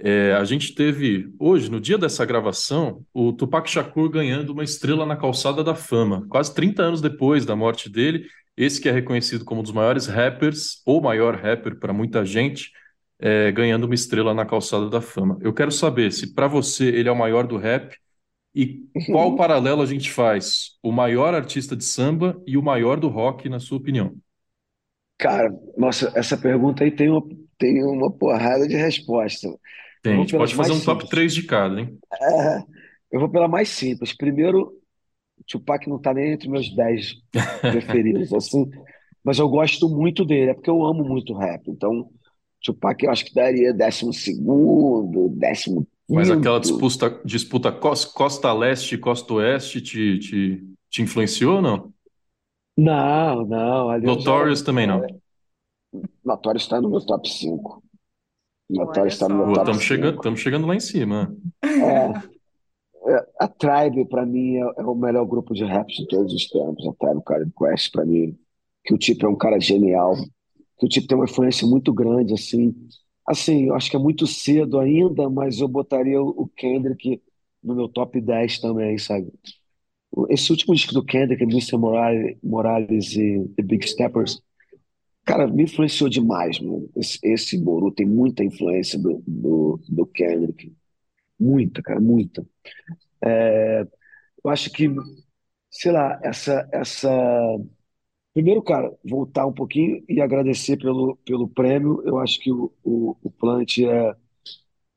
É, 0.00 0.32
a 0.34 0.44
gente 0.44 0.74
teve 0.74 1.32
hoje, 1.38 1.70
no 1.70 1.80
dia 1.80 1.98
dessa 1.98 2.24
gravação, 2.24 3.04
o 3.12 3.32
Tupac 3.32 3.68
Shakur 3.68 4.08
ganhando 4.08 4.50
uma 4.50 4.62
estrela 4.62 5.04
na 5.04 5.16
calçada 5.16 5.64
da 5.64 5.74
fama, 5.74 6.24
quase 6.28 6.54
30 6.54 6.82
anos 6.82 7.00
depois 7.00 7.44
da 7.44 7.56
morte 7.56 7.90
dele. 7.90 8.26
Esse 8.56 8.80
que 8.80 8.88
é 8.88 8.92
reconhecido 8.92 9.44
como 9.44 9.60
um 9.60 9.62
dos 9.62 9.72
maiores 9.72 10.06
rappers, 10.06 10.82
ou 10.86 11.00
maior 11.00 11.36
rapper 11.36 11.78
para 11.78 11.92
muita 11.92 12.24
gente, 12.24 12.70
é, 13.18 13.50
ganhando 13.52 13.84
uma 13.84 13.94
estrela 13.94 14.32
na 14.32 14.46
calçada 14.46 14.88
da 14.88 15.00
fama. 15.00 15.38
Eu 15.40 15.52
quero 15.52 15.72
saber 15.72 16.12
se 16.12 16.32
para 16.34 16.46
você 16.46 16.86
ele 16.86 17.08
é 17.08 17.12
o 17.12 17.16
maior 17.16 17.46
do 17.46 17.56
rap 17.56 17.96
e 18.54 18.82
qual 19.10 19.36
paralelo 19.36 19.82
a 19.82 19.86
gente 19.86 20.10
faz? 20.10 20.78
O 20.82 20.90
maior 20.90 21.34
artista 21.34 21.76
de 21.76 21.84
samba 21.84 22.40
e 22.46 22.56
o 22.56 22.62
maior 22.62 22.98
do 22.98 23.08
rock, 23.08 23.48
na 23.48 23.60
sua 23.60 23.78
opinião? 23.78 24.16
Cara, 25.18 25.50
nossa, 25.76 26.12
essa 26.14 26.36
pergunta 26.36 26.84
aí 26.84 26.90
tem 26.90 27.10
uma, 27.10 27.22
tem 27.58 27.84
uma 27.84 28.10
porrada 28.10 28.66
de 28.66 28.76
resposta. 28.76 29.48
Tem, 30.08 30.16
a 30.16 30.20
gente 30.20 30.36
pode 30.36 30.54
fazer 30.54 30.72
um 30.72 30.80
top 30.80 31.08
3 31.08 31.34
de 31.34 31.42
cada, 31.42 31.80
hein? 31.80 31.98
É, 32.20 32.62
eu 33.12 33.20
vou 33.20 33.28
pela 33.28 33.48
mais 33.48 33.68
simples. 33.68 34.12
Primeiro, 34.12 34.72
Tupac 35.46 35.88
não 35.88 35.98
tá 35.98 36.14
nem 36.14 36.32
entre 36.32 36.48
meus 36.48 36.74
10 36.74 37.14
preferidos, 37.60 38.32
assim, 38.32 38.68
mas 39.22 39.38
eu 39.38 39.48
gosto 39.48 39.88
muito 39.88 40.24
dele, 40.24 40.50
é 40.50 40.54
porque 40.54 40.70
eu 40.70 40.84
amo 40.84 41.04
muito 41.04 41.34
rap. 41.34 41.68
Então, 41.68 42.08
Tupac 42.62 43.04
eu 43.04 43.10
acho 43.10 43.24
que 43.24 43.34
daria 43.34 43.72
décimo 43.72 44.12
segundo, 44.12 45.28
décimo 45.30 45.86
mas 46.10 46.30
aquela 46.30 46.58
disputa, 46.58 47.20
disputa 47.22 47.70
costa 47.70 48.50
leste 48.54 48.94
e 48.94 48.98
costa 48.98 49.34
oeste 49.34 49.82
te, 49.82 50.18
te, 50.18 50.64
te 50.88 51.02
influenciou 51.02 51.56
ou 51.56 51.62
não? 51.62 51.92
Não, 52.74 53.44
não. 53.44 54.00
Notorious 54.00 54.60
já... 54.60 54.64
também 54.64 54.86
não. 54.86 55.02
Notorious 56.24 56.62
está 56.62 56.80
no 56.80 56.88
meu 56.88 57.00
top 57.04 57.28
5. 57.28 57.82
Notorious 58.68 59.14
está 59.14 59.28
no 59.28 59.44
top 59.52 59.58
Estamos 59.58 59.82
chegando, 59.82 60.36
chegando 60.36 60.66
lá 60.66 60.74
em 60.74 60.80
cima. 60.80 61.34
É, 61.62 63.12
é 63.12 63.26
a 63.40 63.48
Tribe, 63.48 64.04
para 64.08 64.26
mim, 64.26 64.56
é, 64.56 64.60
é, 64.78 64.82
o 64.82 64.94
melhor 64.94 65.24
grupo 65.24 65.54
de 65.54 65.64
rap 65.64 65.88
de 65.88 66.06
todos 66.06 66.32
os 66.32 66.48
tempos. 66.48 66.86
A 66.86 66.92
Tribe 66.92 67.22
Called 67.24 67.52
Quest, 67.58 67.92
para 67.92 68.04
mim, 68.04 68.36
que 68.84 68.94
o 68.94 68.98
tipo 68.98 69.26
é 69.26 69.28
um 69.28 69.36
cara 69.36 69.58
genial, 69.58 70.14
que 70.78 70.86
o 70.86 70.88
tipo 70.88 71.06
tem 71.06 71.16
uma 71.16 71.24
influência 71.24 71.66
muito 71.66 71.92
grande, 71.92 72.34
assim, 72.34 72.74
Assim, 73.28 73.66
eu 73.66 73.74
acho 73.74 73.90
que 73.90 73.96
é 73.96 73.98
muito 73.98 74.26
cedo 74.26 74.78
ainda, 74.78 75.28
mas 75.28 75.60
eu 75.60 75.68
botaria 75.68 76.20
o 76.20 76.48
Kendrick 76.56 77.20
no 77.62 77.74
meu 77.74 77.86
top 77.86 78.18
10 78.18 78.58
também, 78.58 78.96
sabe? 78.96 79.30
Esse 80.30 80.50
último 80.50 80.74
disco 80.74 80.94
do 80.94 81.04
Kendrick, 81.04 81.42
Mr. 81.42 81.76
Morales, 81.76 82.38
Morales 82.42 83.12
e 83.12 83.46
The 83.54 83.62
Big 83.62 83.86
Steppers, 83.86 84.40
cara, 85.28 85.46
me 85.46 85.64
influenciou 85.64 86.08
demais, 86.08 86.58
mano. 86.60 86.88
Esse, 86.96 87.18
esse 87.22 87.58
Boru 87.58 87.92
tem 87.92 88.06
muita 88.06 88.42
influência 88.44 88.98
do, 88.98 89.22
do, 89.26 89.80
do 89.88 90.06
Kendrick. 90.06 90.74
Muita, 91.40 91.82
cara, 91.82 92.00
muita. 92.00 92.46
É, 93.24 93.86
eu 94.44 94.50
acho 94.50 94.70
que, 94.72 94.88
sei 95.70 95.92
lá, 95.92 96.20
essa, 96.22 96.68
essa 96.72 97.10
Primeiro, 98.32 98.62
cara, 98.62 98.92
voltar 99.04 99.46
um 99.46 99.52
pouquinho 99.52 100.04
e 100.08 100.20
agradecer 100.20 100.76
pelo, 100.78 101.16
pelo 101.26 101.48
prêmio. 101.48 102.02
Eu 102.06 102.18
acho 102.18 102.38
que 102.40 102.52
o, 102.52 102.72
o, 102.84 103.16
o 103.22 103.30
Plant 103.30 103.78
é, 103.78 104.14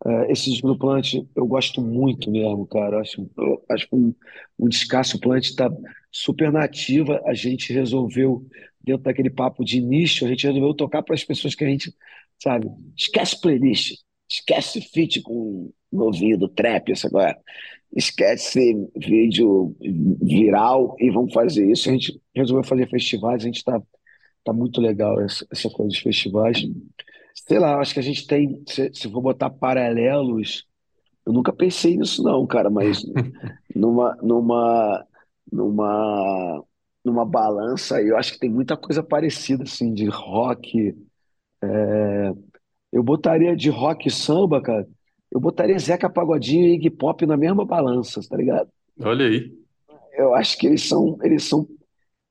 é, 0.06 0.32
Esse 0.32 0.52
disco 0.52 0.68
do 0.68 0.78
Plant 0.78 1.14
eu 1.36 1.46
gosto 1.48 1.82
muito 1.82 2.30
mesmo, 2.32 2.66
cara. 2.68 2.98
Eu 2.98 3.02
acho, 3.02 3.30
eu 3.38 3.66
acho 3.70 3.88
um, 3.92 4.14
um 4.60 4.68
descasso. 4.70 5.18
O 5.18 5.20
Plant 5.20 5.46
está 5.46 5.70
super 6.12 6.52
nativa. 6.52 7.22
A 7.26 7.34
gente 7.34 7.74
resolveu, 7.74 8.46
dentro 8.84 9.04
daquele 9.04 9.30
papo 9.30 9.64
de 9.64 9.78
início, 9.78 10.26
a 10.26 10.30
gente 10.30 10.46
resolveu 10.46 10.74
tocar 10.74 11.02
para 11.04 11.16
as 11.16 11.24
pessoas 11.24 11.56
que 11.56 11.64
a 11.64 11.68
gente, 11.68 11.94
sabe, 12.42 12.70
esquece 12.98 13.40
playlist, 13.40 14.00
esquece 14.30 14.82
feat 14.82 15.22
com 15.22 15.72
novinho 15.92 16.38
do 16.38 16.48
trap, 16.48 16.92
essa 16.92 17.08
agora 17.08 17.38
esquece 17.96 18.90
vídeo 18.96 19.76
viral 20.22 20.96
e 21.00 21.10
vamos 21.10 21.34
fazer 21.34 21.70
isso. 21.70 21.90
A 21.90 21.92
gente 21.92 22.22
resolveu 22.34 22.64
fazer 22.64 22.90
festivais, 22.90 23.42
a 23.42 23.46
gente 23.46 23.58
está 23.58 23.82
tá 24.44 24.54
muito 24.54 24.80
legal 24.80 25.20
essa, 25.22 25.46
essa 25.52 25.70
coisa 25.70 25.90
dos 25.90 26.00
festivais. 26.00 26.66
Sei 27.36 27.60
lá, 27.60 27.80
acho 27.80 27.94
que 27.94 28.00
a 28.00 28.04
gente 28.04 28.26
tem, 28.26 28.62
se, 28.68 28.92
se 28.94 29.10
for 29.10 29.22
botar 29.22 29.50
paralelos, 29.50 30.66
eu 31.26 31.34
nunca 31.34 31.52
pensei 31.54 31.98
nisso 31.98 32.24
não, 32.24 32.46
cara, 32.48 32.70
mas 32.70 33.04
numa, 33.76 34.16
numa, 34.22 35.06
numa, 35.52 36.64
numa 37.04 37.26
balança, 37.26 38.02
eu 38.02 38.18
acho 38.18 38.34
que 38.34 38.40
tem 38.40 38.50
muita 38.50 38.78
coisa 38.78 39.04
parecida, 39.04 39.64
assim, 39.64 39.94
de 39.94 40.08
rock. 40.08 40.96
É... 41.64 42.34
Eu 42.92 43.04
botaria 43.04 43.56
de 43.56 43.70
rock 43.70 44.08
e 44.08 44.12
samba, 44.12 44.62
cara, 44.62 44.88
eu 45.32 45.40
botaria 45.40 45.80
Zeca 45.80 46.10
Pagodinho 46.10 46.68
e 46.68 46.76
Iggy 46.76 46.90
Pop 46.90 47.26
na 47.26 47.38
mesma 47.38 47.66
balança, 47.66 48.20
tá 48.28 48.36
ligado? 48.36 48.70
Olha 49.00 49.26
aí. 49.26 49.52
Eu 50.14 50.36
acho 50.36 50.58
que 50.58 50.68
eles 50.68 50.88
são, 50.88 51.18
eles 51.24 51.46
são, 51.46 51.66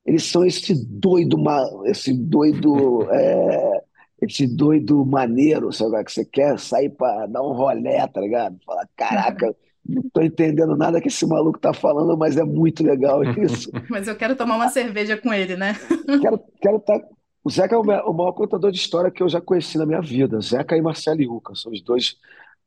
eles 0.05 0.25
são 0.25 0.45
esse 0.45 0.75
doido, 0.87 1.39
esse 1.87 2.13
doido, 2.13 3.09
é, 3.11 3.83
esse 4.21 4.47
doido 4.47 5.05
maneiro, 5.07 5.73
sabe? 5.73 6.05
Que 6.05 6.13
você 6.13 6.25
quer 6.27 6.59
sair 6.59 6.91
para 6.91 7.27
dar 7.27 7.43
um 7.43 7.53
rolé, 7.53 8.07
tá 8.07 8.21
ligado? 8.21 8.59
Falar, 8.67 8.87
caraca, 8.95 9.57
não 9.87 10.03
tô 10.13 10.21
entendendo 10.23 10.77
nada 10.77 11.01
que 11.01 11.09
esse 11.09 11.27
maluco 11.27 11.59
tá 11.59 11.73
falando, 11.73 12.17
mas 12.17 12.37
é 12.37 12.45
muito 12.45 12.83
legal 12.85 13.23
isso. 13.39 13.71
Mas 13.89 14.07
eu 14.09 14.17
quero 14.17 14.37
tomar 14.37 14.57
uma 14.57 14.69
cerveja 14.69 15.17
com 15.17 15.33
ele, 15.33 15.57
né? 15.57 15.75
Quero, 16.21 16.41
quero 16.61 16.81
tá... 16.81 17.01
O 17.43 17.51
Zeca 17.51 17.75
é 17.75 17.79
o 17.79 17.83
ma- 17.83 18.05
o 18.05 18.13
maior 18.13 18.33
contador 18.33 18.71
de 18.71 18.79
história 18.79 19.11
que 19.11 19.23
eu 19.23 19.29
já 19.29 19.41
conheci 19.41 19.79
na 19.79 19.87
minha 19.87 20.01
vida. 20.03 20.39
Zeca 20.41 20.77
e 20.77 20.83
Marcelo 20.83 21.23
Iuca 21.23 21.55
são 21.55 21.73
os 21.73 21.81
dois 21.83 22.17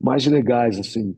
mais 0.01 0.25
legais, 0.25 0.79
assim. 0.79 1.15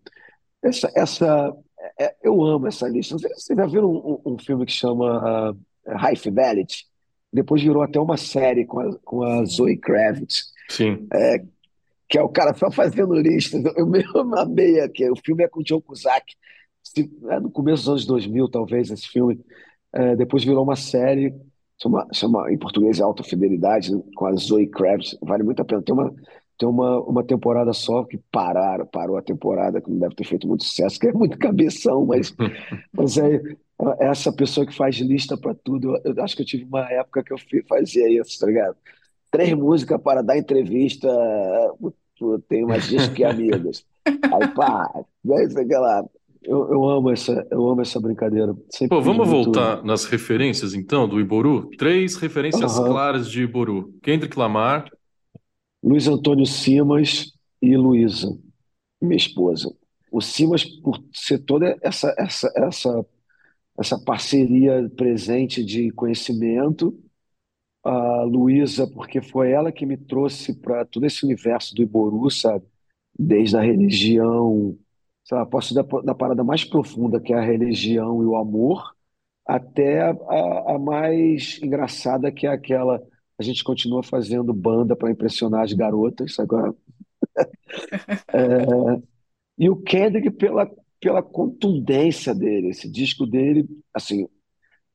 Essa, 0.62 0.92
essa, 0.96 1.56
é- 1.98 2.06
é- 2.08 2.16
eu 2.22 2.44
amo 2.44 2.68
essa 2.68 2.88
lista. 2.90 3.14
Não 3.16 3.20
sei 3.20 3.30
se 3.36 3.42
Você 3.42 3.56
já 3.56 3.66
viu 3.66 3.90
um, 3.90 4.30
um- 4.30 4.34
um 4.34 4.38
filme 4.38 4.66
que 4.66 4.74
chama 4.74 5.52
uh, 5.54 5.58
High 5.88 6.18
Fidelity? 6.18 6.86
Depois 7.32 7.62
virou 7.62 7.82
até 7.82 7.98
uma 8.00 8.18
série 8.18 8.66
com 8.66 8.80
a, 8.82 8.98
com 9.06 9.24
a 9.24 9.46
Zoe 9.46 9.78
Kravitz, 9.78 10.52
Sim. 10.70 11.08
Que 12.08 12.18
é 12.18 12.22
o 12.22 12.30
cara 12.30 12.54
só 12.54 12.70
fazendo 12.72 13.14
listas. 13.14 13.64
Eu 13.76 13.88
mesmo 13.88 14.36
amei 14.38 14.80
aqui. 14.80 15.10
O 15.10 15.16
filme 15.16 15.44
é 15.44 15.48
com 15.48 15.60
o 15.60 15.64
John 15.64 15.82
Cusack. 15.82 16.36
É 17.30 17.40
no 17.40 17.50
começo 17.50 17.84
dos 17.84 17.90
anos 17.90 18.06
2000, 18.06 18.48
talvez, 18.50 18.92
esse 18.92 19.08
filme. 19.08 19.40
É, 19.94 20.16
depois 20.16 20.44
virou 20.44 20.64
uma 20.64 20.76
série, 20.76 21.34
chama, 21.82 22.08
chama, 22.14 22.52
em 22.52 22.58
português 22.58 23.00
é 23.00 23.04
Alta 23.04 23.24
Fidelidade, 23.24 23.94
né, 23.96 24.02
com 24.16 24.26
a 24.26 24.36
Zoe 24.36 24.68
Kravitz. 24.68 25.18
Vale 25.22 25.44
muito 25.44 25.62
a 25.62 25.66
pena. 25.66 25.82
Tem 25.82 25.96
uma, 25.96 26.14
tem 26.58 26.70
uma, 26.70 27.00
uma 27.02 27.24
temporada 27.24 27.74
só 27.74 28.04
que 28.04 28.18
pararam, 28.32 28.86
parou 28.86 29.18
a 29.18 29.22
temporada, 29.22 29.82
que 29.82 29.90
não 29.90 30.00
deve 30.00 30.16
ter 30.16 30.26
feito 30.26 30.48
muito 30.48 30.64
sucesso, 30.64 31.00
que 31.00 31.08
é 31.08 31.14
muito 31.14 31.38
cabeção, 31.40 32.06
mas, 32.06 32.34
mas 32.94 33.18
é, 33.18 33.36
é 34.00 34.08
essa 34.08 34.32
pessoa 34.32 34.66
que 34.66 34.76
faz 34.76 34.96
lista 34.98 35.38
para 35.38 35.56
tudo. 35.56 35.96
Eu, 36.04 36.14
eu 36.14 36.24
acho 36.24 36.36
que 36.36 36.44
eu 36.44 36.46
tive 36.46 36.66
uma 36.66 36.90
época 36.92 37.24
que 37.24 37.34
eu 37.34 37.38
fazia 37.68 38.10
isso, 38.10 38.40
tá 38.40 38.48
ligado? 38.48 38.78
Três 39.36 39.54
músicas 39.54 40.02
para 40.02 40.22
dar 40.22 40.38
entrevista, 40.38 41.08
eu 42.22 42.40
tenho 42.48 42.68
mais 42.68 42.88
discos 42.88 43.16
que 43.16 43.24
amigos. 43.24 43.86
Aí, 44.06 44.48
pá, 44.56 44.90
daí, 45.24 45.50
sei 45.50 45.66
lá. 45.78 46.06
Eu, 46.44 46.72
eu 46.72 46.88
amo 46.88 47.10
essa, 47.10 47.46
eu 47.50 47.68
amo 47.68 47.82
essa 47.82 48.00
brincadeira. 48.00 48.56
Sempre 48.70 48.96
Pô, 48.96 49.02
vamos 49.02 49.28
voltar 49.28 49.84
nas 49.84 50.06
referências 50.06 50.76
então 50.76 51.08
do 51.08 51.20
Iboru? 51.20 51.72
Três 51.76 52.16
referências 52.18 52.78
Aham. 52.78 52.88
claras 52.88 53.30
de 53.30 53.42
Iboru. 53.42 53.94
Kendrick 54.04 54.38
Lamar, 54.38 54.86
Luiz 55.86 56.08
Antônio 56.08 56.48
Simas 56.48 57.32
e 57.62 57.78
Luísa, 57.78 58.36
minha 59.00 59.18
esposa. 59.18 59.72
O 60.12 60.20
Simas, 60.20 60.64
por 60.64 61.00
ser 61.14 61.40
toda 61.40 61.78
essa, 61.82 62.16
essa, 62.18 62.52
essa, 62.56 63.06
essa 63.78 64.00
parceria 64.04 64.92
presente 64.96 65.64
de 65.64 65.92
conhecimento, 65.92 66.98
a 67.86 68.24
Luísa, 68.24 68.88
porque 68.88 69.22
foi 69.22 69.52
ela 69.52 69.72
que 69.72 69.86
me 69.86 69.98
trouxe 69.98 70.56
para 70.56 70.86
todo 70.86 71.06
esse 71.06 71.26
universo 71.26 71.76
do 71.76 71.84
Iboru, 71.84 72.30
sabe? 72.32 72.66
Desde 73.18 73.58
a 73.58 73.62
religião, 73.62 74.78
sabe? 75.26 75.50
Posso 75.52 75.74
ir 75.74 75.76
da, 75.76 75.84
da 76.02 76.16
parada 76.16 76.44
mais 76.44 76.64
profunda, 76.66 77.22
que 77.22 77.34
é 77.34 77.38
a 77.38 77.42
religião 77.44 78.24
e 78.24 78.26
o 78.26 78.36
amor, 78.36 78.96
até 79.48 80.02
a, 80.04 80.12
a, 80.12 80.76
a 80.76 80.80
mais 80.80 81.60
engraçada, 81.64 82.32
que 82.32 82.48
é 82.48 82.52
aquela. 82.52 83.02
A 83.40 83.44
gente 83.44 83.64
continua 83.64 84.04
fazendo 84.04 84.54
banda 84.54 84.96
para 84.96 85.12
impressionar 85.12 85.64
as 85.64 85.74
garotas, 85.74 86.40
agora. 86.40 86.74
E 89.58 89.70
o 89.70 89.76
Kendrick 89.82 90.30
pela, 90.32 90.70
pela 91.00 91.24
contundência 91.24 92.34
dele, 92.36 92.70
esse 92.70 92.90
disco 92.90 93.26
dele, 93.26 93.66
assim, 93.94 94.28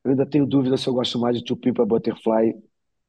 eu 0.05 0.13
ainda 0.13 0.27
tenho 0.27 0.47
dúvida 0.47 0.77
se 0.77 0.89
eu 0.89 0.95
gosto 0.95 1.19
mais 1.19 1.37
de 1.39 1.45
To 1.45 1.57
Pimp 1.57 1.81
a 1.81 1.87
Butterfly 1.87 2.55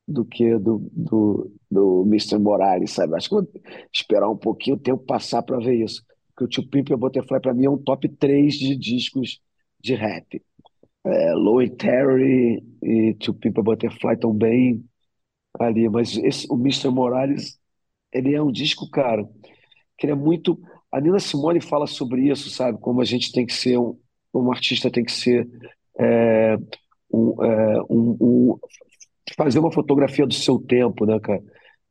do 0.07 0.25
que 0.25 0.57
do, 0.59 0.79
do, 0.91 1.51
do 1.69 2.03
Mr. 2.05 2.39
Morales, 2.39 2.91
sabe? 2.91 3.15
Acho 3.15 3.29
que 3.29 3.35
vou 3.35 3.47
esperar 3.93 4.29
um 4.29 4.37
pouquinho 4.37 4.75
o 4.75 4.79
tempo 4.79 5.03
passar 5.05 5.41
para 5.43 5.59
ver 5.59 5.75
isso. 5.83 6.03
Porque 6.35 6.45
o 6.45 6.63
To 6.63 6.69
Pimp 6.69 6.91
a 6.91 6.97
Butterfly 6.97 7.39
para 7.41 7.53
mim 7.53 7.65
é 7.65 7.69
um 7.69 7.77
top 7.77 8.07
3 8.09 8.55
de 8.55 8.75
discos 8.75 9.41
de 9.79 9.95
rap. 9.95 10.41
É, 11.05 11.33
Terry 11.77 12.63
e 12.83 13.13
To 13.15 13.33
Pimp 13.33 13.57
a 13.59 13.61
Butterfly 13.61 14.13
estão 14.13 14.33
bem 14.33 14.83
ali, 15.59 15.89
mas 15.89 16.17
esse, 16.17 16.47
o 16.51 16.55
Mr. 16.57 16.91
Morales, 16.91 17.59
ele 18.13 18.35
é 18.35 18.41
um 18.43 18.51
disco, 18.51 18.89
cara, 18.89 19.25
que 19.97 20.05
ele 20.07 20.13
é 20.13 20.15
muito. 20.15 20.59
A 20.91 21.01
Nina 21.01 21.19
Simone 21.19 21.61
fala 21.61 21.87
sobre 21.87 22.29
isso, 22.31 22.49
sabe? 22.49 22.79
Como 22.79 23.01
a 23.01 23.05
gente 23.05 23.31
tem 23.31 23.45
que 23.45 23.53
ser 23.53 23.77
um, 23.79 23.99
um 24.33 24.51
artista 24.51 24.91
tem 24.91 25.03
que 25.05 25.11
ser 25.11 25.49
é, 25.99 26.57
um, 27.13 27.43
é, 27.45 27.81
um, 27.89 28.17
um- 28.21 28.59
fazer 29.35 29.59
uma 29.59 29.71
fotografia 29.71 30.25
do 30.25 30.33
seu 30.33 30.59
tempo, 30.59 31.05
né, 31.05 31.19
cara? 31.19 31.43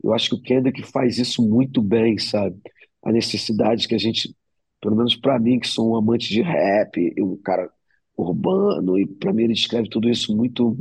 Eu 0.03 0.13
acho 0.15 0.31
que 0.31 0.35
o 0.37 0.43
Kendrick 0.43 0.83
faz 0.83 1.19
isso 1.19 1.47
muito 1.47 1.83
bem, 1.83 2.19
sabe? 2.19 2.57
A 3.05 3.13
necessidade 3.13 3.87
que 3.87 3.95
a 3.95 3.99
gente, 3.99 4.35
pelo 4.81 4.97
menos 4.97 5.17
pra 5.17 5.39
mim, 5.39 5.59
que 5.59 5.69
sou 5.69 5.93
um 5.93 5.97
amante 5.97 6.29
de 6.29 6.43
rap, 6.43 6.99
e 6.99 7.23
um 7.23 7.37
cara 7.37 7.71
urbano, 8.17 8.99
e 8.99 9.07
pra 9.07 9.33
mim 9.33 9.45
ele 9.45 9.55
descreve 9.55 9.89
tudo 9.89 10.09
isso 10.09 10.35
muito, 10.37 10.77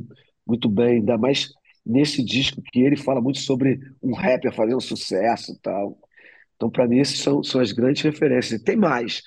muito 0.46 0.70
bem, 0.70 0.98
ainda 0.98 1.18
mais 1.18 1.50
nesse 1.86 2.24
disco 2.24 2.62
que 2.62 2.82
ele 2.82 2.96
fala 2.98 3.22
muito 3.22 3.40
sobre 3.40 3.80
um 4.02 4.14
rapper 4.14 4.54
fazendo 4.54 4.82
sucesso 4.82 5.54
e 5.54 5.60
tal. 5.60 5.98
Então, 6.56 6.70
pra 6.70 6.88
mim, 6.88 7.00
esses 7.00 7.20
são, 7.20 7.42
são 7.42 7.62
as 7.62 7.72
grandes 7.72 8.02
referências. 8.02 8.60
E 8.60 8.64
tem 8.64 8.76
mais. 8.76 9.24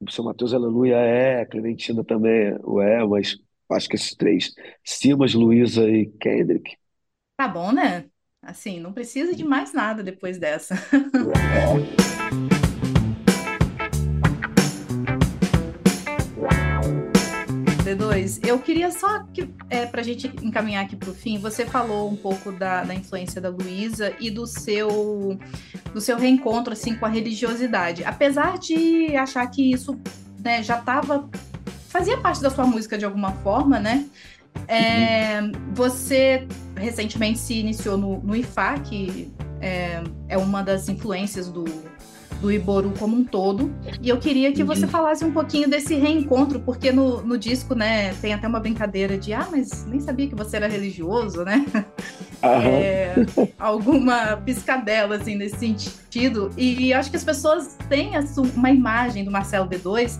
O 0.00 0.10
seu 0.10 0.24
Matheus 0.24 0.54
Aleluia 0.54 0.96
é, 0.96 1.42
a 1.42 1.46
Clementina 1.46 2.02
também 2.04 2.54
é, 2.82 3.04
mas 3.06 3.36
acho 3.74 3.88
que 3.88 3.96
esses 3.96 4.14
três, 4.14 4.54
Simas, 4.84 5.34
Luísa 5.34 5.88
e 5.88 6.06
Kendrick. 6.20 6.76
Tá 7.36 7.48
bom, 7.48 7.72
né? 7.72 8.06
Assim, 8.42 8.80
não 8.80 8.92
precisa 8.92 9.34
de 9.34 9.44
mais 9.44 9.72
nada 9.72 10.02
depois 10.02 10.38
dessa. 10.38 10.74
D2, 17.96 18.46
eu 18.46 18.58
queria 18.58 18.90
só 18.90 19.24
que, 19.24 19.52
é, 19.68 19.84
para 19.84 20.00
a 20.00 20.04
gente 20.04 20.28
encaminhar 20.42 20.84
aqui 20.84 20.94
para 20.94 21.10
o 21.10 21.14
fim, 21.14 21.38
você 21.38 21.66
falou 21.66 22.08
um 22.10 22.16
pouco 22.16 22.52
da, 22.52 22.84
da 22.84 22.94
influência 22.94 23.40
da 23.40 23.48
Luísa 23.48 24.14
e 24.20 24.30
do 24.30 24.46
seu, 24.46 25.38
do 25.92 26.00
seu 26.00 26.16
reencontro 26.16 26.72
assim, 26.72 26.94
com 26.94 27.06
a 27.06 27.08
religiosidade. 27.08 28.04
Apesar 28.04 28.58
de 28.58 29.16
achar 29.16 29.46
que 29.48 29.72
isso 29.72 29.98
né, 30.38 30.62
já 30.62 30.78
estava. 30.78 31.28
Fazia 31.90 32.16
parte 32.16 32.40
da 32.40 32.48
sua 32.48 32.64
música 32.64 32.96
de 32.96 33.04
alguma 33.04 33.32
forma, 33.32 33.78
né? 33.78 34.06
É, 34.66 35.40
você 35.74 36.46
recentemente 36.76 37.38
se 37.38 37.54
iniciou 37.54 37.96
no, 37.98 38.20
no 38.20 38.34
IFA, 38.34 38.78
que 38.80 39.30
é, 39.60 40.02
é 40.28 40.38
uma 40.38 40.62
das 40.62 40.88
influências 40.88 41.48
do, 41.48 41.64
do 42.40 42.50
Iboru 42.50 42.92
como 42.96 43.16
um 43.16 43.24
todo. 43.24 43.72
E 44.00 44.08
eu 44.08 44.18
queria 44.18 44.52
que 44.52 44.62
você 44.62 44.86
falasse 44.86 45.24
um 45.24 45.32
pouquinho 45.32 45.68
desse 45.68 45.94
reencontro, 45.96 46.60
porque 46.60 46.92
no, 46.92 47.22
no 47.22 47.36
disco, 47.36 47.74
né, 47.74 48.14
tem 48.14 48.32
até 48.32 48.46
uma 48.46 48.60
brincadeira 48.60 49.18
de 49.18 49.32
ah, 49.32 49.48
mas 49.50 49.84
nem 49.86 50.00
sabia 50.00 50.28
que 50.28 50.34
você 50.34 50.56
era 50.56 50.68
religioso, 50.68 51.44
né? 51.44 51.66
É, 52.42 53.16
alguma 53.58 54.34
piscadela 54.34 55.16
assim 55.16 55.34
nesse 55.34 55.58
sentido. 55.58 56.50
E 56.56 56.90
acho 56.94 57.10
que 57.10 57.16
as 57.18 57.22
pessoas 57.22 57.76
têm 57.86 58.16
assim, 58.16 58.40
uma 58.56 58.70
imagem 58.70 59.26
do 59.26 59.30
Marcelo 59.30 59.68
D2 59.68 60.18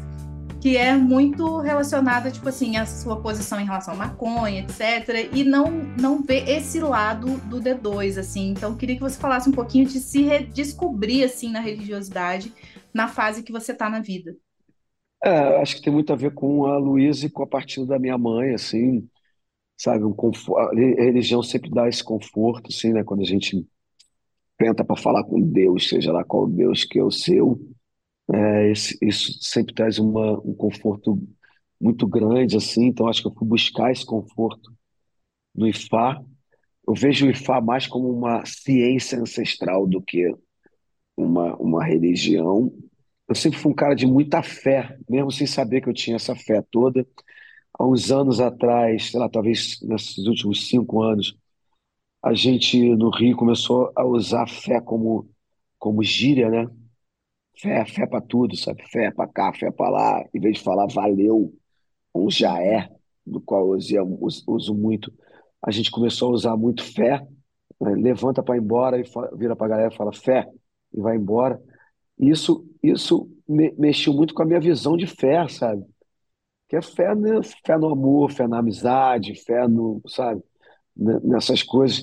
que 0.61 0.77
é 0.77 0.95
muito 0.95 1.59
relacionada, 1.61 2.31
tipo 2.31 2.49
assim, 2.49 2.77
à 2.77 2.85
sua 2.85 3.21
posição 3.21 3.59
em 3.59 3.65
relação 3.65 3.95
à 3.95 3.97
maconha, 3.97 4.61
etc. 4.61 5.31
E 5.35 5.43
não, 5.43 5.71
não 5.99 6.23
vê 6.23 6.41
esse 6.41 6.79
lado 6.81 7.39
do 7.49 7.61
D2, 7.61 8.19
assim. 8.19 8.51
Então, 8.51 8.77
queria 8.77 8.97
que 8.97 9.01
você 9.01 9.19
falasse 9.19 9.49
um 9.49 9.53
pouquinho 9.53 9.87
de 9.87 9.99
se 9.99 10.23
redescobrir, 10.23 11.25
assim, 11.25 11.51
na 11.51 11.61
religiosidade, 11.61 12.53
na 12.93 13.09
fase 13.09 13.43
que 13.43 13.53
você 13.53 13.73
tá 13.73 13.89
na 13.89 14.01
vida. 14.01 14.37
É, 15.23 15.61
acho 15.61 15.77
que 15.77 15.83
tem 15.83 15.93
muito 15.93 16.13
a 16.13 16.17
ver 16.17 16.33
com 16.33 16.67
a 16.67 16.79
Luísa 16.79 17.27
e 17.27 17.31
com 17.31 17.43
a 17.43 17.47
partida 17.47 17.87
da 17.87 17.99
minha 17.99 18.17
mãe, 18.19 18.55
assim, 18.55 19.09
sabe? 19.77 20.05
Um 20.05 20.13
conforto, 20.13 20.59
a 20.59 20.75
religião 20.75 21.43
sempre 21.43 21.71
dá 21.71 21.89
esse 21.89 22.05
conforto, 22.05 22.69
assim, 22.71 22.93
né? 22.93 23.05
Quando 23.05 23.23
a 23.23 23.27
gente 23.27 23.67
tenta 24.59 24.85
para 24.85 24.97
falar 24.97 25.25
com 25.25 25.41
Deus, 25.41 25.89
seja 25.89 26.13
lá 26.13 26.25
qual 26.25 26.47
Deus 26.47 26.85
que 26.85 26.99
é 26.99 27.05
o 27.05 27.11
seu, 27.11 27.59
é, 28.33 28.71
esse- 28.71 28.99
isso 29.03 29.33
sempre 29.43 29.75
traz 29.75 29.99
uma, 29.99 30.33
um 30.41 30.55
conforto 30.55 31.19
muito 31.81 32.07
grande, 32.07 32.57
assim. 32.57 32.87
Então, 32.87 33.09
acho 33.09 33.23
que 33.23 33.29
eu 33.29 33.35
fui 33.35 33.47
buscar 33.49 33.91
esse 33.93 34.05
conforto 34.07 34.73
no 35.55 35.69
IFA. 35.69 36.25
Eu 36.89 36.95
vejo 36.95 37.27
o 37.27 37.31
IFA 37.31 37.61
mais 37.61 37.87
como 37.87 38.11
uma 38.11 38.45
ciência 38.47 39.21
ancestral 39.21 39.87
do 39.89 40.03
que 40.03 40.35
uma, 41.17 41.57
uma 41.57 41.85
religião. 41.85 42.73
Eu 43.29 43.35
sempre 43.35 43.59
fui 43.59 43.73
um 43.73 43.75
cara 43.75 43.95
de 43.95 44.07
muita 44.07 44.43
fé, 44.43 44.97
mesmo 45.09 45.31
sem 45.33 45.47
saber 45.47 45.81
que 45.83 45.89
eu 45.89 45.95
tinha 45.95 46.17
essa 46.17 46.37
fé 46.37 46.63
toda. 46.71 47.07
Há 47.79 47.87
uns 47.87 48.11
anos 48.13 48.41
atrás, 48.41 49.11
sei 49.11 49.21
lá, 49.21 49.29
talvez 49.29 49.79
nesses 49.83 50.19
últimos 50.27 50.69
cinco 50.69 51.03
anos, 51.03 51.37
a 52.23 52.35
gente 52.35 52.79
no 52.97 53.11
Rio 53.11 53.37
começou 53.37 53.93
a 53.97 54.05
usar 54.05 54.47
fé 54.49 54.81
como, 54.81 55.29
como 55.79 56.03
gíria, 56.03 56.51
né? 56.51 56.67
Fé, 57.61 57.85
fé 57.87 58.07
para 58.07 58.21
tudo, 58.21 58.57
sabe? 58.57 58.83
Fé 58.91 59.11
para 59.11 59.29
cá, 59.31 59.53
fé 59.53 59.71
para 59.71 59.91
lá. 59.91 60.25
Em 60.35 60.41
vez 60.41 60.59
de 60.59 60.63
falar 60.65 60.87
valeu 60.87 61.53
ou 62.15 62.31
já 62.31 62.63
é, 62.63 62.89
do 63.27 63.41
qual 63.41 63.75
eu 63.75 63.79
uso, 64.21 64.45
uso- 64.49 64.75
muito, 64.75 65.13
a 65.65 65.71
gente 65.71 65.91
começou 65.91 66.31
a 66.31 66.35
usar 66.35 66.57
muito 66.57 66.85
fé. 66.85 67.21
né? 67.81 67.93
Levanta 67.97 68.43
para 68.43 68.57
ir 68.57 68.61
embora 68.63 69.01
e 69.01 69.05
fa- 69.07 69.31
vira 69.37 69.57
para 69.57 69.67
a 69.67 69.71
galera 69.71 69.95
e 69.95 69.97
fala 69.97 70.13
fé 70.13 70.47
e 70.95 71.01
vai 71.01 71.17
embora. 71.17 71.61
Isso, 72.19 72.67
isso 72.83 73.31
me- 73.49 73.75
mexeu 73.79 74.13
muito 74.15 74.35
com 74.35 74.43
a 74.43 74.47
minha 74.47 74.61
visão 74.61 74.97
de 74.97 75.07
fé, 75.07 75.49
sabe? 75.49 75.85
Que 76.69 76.77
é 76.77 76.83
fé, 76.83 77.15
né? 77.15 77.41
Fé 77.67 77.77
no 77.79 77.89
amor, 77.91 78.31
fé 78.33 78.47
na 78.49 78.59
amizade, 78.59 79.35
fé 79.45 79.67
no, 79.69 80.03
sabe? 80.09 80.43
Nessas 80.97 81.63
coisas. 81.63 82.03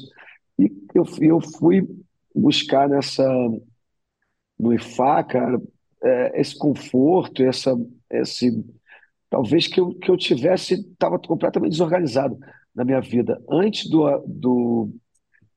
E 0.60 0.72
eu, 0.96 1.06
eu 1.22 1.42
fui 1.42 1.88
buscar 2.36 2.90
nessa, 2.90 3.24
no 4.60 4.74
IFA, 4.74 5.24
cara, 5.24 5.62
é, 6.04 6.42
esse 6.42 6.58
conforto, 6.58 7.44
essa, 7.44 7.74
esse, 8.12 8.52
talvez 9.30 9.68
que 9.68 9.80
eu, 9.80 9.94
que 9.96 10.12
eu 10.12 10.18
tivesse, 10.18 10.76
estava 10.76 11.20
completamente 11.20 11.72
desorganizado 11.72 12.38
na 12.76 12.86
minha 12.86 13.02
vida. 13.02 13.42
Antes 13.50 13.90
do, 13.90 14.06
do, 14.28 14.90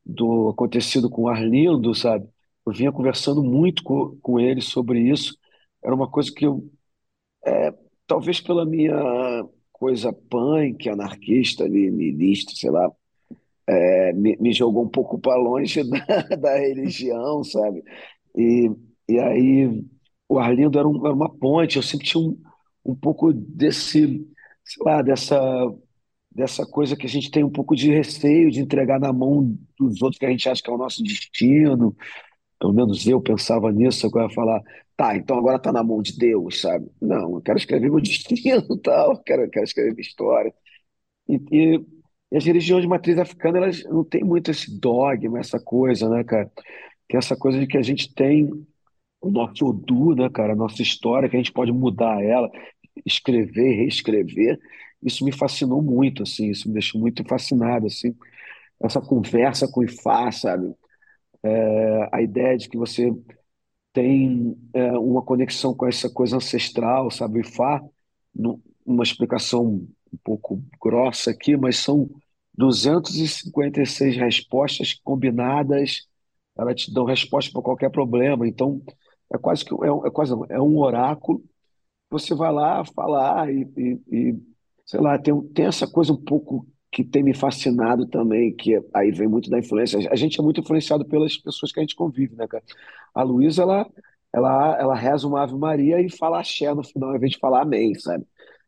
do 0.06 0.50
acontecido 0.50 1.10
com 1.10 1.22
o 1.24 1.28
Arlindo, 1.28 1.94
sabe? 1.94 2.28
Eu 2.66 2.72
vinha 2.72 2.92
conversando 2.92 3.42
muito 3.42 3.82
com, 3.84 4.16
com 4.22 4.40
ele 4.40 4.60
sobre 4.62 5.00
isso. 5.00 5.36
Era 5.84 5.94
uma 5.94 6.10
coisa 6.10 6.32
que 6.32 6.46
eu, 6.46 6.70
talvez 8.06 8.40
pela 8.40 8.64
minha 8.64 8.94
coisa 9.72 10.12
punk, 10.12 10.88
anarquista, 10.88 11.68
ni- 11.68 11.90
niilista, 11.90 12.52
sei 12.54 12.70
lá, 12.70 12.90
é, 13.68 14.12
me, 14.12 14.36
me 14.38 14.52
jogou 14.52 14.84
um 14.84 14.88
pouco 14.88 15.18
para 15.18 15.36
longe 15.36 15.82
da, 15.88 16.36
da 16.36 16.56
religião, 16.58 17.42
sabe? 17.44 17.82
E, 18.36 18.70
e 19.14 19.18
aí 19.20 19.84
o 20.28 20.38
Arlindo 20.38 20.78
era, 20.78 20.88
um- 20.88 21.04
era 21.06 21.14
uma 21.14 21.30
ponte, 21.34 21.76
eu 21.76 21.82
sempre 21.82 22.06
tinha 22.06 22.22
um, 22.22 22.40
um 22.84 22.94
pouco 22.94 23.32
desse, 23.32 24.26
sei 24.64 24.84
lá, 24.84 25.02
dessa, 25.02 25.38
dessa 26.30 26.66
coisa 26.66 26.96
que 26.96 27.06
a 27.06 27.08
gente 27.08 27.30
tem 27.30 27.44
um 27.44 27.50
pouco 27.50 27.74
de 27.76 27.90
receio 27.92 28.50
de 28.50 28.60
entregar 28.60 29.00
na 29.00 29.12
mão 29.12 29.56
dos 29.78 30.00
outros 30.02 30.18
que 30.18 30.26
a 30.26 30.30
gente 30.30 30.48
acha 30.48 30.62
que 30.62 30.70
é 30.70 30.72
o 30.72 30.78
nosso 30.78 31.02
destino. 31.02 31.96
Pelo 32.60 32.72
menos 32.74 33.06
eu 33.06 33.20
pensava 33.22 33.72
nisso, 33.72 34.06
eu 34.06 34.22
ia 34.22 34.30
falar, 34.30 34.62
tá, 34.96 35.16
então 35.16 35.38
agora 35.38 35.58
tá 35.58 35.72
na 35.72 35.82
mão 35.84 36.02
de 36.02 36.16
Deus, 36.18 36.60
sabe? 36.62 36.90
Não, 37.00 37.34
eu 37.36 37.42
quero 37.42 37.58
escrever 37.58 37.90
meu 37.90 38.00
destino, 38.02 38.78
tal, 38.78 39.18
quero, 39.24 39.48
quero 39.50 39.64
escrever 39.64 39.92
minha 39.94 40.02
história. 40.02 40.54
E, 41.28 41.36
e- 41.52 41.86
e 42.32 42.36
as 42.36 42.44
religiões 42.44 42.82
de 42.82 42.88
matriz 42.88 43.18
africana, 43.18 43.58
elas 43.58 43.82
não 43.84 44.04
têm 44.04 44.22
muito 44.24 44.50
esse 44.50 44.78
dogma, 44.78 45.40
essa 45.40 45.58
coisa, 45.60 46.08
né, 46.08 46.22
cara? 46.24 46.50
Que 47.08 47.16
é 47.16 47.18
essa 47.18 47.36
coisa 47.36 47.58
de 47.60 47.66
que 47.66 47.78
a 47.78 47.82
gente 47.82 48.12
tem 48.14 48.50
o 49.20 49.30
nosso 49.30 49.66
Odu, 49.66 50.14
né, 50.14 50.28
cara? 50.30 50.52
A 50.52 50.56
nossa 50.56 50.82
história, 50.82 51.28
que 51.28 51.36
a 51.36 51.38
gente 51.38 51.52
pode 51.52 51.72
mudar 51.72 52.22
ela, 52.22 52.50
escrever, 53.06 53.76
reescrever. 53.76 54.58
Isso 55.02 55.24
me 55.24 55.32
fascinou 55.32 55.82
muito, 55.82 56.22
assim, 56.24 56.50
isso 56.50 56.68
me 56.68 56.74
deixou 56.74 57.00
muito 57.00 57.24
fascinado, 57.28 57.86
assim. 57.86 58.14
Essa 58.82 59.00
conversa 59.00 59.68
com 59.68 59.80
o 59.80 59.84
Ifá, 59.84 60.32
sabe? 60.32 60.74
É, 61.42 62.08
a 62.12 62.22
ideia 62.22 62.56
de 62.58 62.68
que 62.68 62.76
você 62.76 63.12
tem 63.92 64.56
é, 64.74 64.92
uma 64.98 65.22
conexão 65.22 65.74
com 65.74 65.86
essa 65.86 66.10
coisa 66.10 66.36
ancestral, 66.36 67.10
sabe? 67.10 67.38
O 67.38 67.42
Ifá, 67.42 67.80
nu- 68.34 68.62
uma 68.86 69.02
explicação 69.04 69.66
um 70.12 70.18
pouco 70.24 70.62
grossa 70.82 71.30
aqui, 71.32 71.56
mas 71.56 71.76
são 71.78 72.08
256 72.54 74.16
respostas 74.16 74.94
combinadas, 75.04 76.08
elas 76.56 76.80
te 76.82 76.92
dão 76.92 77.04
resposta 77.04 77.50
para 77.52 77.62
qualquer 77.62 77.90
problema. 77.90 78.46
Então, 78.48 78.82
é 79.32 79.38
quase 79.38 79.64
que 79.64 79.74
é, 79.74 80.08
é 80.08 80.10
quase 80.10 80.32
é 80.50 80.60
um 80.60 80.78
oráculo. 80.78 81.42
Você 82.10 82.34
vai 82.34 82.52
lá 82.52 82.84
falar 82.84 83.52
e, 83.52 83.62
e, 83.76 84.00
e, 84.12 84.42
sei 84.86 85.00
lá, 85.00 85.18
tem, 85.18 85.40
tem 85.48 85.66
essa 85.66 85.86
coisa 85.86 86.12
um 86.12 86.16
pouco 86.24 86.66
que 86.92 87.04
tem 87.04 87.22
me 87.22 87.34
fascinado 87.34 88.06
também, 88.06 88.54
que 88.54 88.74
é- 88.76 88.82
aí 88.94 89.12
vem 89.12 89.28
muito 89.28 89.48
da 89.50 89.58
influência. 89.58 89.98
A 90.10 90.16
gente 90.16 90.40
é 90.40 90.42
muito 90.42 90.60
influenciado 90.60 91.04
pelas 91.06 91.36
pessoas 91.36 91.72
que 91.72 91.78
a 91.80 91.82
gente 91.82 91.94
convive, 91.96 92.34
né, 92.36 92.46
cara? 92.48 92.64
A 93.14 93.22
Luísa, 93.22 93.62
ela, 93.62 93.86
ela, 94.32 94.76
ela 94.80 94.94
reza 94.94 95.26
uma 95.28 95.42
Ave 95.42 95.54
Maria 95.56 96.00
e 96.00 96.10
fala 96.10 96.40
axé 96.40 96.72
no 96.74 96.82
final, 96.84 97.10
ao 97.10 97.16
invés 97.16 97.32
de 97.32 97.38
falar 97.38 97.62
amém, 97.62 97.94
sabe? 97.94 98.26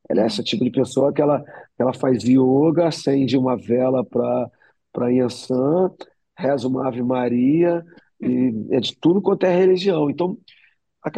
Ela 0.08 0.22
é 0.22 0.26
esse 0.26 0.42
tipo 0.44 0.64
de 0.64 0.70
pessoa 0.70 1.12
que 1.12 1.22
ela, 1.22 1.44
ela 1.78 1.92
faz 1.94 2.22
yoga, 2.24 2.88
acende 2.88 3.36
uma 3.36 3.56
vela 3.56 4.04
para 4.04 5.10
Yansan, 5.10 5.90
reza 6.36 6.68
uma 6.68 6.88
Ave 6.88 7.02
Maria, 7.02 7.84
e 8.22 8.52
é 8.76 8.80
de 8.80 8.96
tudo 8.98 9.22
quanto 9.22 9.44
é 9.46 9.56
religião. 9.56 10.10
Então, 10.10 10.38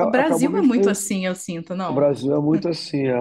O 0.00 0.06
aca- 0.06 0.12
acabou 0.16 0.50
Brasil 0.50 0.50
me 0.50 0.60
é 0.60 0.62
muito 0.62 0.88
assim, 0.88 1.26
eu 1.26 1.34
sinto, 1.34 1.74
O 1.86 1.92
não? 1.92 1.94
Brasil 1.94 2.34
é 2.34 2.40
muito 2.40 2.68
assim, 2.68 3.06
é. 3.08 3.20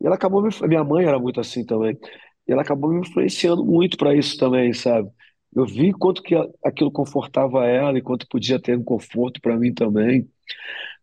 E 0.00 0.06
ela 0.06 0.14
acabou 0.16 0.42
me, 0.42 0.50
minha 0.68 0.84
mãe 0.84 1.04
era 1.06 1.18
muito 1.18 1.40
assim 1.40 1.64
também. 1.64 1.98
E 2.46 2.52
ela 2.52 2.62
acabou 2.62 2.90
me 2.90 3.00
influenciando 3.00 3.64
muito 3.64 3.96
para 3.96 4.14
isso 4.14 4.36
também, 4.38 4.72
sabe? 4.72 5.08
Eu 5.54 5.66
vi 5.66 5.92
quanto 5.92 6.22
que 6.22 6.34
a- 6.34 6.46
aquilo 6.64 6.90
confortava 6.92 7.66
ela 7.66 7.98
e 7.98 8.02
quanto 8.02 8.26
podia 8.28 8.60
ter 8.60 8.76
um 8.78 8.84
conforto 8.84 9.40
para 9.40 9.56
mim 9.58 9.72
também. 9.72 10.28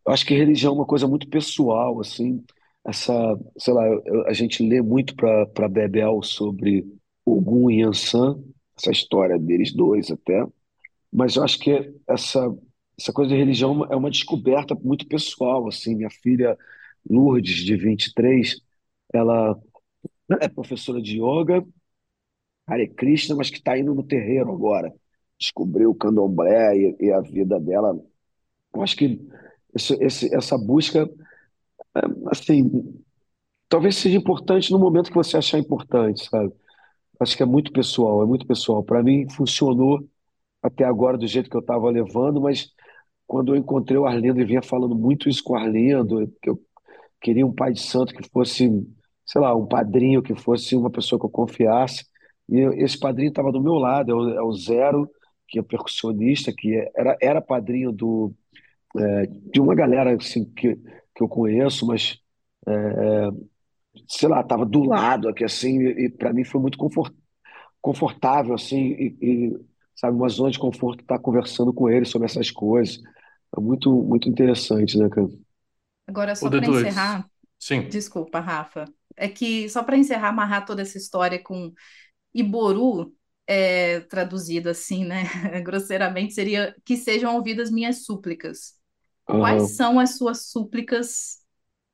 Eu 0.07 0.13
acho 0.13 0.25
que 0.25 0.35
religião 0.35 0.73
é 0.73 0.75
uma 0.77 0.85
coisa 0.85 1.07
muito 1.07 1.27
pessoal, 1.29 1.99
assim. 2.01 2.43
Essa, 2.85 3.13
sei 3.59 3.73
lá, 3.73 3.87
eu- 3.87 4.01
eu- 4.05 4.27
a 4.27 4.33
gente 4.33 4.63
lê 4.67 4.81
muito 4.81 5.15
para 5.15 5.45
para 5.47 5.69
Bebel 5.69 6.21
sobre 6.23 6.85
Ogum 7.25 7.71
e 7.71 7.81
Yansan, 7.81 8.39
essa 8.77 8.91
história 8.91 9.39
deles 9.39 9.73
dois 9.73 10.11
até. 10.11 10.45
Mas 11.11 11.35
eu 11.35 11.43
acho 11.43 11.59
que 11.59 11.71
essa, 12.07 12.39
essa 12.99 13.13
coisa 13.13 13.31
de 13.31 13.37
religião 13.37 13.85
é 13.91 13.95
uma 13.95 14.09
descoberta 14.11 14.75
muito 14.75 15.07
pessoal, 15.07 15.67
assim. 15.67 15.95
Minha 15.95 16.09
filha 16.09 16.57
Lourdes, 17.09 17.57
de 17.65 17.75
23, 17.75 18.61
ela 19.13 19.59
é 20.41 20.47
professora 20.49 21.01
de 21.01 21.17
yoga, 21.21 21.65
Hare 22.67 22.87
Krishna, 22.95 23.35
mas 23.35 23.49
que 23.49 23.57
está 23.57 23.77
indo 23.77 23.93
no 23.93 24.03
terreiro 24.03 24.51
agora. 24.51 24.93
Descobriu 25.39 25.91
o 25.91 25.95
candomblé 25.95 26.75
e, 26.77 26.95
e 27.07 27.11
a 27.11 27.19
vida 27.21 27.59
dela. 27.59 27.95
Eu 28.75 28.83
acho 28.83 28.97
que 28.97 29.19
esse, 29.75 29.95
esse- 30.03 30.35
essa 30.35 30.57
busca, 30.57 31.09
assim, 32.31 32.69
talvez 33.69 33.97
seja 33.97 34.17
importante 34.17 34.71
no 34.71 34.79
momento 34.79 35.09
que 35.09 35.15
você 35.15 35.37
achar 35.37 35.59
importante, 35.59 36.29
sabe? 36.29 36.53
Acho 37.19 37.37
que 37.37 37.43
é 37.43 37.47
muito 37.47 37.73
pessoal, 37.73 38.23
é 38.23 38.27
muito 38.27 38.47
pessoal. 38.47 38.83
Para 38.83 39.03
mim, 39.03 39.29
funcionou 39.29 40.07
até 40.61 40.83
agora 40.85 41.17
do 41.17 41.27
jeito 41.27 41.49
que 41.49 41.55
eu 41.55 41.61
estava 41.61 41.89
levando, 41.89 42.41
mas 42.41 42.69
quando 43.27 43.53
eu 43.55 43.57
encontrei 43.59 43.97
o 43.97 44.05
Arlindo 44.05 44.41
e 44.41 44.45
vinha 44.45 44.61
falando 44.61 44.95
muito 44.95 45.29
isso 45.29 45.43
com 45.43 45.53
o 45.53 45.57
Arlindo, 45.57 46.27
que 46.41 46.49
eu 46.49 46.59
queria 47.21 47.45
um 47.45 47.53
pai 47.53 47.73
de 47.73 47.81
santo 47.81 48.13
que 48.13 48.29
fosse, 48.29 48.69
sei 49.25 49.41
lá, 49.41 49.55
um 49.55 49.67
padrinho 49.67 50.21
que 50.23 50.35
fosse 50.35 50.75
uma 50.75 50.89
pessoa 50.91 51.19
que 51.19 51.25
eu 51.25 51.29
confiasse. 51.29 52.05
E 52.49 52.59
esse 52.83 52.99
padrinho 52.99 53.29
estava 53.29 53.51
do 53.51 53.61
meu 53.61 53.75
lado, 53.75 54.11
é 54.11 54.15
o, 54.15 54.29
é 54.39 54.43
o 54.43 54.53
Zero, 54.53 55.09
que 55.47 55.59
é 55.59 55.63
percussionista, 55.63 56.53
que 56.55 56.75
é- 56.75 56.91
era, 56.95 57.17
era 57.21 57.41
padrinho 57.41 57.91
do, 57.91 58.33
é, 58.97 59.27
de 59.27 59.61
uma 59.61 59.75
galera 59.75 60.15
assim, 60.15 60.45
que, 60.53 60.75
que 61.15 61.23
eu 61.23 61.27
conheço, 61.29 61.85
mas, 61.87 62.19
sei 64.07 64.27
lá, 64.29 64.41
estava 64.41 64.65
do 64.65 64.83
lado 64.83 65.29
aqui 65.29 65.43
assim, 65.43 65.81
e, 65.83 66.09
para 66.09 66.33
mim 66.33 66.43
foi 66.43 66.61
muito 66.61 66.77
confort, 66.77 67.13
confortável, 67.81 68.55
assim, 68.55 68.77
e, 68.77 69.17
e, 69.21 69.59
sabe, 70.01 70.17
uma 70.17 70.29
zona 70.29 70.51
de 70.51 70.59
conforto 70.59 71.01
estar 71.03 71.19
conversando 71.19 71.73
com 71.73 71.89
ele 71.89 72.05
sobre 72.05 72.27
essas 72.27 72.51
coisas. 72.51 72.99
É 73.57 73.61
muito, 73.61 73.91
muito 74.03 74.29
interessante, 74.29 74.97
né, 74.99 75.09
cara? 75.09 75.29
Agora, 76.07 76.35
só 76.35 76.51
para 76.51 76.65
D2. 76.65 76.65
encerrar, 76.67 77.25
Sim. 77.59 77.83
desculpa, 77.87 78.39
Rafa, 78.39 78.85
é 79.15 79.27
que 79.29 79.69
só 79.69 79.83
para 79.83 79.97
encerrar, 79.97 80.29
amarrar 80.29 80.65
toda 80.65 80.81
essa 80.81 80.97
história 80.97 81.41
com 81.41 81.73
Iboru, 82.33 83.15
é, 83.47 84.01
traduzido 84.01 84.69
assim, 84.69 85.05
né, 85.05 85.23
grosseiramente, 85.63 86.33
seria 86.35 86.75
que 86.85 86.97
sejam 86.97 87.35
ouvidas 87.35 87.71
minhas 87.71 88.05
súplicas. 88.05 88.75
Quais 89.37 89.63
Aham. 89.63 89.77
são 89.77 89.99
as 89.99 90.17
suas 90.17 90.47
súplicas 90.47 91.39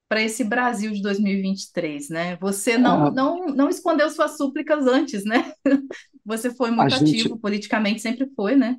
para 0.09 0.21
esse 0.21 0.43
Brasil 0.43 0.91
de 0.91 1.01
2023, 1.01 2.09
né? 2.09 2.37
Você 2.37 2.77
não, 2.77 3.07
Ah, 3.07 3.11
não, 3.11 3.47
não 3.47 3.69
escondeu 3.69 4.09
suas 4.09 4.37
súplicas 4.37 4.87
antes, 4.87 5.25
né? 5.25 5.51
Você 6.25 6.53
foi 6.53 6.71
muito 6.71 6.95
gente, 6.95 7.19
ativo 7.19 7.37
politicamente, 7.37 8.01
sempre 8.01 8.29
foi, 8.35 8.55
né? 8.55 8.77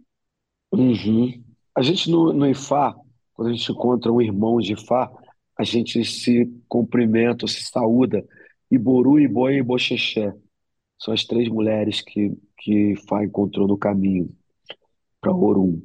Uhum. 0.72 1.43
A 1.74 1.83
gente 1.83 2.11
no, 2.11 2.33
no 2.33 2.47
IFA, 2.47 2.95
quando 3.35 3.49
a 3.49 3.53
gente 3.53 3.70
encontra 3.70 4.12
um 4.12 4.20
irmão 4.20 4.59
de 4.59 4.72
IFA, 4.72 5.11
a 5.57 5.64
gente 5.64 6.05
se 6.05 6.51
cumprimenta, 6.68 7.47
se 7.47 7.62
saúda. 7.64 8.24
Iboru, 8.70 9.18
Iboi 9.18 9.55
e 9.55 9.59
Iboxexé. 9.59 10.35
São 10.99 11.14
as 11.14 11.24
três 11.24 11.49
mulheres 11.49 12.01
que, 12.01 12.37
que 12.59 12.93
IFA 12.93 13.24
encontrou 13.24 13.66
no 13.66 13.79
caminho 13.79 14.31
para 15.20 15.35
Orum. 15.35 15.81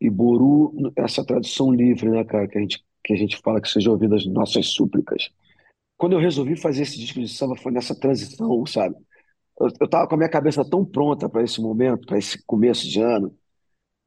Iboru, 0.00 0.92
essa 0.96 1.24
tradução 1.24 1.72
livre, 1.72 2.08
né, 2.08 2.24
cara, 2.24 2.48
que 2.48 2.56
a 2.56 2.60
gente, 2.60 2.82
que 3.04 3.12
a 3.12 3.16
gente 3.16 3.36
fala 3.38 3.60
que 3.60 3.68
sejam 3.68 3.92
ouvidas 3.92 4.26
nossas 4.26 4.66
súplicas. 4.66 5.30
Quando 5.96 6.12
eu 6.12 6.18
resolvi 6.18 6.56
fazer 6.56 6.82
esse 6.82 6.98
disco 6.98 7.20
de 7.20 7.28
samba, 7.28 7.56
foi 7.56 7.72
nessa 7.72 7.98
transição, 7.98 8.64
sabe? 8.66 8.96
Eu, 9.58 9.68
eu 9.80 9.88
tava 9.88 10.08
com 10.08 10.14
a 10.14 10.18
minha 10.18 10.30
cabeça 10.30 10.64
tão 10.68 10.84
pronta 10.84 11.28
para 11.28 11.42
esse 11.42 11.60
momento, 11.60 12.06
para 12.06 12.18
esse 12.18 12.42
começo 12.44 12.88
de 12.88 13.00
ano, 13.00 13.36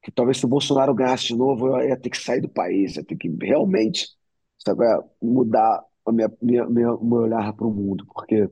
que 0.01 0.11
talvez 0.11 0.37
se 0.37 0.45
o 0.45 0.49
Bolsonaro 0.49 0.93
ganhasse 0.93 1.27
de 1.27 1.35
novo, 1.35 1.67
eu 1.67 1.87
ia 1.87 1.97
ter 1.97 2.09
que 2.09 2.17
sair 2.17 2.41
do 2.41 2.49
país, 2.49 2.95
ia 2.95 3.03
ter 3.03 3.15
que 3.15 3.29
realmente, 3.41 4.07
sabe, 4.57 4.85
é, 4.85 4.99
mudar 5.21 5.83
o 6.05 6.11
meu 6.11 7.21
olhar 7.21 7.53
para 7.53 7.67
o 7.67 7.71
mundo, 7.71 8.05
porque 8.13 8.49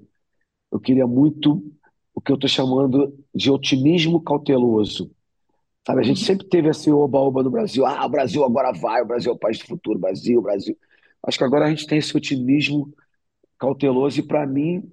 eu 0.71 0.79
queria 0.79 1.05
muito 1.05 1.61
o 2.13 2.21
que 2.21 2.31
eu 2.31 2.35
estou 2.35 2.49
chamando 2.49 3.13
de 3.33 3.51
otimismo 3.51 4.21
cauteloso. 4.21 5.11
Sabe, 5.85 6.01
a 6.01 6.03
gente 6.03 6.23
sempre 6.23 6.47
teve 6.47 6.69
esse 6.69 6.91
oba-oba 6.91 7.41
no 7.43 7.49
Brasil. 7.49 7.85
Ah, 7.85 8.05
o 8.05 8.09
Brasil 8.09 8.43
agora 8.43 8.71
vai, 8.71 9.01
o 9.01 9.05
Brasil 9.05 9.31
é 9.31 9.35
o 9.35 9.39
país 9.39 9.57
do 9.59 9.65
futuro, 9.65 9.99
Brasil, 9.99 10.41
Brasil. 10.41 10.77
acho 11.25 11.37
que 11.37 11.43
agora 11.43 11.65
a 11.65 11.69
gente 11.69 11.87
tem 11.87 11.97
esse 11.97 12.15
otimismo 12.15 12.93
cauteloso 13.59 14.19
e 14.19 14.23
para 14.27 14.45
mim 14.47 14.91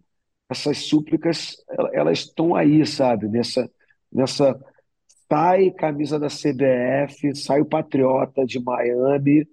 essas 0.51 0.79
súplicas 0.79 1.57
elas 1.93 2.21
estão 2.21 2.55
aí, 2.55 2.87
sabe? 2.87 3.29
Nessa, 3.29 3.71
nessa 4.13 4.59
sai 5.31 5.71
camisa 5.73 6.19
da 6.19 6.29
CBF, 6.31 7.35
sai 7.35 7.61
o 7.61 7.67
patriota 7.67 8.45
de 8.47 8.61
Miami 8.61 9.47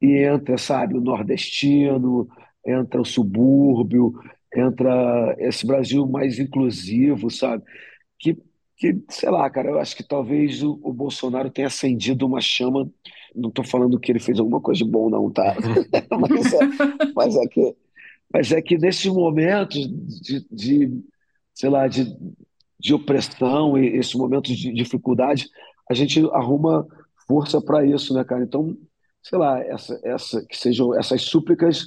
e 0.00 0.18
entra, 0.24 0.58
sabe, 0.58 0.96
o 0.96 1.00
nordestino, 1.00 2.28
entra 2.66 3.00
o 3.00 3.04
subúrbio, 3.04 4.14
entra 4.54 5.34
esse 5.38 5.66
Brasil 5.66 6.06
mais 6.06 6.38
inclusivo, 6.38 7.30
sabe? 7.30 7.64
Que, 8.18 8.36
que 8.82 9.00
sei 9.08 9.30
lá, 9.30 9.48
cara, 9.48 9.70
eu 9.70 9.78
acho 9.78 9.94
que 9.94 10.02
talvez 10.02 10.60
o, 10.60 10.76
o 10.82 10.92
Bolsonaro 10.92 11.48
tenha 11.48 11.68
acendido 11.68 12.26
uma 12.26 12.40
chama. 12.40 12.90
Não 13.32 13.48
estou 13.48 13.64
falando 13.64 13.98
que 13.98 14.10
ele 14.10 14.18
fez 14.18 14.40
alguma 14.40 14.60
coisa 14.60 14.84
de 14.84 14.90
bom, 14.90 15.08
não, 15.08 15.30
tá? 15.30 15.54
mas, 16.20 16.52
é, 16.52 16.58
mas 17.14 17.36
é 17.36 17.46
que 17.46 17.76
mas 18.34 18.50
é 18.50 18.60
que 18.60 18.76
nesses 18.76 19.06
momentos 19.06 19.86
de, 20.20 20.44
de 20.50 21.04
sei 21.54 21.70
lá, 21.70 21.86
de, 21.86 22.12
de 22.80 22.92
opressão 22.92 23.78
e 23.78 23.86
esses 23.98 24.14
momentos 24.14 24.56
de 24.56 24.72
dificuldade, 24.72 25.48
a 25.88 25.94
gente 25.94 26.18
arruma 26.32 26.84
força 27.28 27.60
para 27.60 27.84
isso, 27.84 28.12
né, 28.14 28.24
cara? 28.24 28.42
Então, 28.42 28.76
sei 29.22 29.38
lá, 29.38 29.60
essa, 29.60 30.00
essa, 30.02 30.44
que 30.44 30.56
sejam 30.56 30.98
essas 30.98 31.22
súplicas 31.22 31.84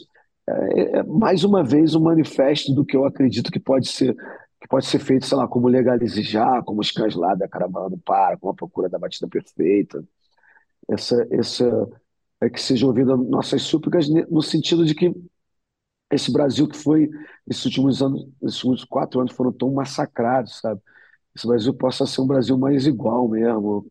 é, 0.48 1.00
é, 1.00 1.04
mais 1.04 1.44
uma 1.44 1.62
vez 1.62 1.94
um 1.94 2.00
manifesto 2.00 2.74
do 2.74 2.86
que 2.86 2.96
eu 2.96 3.04
acredito 3.04 3.52
que 3.52 3.60
pode 3.60 3.90
ser 3.90 4.16
que 4.66 4.70
pode 4.70 4.86
ser 4.88 5.00
feito, 5.00 5.26
sei 5.28 5.38
lá, 5.38 5.48
como 5.48 5.68
legalize 5.68 6.22
já, 6.24 6.62
como 6.64 6.82
os 6.82 6.92
cães 6.92 7.16
lá 7.16 7.36
da 7.36 7.48
caravana 7.48 7.90
do 7.92 7.98
para, 8.00 8.38
com 8.38 8.50
a 8.50 8.54
procura 8.56 8.90
da 8.90 8.98
batida 9.00 9.28
perfeita. 9.28 10.04
Essa, 10.90 11.28
essa 11.32 11.88
é 12.42 12.50
que 12.50 12.62
sejam 12.62 12.90
ouvidas 12.90 13.20
nossas 13.30 13.64
súplicas 13.64 14.08
no 14.30 14.42
sentido 14.42 14.86
de 14.86 14.96
que 14.96 15.14
esse 16.12 16.32
Brasil 16.32 16.68
que 16.68 16.78
foi, 16.78 17.10
esses 17.50 17.66
últimos 17.66 18.02
anos, 18.02 18.22
esses 18.44 18.64
últimos 18.64 18.84
quatro 18.86 19.20
anos 19.20 19.34
foram 19.34 19.52
tão 19.52 19.72
massacrados, 19.74 20.60
sabe? 20.60 20.82
Esse 21.36 21.48
Brasil 21.48 21.74
possa 21.74 22.06
ser 22.08 22.22
um 22.22 22.28
Brasil 22.28 22.58
mais 22.58 22.88
igual 22.88 23.30
mesmo. 23.30 23.88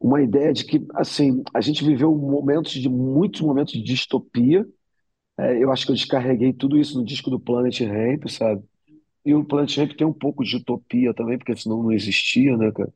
Uma 0.00 0.22
ideia 0.22 0.52
de 0.52 0.64
que, 0.64 0.86
assim, 0.94 1.42
a 1.54 1.60
gente 1.60 1.84
viveu 1.84 2.14
momentos 2.16 2.72
de 2.74 2.88
muitos 2.88 3.40
momentos 3.42 3.74
de 3.74 3.82
distopia. 3.82 4.66
É, 5.38 5.62
eu 5.62 5.72
acho 5.72 5.86
que 5.86 5.92
eu 5.92 5.96
descarreguei 5.96 6.52
tudo 6.54 6.78
isso 6.78 6.98
no 6.98 7.04
disco 7.06 7.30
do 7.30 7.40
Planet 7.40 7.80
Ramp, 7.82 8.28
sabe? 8.28 8.62
E 9.24 9.34
o 9.34 9.44
Planet 9.44 9.76
Ramp 9.78 9.92
tem 9.96 10.06
um 10.06 10.12
pouco 10.12 10.44
de 10.44 10.56
utopia 10.56 11.14
também, 11.14 11.38
porque 11.38 11.56
senão 11.56 11.82
não 11.82 11.92
existia, 11.92 12.56
né, 12.56 12.72
cara? 12.72 12.92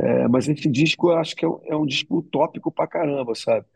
É, 0.00 0.28
mas 0.28 0.48
esse 0.48 0.68
disco 0.70 1.10
eu 1.10 1.18
acho 1.18 1.36
que 1.36 1.44
é 1.44 1.48
um, 1.48 1.60
é 1.66 1.76
um 1.76 1.86
disco 1.86 2.18
utópico 2.18 2.72
pra 2.72 2.86
caramba, 2.88 3.34
sabe? 3.34 3.66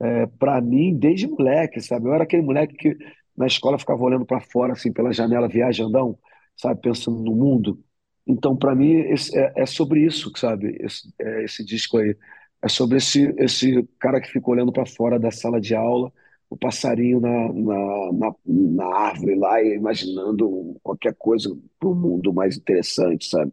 É, 0.00 0.26
para 0.26 0.60
mim, 0.60 0.96
desde 0.98 1.26
moleque, 1.28 1.80
sabe? 1.80 2.06
Eu 2.08 2.14
era 2.14 2.24
aquele 2.24 2.42
moleque 2.42 2.74
que 2.76 2.96
na 3.36 3.46
escola 3.46 3.78
ficava 3.78 4.02
olhando 4.02 4.26
para 4.26 4.40
fora, 4.40 4.72
assim, 4.74 4.92
pela 4.92 5.12
janela, 5.12 5.48
viajandão, 5.48 6.18
sabe, 6.56 6.80
pensando 6.82 7.20
no 7.22 7.34
mundo. 7.34 7.82
Então, 8.26 8.56
para 8.56 8.74
mim, 8.74 8.92
esse, 9.12 9.36
é, 9.38 9.52
é, 9.58 9.66
sobre 9.66 10.04
isso, 10.04 10.32
sabe, 10.36 10.76
esse, 10.80 11.12
é, 11.20 11.44
esse 11.44 11.64
disco 11.64 11.98
aí. 11.98 12.16
É 12.62 12.68
sobre 12.68 12.98
esse, 12.98 13.34
esse 13.38 13.82
cara 14.00 14.20
que 14.20 14.28
fica 14.30 14.50
olhando 14.50 14.72
para 14.72 14.84
fora 14.86 15.18
da 15.18 15.30
sala 15.30 15.60
de 15.60 15.74
aula, 15.76 16.12
o 16.50 16.56
passarinho 16.56 17.20
na, 17.20 17.52
na, 17.52 18.12
na, 18.12 18.34
na 18.46 18.86
árvore 18.96 19.36
lá, 19.36 19.62
e 19.62 19.74
imaginando 19.76 20.76
qualquer 20.82 21.14
coisa 21.16 21.56
para 21.78 21.88
o 21.88 21.94
mundo 21.94 22.32
mais 22.32 22.56
interessante, 22.56 23.28
sabe? 23.28 23.52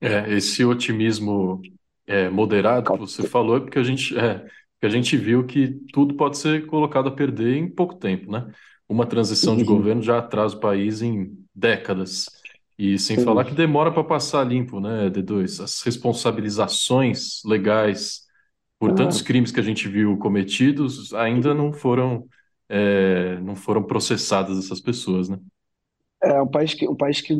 É, 0.00 0.32
esse 0.34 0.64
otimismo 0.64 1.62
é, 2.06 2.28
moderado 2.28 2.92
que 2.92 2.98
você 2.98 3.24
falou 3.24 3.56
é 3.56 3.60
porque 3.60 3.78
a 3.78 3.82
gente, 3.82 4.16
é, 4.18 4.46
a 4.82 4.88
gente 4.88 5.16
viu 5.16 5.46
que 5.46 5.68
tudo 5.92 6.14
pode 6.16 6.36
ser 6.38 6.66
colocado 6.66 7.08
a 7.08 7.12
perder 7.14 7.56
em 7.56 7.68
pouco 7.70 7.94
tempo, 7.96 8.30
né? 8.30 8.52
uma 8.88 9.06
transição 9.06 9.56
de 9.56 9.64
Uhum. 9.64 9.64
governo 9.64 10.02
já 10.02 10.18
atrasa 10.18 10.56
o 10.56 10.60
país 10.60 11.00
em 11.00 11.32
décadas. 11.54 12.36
E 12.78 12.98
sem 12.98 13.16
falar 13.16 13.44
que 13.46 13.54
demora 13.54 13.90
para 13.92 14.04
passar 14.04 14.44
limpo, 14.44 14.78
né, 14.80 15.08
D2? 15.08 15.60
As 15.60 15.80
responsabilizações 15.82 17.40
legais 17.44 18.23
por 18.84 18.92
tantos 18.94 19.20
Ah, 19.20 19.22
crimes 19.22 19.50
que 19.52 19.60
a 19.60 19.62
gente 19.62 19.88
viu 19.88 20.16
cometidos 20.18 21.12
ainda 21.14 21.54
não 21.54 21.72
foram, 21.72 22.28
é, 22.68 23.38
não 23.40 23.56
foram 23.56 23.82
processadas 23.84 24.58
essas 24.58 24.80
pessoas, 24.80 25.28
né? 25.28 25.38
é 26.22 26.40
um 26.42 26.48
país 26.48 26.74
que, 26.74 26.88
um 26.88 26.96
país 26.96 27.20
que 27.20 27.34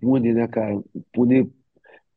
pune, 0.00 0.32
né, 0.34 0.46
cara? 0.48 0.82
Pune, 1.12 1.50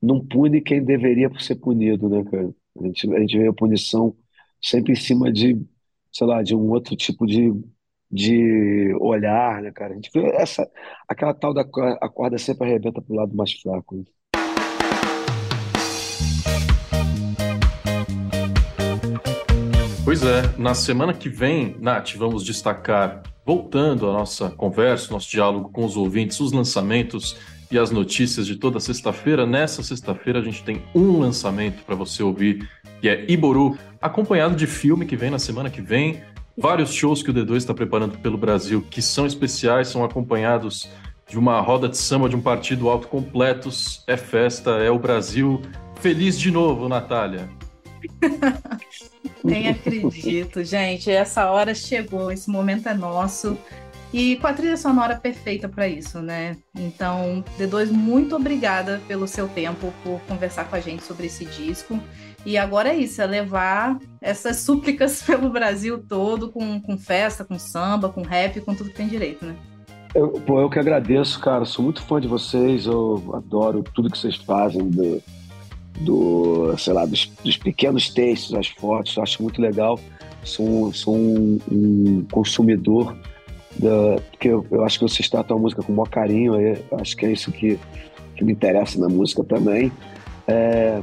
não 0.01 0.26
pune 0.28 0.62
quem 0.62 0.84
deveria 0.86 1.30
ser 1.39 1.55
punido, 1.57 2.10
né, 2.10 2.24
cara? 2.32 2.53
A 2.82 2.88
gente, 2.88 3.14
a 3.16 3.20
gente 3.22 3.39
vê 3.39 3.47
a 3.47 3.53
punição 3.53 4.16
sempre 4.62 4.93
em 4.93 4.95
cima 4.95 5.32
de, 5.34 5.55
sei 6.14 6.28
lá, 6.28 6.43
de 6.43 6.55
um 6.55 6.70
outro 6.72 6.95
tipo 6.95 7.26
de, 7.28 7.51
de 8.12 8.93
olhar, 9.01 9.62
né, 9.62 9.72
cara? 9.74 9.93
A 9.93 9.95
gente 9.95 10.12
vê 10.14 10.28
essa, 10.36 10.70
aquela 11.07 11.34
tal 11.34 11.53
da 11.53 11.66
corda 11.66 12.38
sempre 12.38 12.68
arrebenta 12.68 13.01
pro 13.01 13.16
lado 13.16 13.36
mais 13.36 13.53
fraco. 13.53 13.97
né? 13.97 14.03
Pois 20.10 20.24
é, 20.24 20.55
na 20.57 20.74
semana 20.74 21.14
que 21.14 21.30
vem, 21.30 21.76
Nath, 21.80 22.16
vamos 22.16 22.43
destacar, 22.43 23.22
voltando 23.45 24.10
à 24.10 24.12
nossa 24.12 24.49
conversa, 24.49 25.14
nosso 25.14 25.30
diálogo 25.30 25.70
com 25.70 25.86
os 25.86 25.95
ouvintes, 25.95 26.39
os 26.39 26.51
lançamentos 26.51 27.38
e 27.70 27.78
as 27.78 27.91
notícias 27.91 28.47
de 28.47 28.55
toda 28.55 28.80
sexta-feira. 28.80 29.45
Nessa 29.45 29.84
sexta-feira 29.84 30.39
a 30.39 30.41
gente 30.41 30.64
tem 30.64 30.82
um 30.95 31.20
lançamento 31.20 31.84
para 31.84 31.93
você 31.93 32.24
ouvir, 32.24 32.68
que 32.99 33.07
é 33.07 33.24
Iboru, 33.32 33.78
acompanhado 34.01 34.55
de 34.55 34.66
filme 34.66 35.05
que 35.05 35.16
vem 35.16 35.30
na 35.30 35.38
semana 35.38 35.70
que 35.70 35.80
vem. 35.80 36.24
Vários 36.57 36.91
shows 36.91 37.22
que 37.22 37.30
o 37.30 37.34
D2 37.34 37.57
está 37.57 37.76
preparando 37.76 38.18
pelo 38.18 38.36
Brasil 38.36 38.84
que 38.89 39.03
são 39.03 39.28
especiais, 39.28 39.89
são 39.89 40.03
acompanhados 40.03 40.89
de 41.30 41.38
uma 41.38 41.62
roda 41.62 41.88
de 41.88 41.97
samba 41.97 42.28
de 42.28 42.36
um 42.36 42.41
partido 42.41 42.89
alto 42.89 43.07
completos. 43.07 44.03
É 44.07 44.18
festa, 44.18 44.72
é 44.72 44.89
o 44.89 44.97
Brasil. 44.97 45.62
Feliz 46.01 46.39
de 46.39 46.49
novo, 46.49 46.89
Natália. 46.89 47.47
Nem 49.43 49.69
acredito, 49.69 50.63
gente. 50.63 51.09
Essa 51.09 51.49
hora 51.49 51.73
chegou, 51.73 52.31
esse 52.31 52.49
momento 52.49 52.87
é 52.87 52.93
nosso. 52.93 53.57
E 54.11 54.37
com 54.37 54.47
a 54.47 54.53
trilha 54.53 54.75
sonora 54.75 55.15
perfeita 55.15 55.69
para 55.69 55.87
isso, 55.87 56.19
né? 56.19 56.57
Então, 56.75 57.43
D2, 57.59 57.91
muito 57.91 58.35
obrigada 58.35 58.99
pelo 59.07 59.27
seu 59.27 59.47
tempo, 59.47 59.93
por 60.03 60.19
conversar 60.21 60.67
com 60.67 60.75
a 60.75 60.79
gente 60.79 61.03
sobre 61.03 61.27
esse 61.27 61.45
disco. 61.45 61.99
E 62.45 62.57
agora 62.57 62.89
é 62.89 62.95
isso, 62.95 63.21
é 63.21 63.25
levar 63.27 63.99
essas 64.19 64.57
súplicas 64.57 65.21
pelo 65.23 65.49
Brasil 65.49 66.03
todo, 66.07 66.49
com, 66.49 66.81
com 66.81 66.97
festa, 66.97 67.45
com 67.45 67.59
samba, 67.59 68.09
com 68.09 68.23
rap, 68.23 68.59
com 68.61 68.73
tudo 68.73 68.89
que 68.89 68.95
tem 68.95 69.07
direito, 69.07 69.45
né? 69.45 69.55
Eu, 70.15 70.29
pô, 70.29 70.59
eu 70.59 70.69
que 70.69 70.79
agradeço, 70.79 71.39
cara. 71.39 71.65
Sou 71.65 71.83
muito 71.83 72.01
fã 72.01 72.19
de 72.19 72.27
vocês. 72.27 72.87
Eu 72.87 73.31
adoro 73.35 73.83
tudo 73.93 74.09
que 74.09 74.17
vocês 74.17 74.35
fazem, 74.37 74.89
do 75.99 76.75
sei 76.77 76.93
lá, 76.93 77.05
dos, 77.05 77.31
dos 77.43 77.57
pequenos 77.57 78.09
textos, 78.09 78.53
as 78.55 78.67
fotos. 78.67 79.15
Eu 79.15 79.23
acho 79.23 79.41
muito 79.43 79.61
legal. 79.61 79.99
Sou, 80.43 80.93
sou 80.93 81.15
um, 81.15 81.59
um 81.69 82.25
consumidor 82.31 83.15
da, 83.77 84.21
porque 84.31 84.47
eu, 84.47 84.65
eu 84.71 84.83
acho 84.83 84.99
que 84.99 85.07
vocês 85.07 85.29
tratam 85.29 85.57
a 85.57 85.59
música 85.59 85.83
com 85.83 85.91
o 85.91 85.95
maior 85.95 86.09
carinho. 86.09 86.53
acho 86.99 87.15
que 87.15 87.25
é 87.25 87.31
isso 87.31 87.51
que, 87.51 87.79
que 88.35 88.43
me 88.43 88.53
interessa 88.53 88.99
na 88.99 89.09
música 89.09 89.43
também. 89.43 89.91
É, 90.47 91.01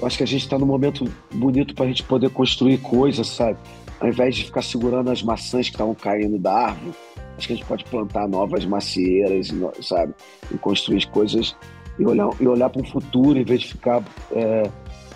eu 0.00 0.06
acho 0.06 0.18
que 0.18 0.22
a 0.22 0.26
gente 0.26 0.42
está 0.42 0.58
num 0.58 0.66
momento 0.66 1.10
bonito 1.32 1.74
para 1.74 1.86
a 1.86 1.88
gente 1.88 2.02
poder 2.02 2.30
construir 2.30 2.78
coisas, 2.78 3.26
sabe? 3.26 3.58
Ao 4.00 4.08
invés 4.08 4.36
de 4.36 4.44
ficar 4.44 4.62
segurando 4.62 5.10
as 5.10 5.22
maçãs 5.22 5.68
que 5.68 5.74
estavam 5.74 5.94
caindo 5.94 6.38
da 6.38 6.52
árvore, 6.52 6.92
acho 7.38 7.46
que 7.46 7.54
a 7.54 7.56
gente 7.56 7.66
pode 7.66 7.84
plantar 7.84 8.28
novas 8.28 8.64
macieiras, 8.66 9.50
sabe? 9.80 10.12
E 10.52 10.58
construir 10.58 11.06
coisas 11.08 11.56
e 11.98 12.06
olhar, 12.06 12.30
e 12.40 12.46
olhar 12.46 12.68
para 12.70 12.82
o 12.82 12.86
futuro 12.86 13.38
em 13.38 13.44
vez 13.44 13.60
de 13.62 13.68
ficar 13.68 14.02
é, 14.32 14.68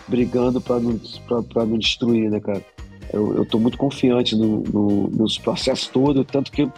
brigando 0.06 0.60
para 0.60 0.78
não, 0.80 0.98
pra- 1.26 1.42
pra 1.42 1.66
não 1.66 1.78
destruir, 1.78 2.30
né, 2.30 2.40
cara? 2.40 2.62
Eu, 3.12 3.44
tô 3.46 3.58
muito 3.58 3.78
confiante 3.78 4.36
no, 4.36 4.60
no, 4.62 5.08
nos 5.08 5.38
processos 5.38 5.88
todo, 5.88 6.24
tanto 6.24 6.52
que, 6.52 6.68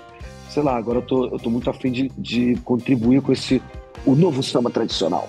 sei 0.48 0.62
lá, 0.62 0.76
agora 0.76 0.98
eu 0.98 1.02
tô, 1.02 1.26
eu 1.26 1.38
tô 1.38 1.50
muito 1.50 1.68
afim 1.68 1.90
de, 1.90 2.08
de 2.16 2.54
contribuir 2.64 3.20
com 3.20 3.32
esse, 3.32 3.60
o 4.06 4.14
novo 4.14 4.42
samba 4.42 4.70
tradicional. 4.70 5.28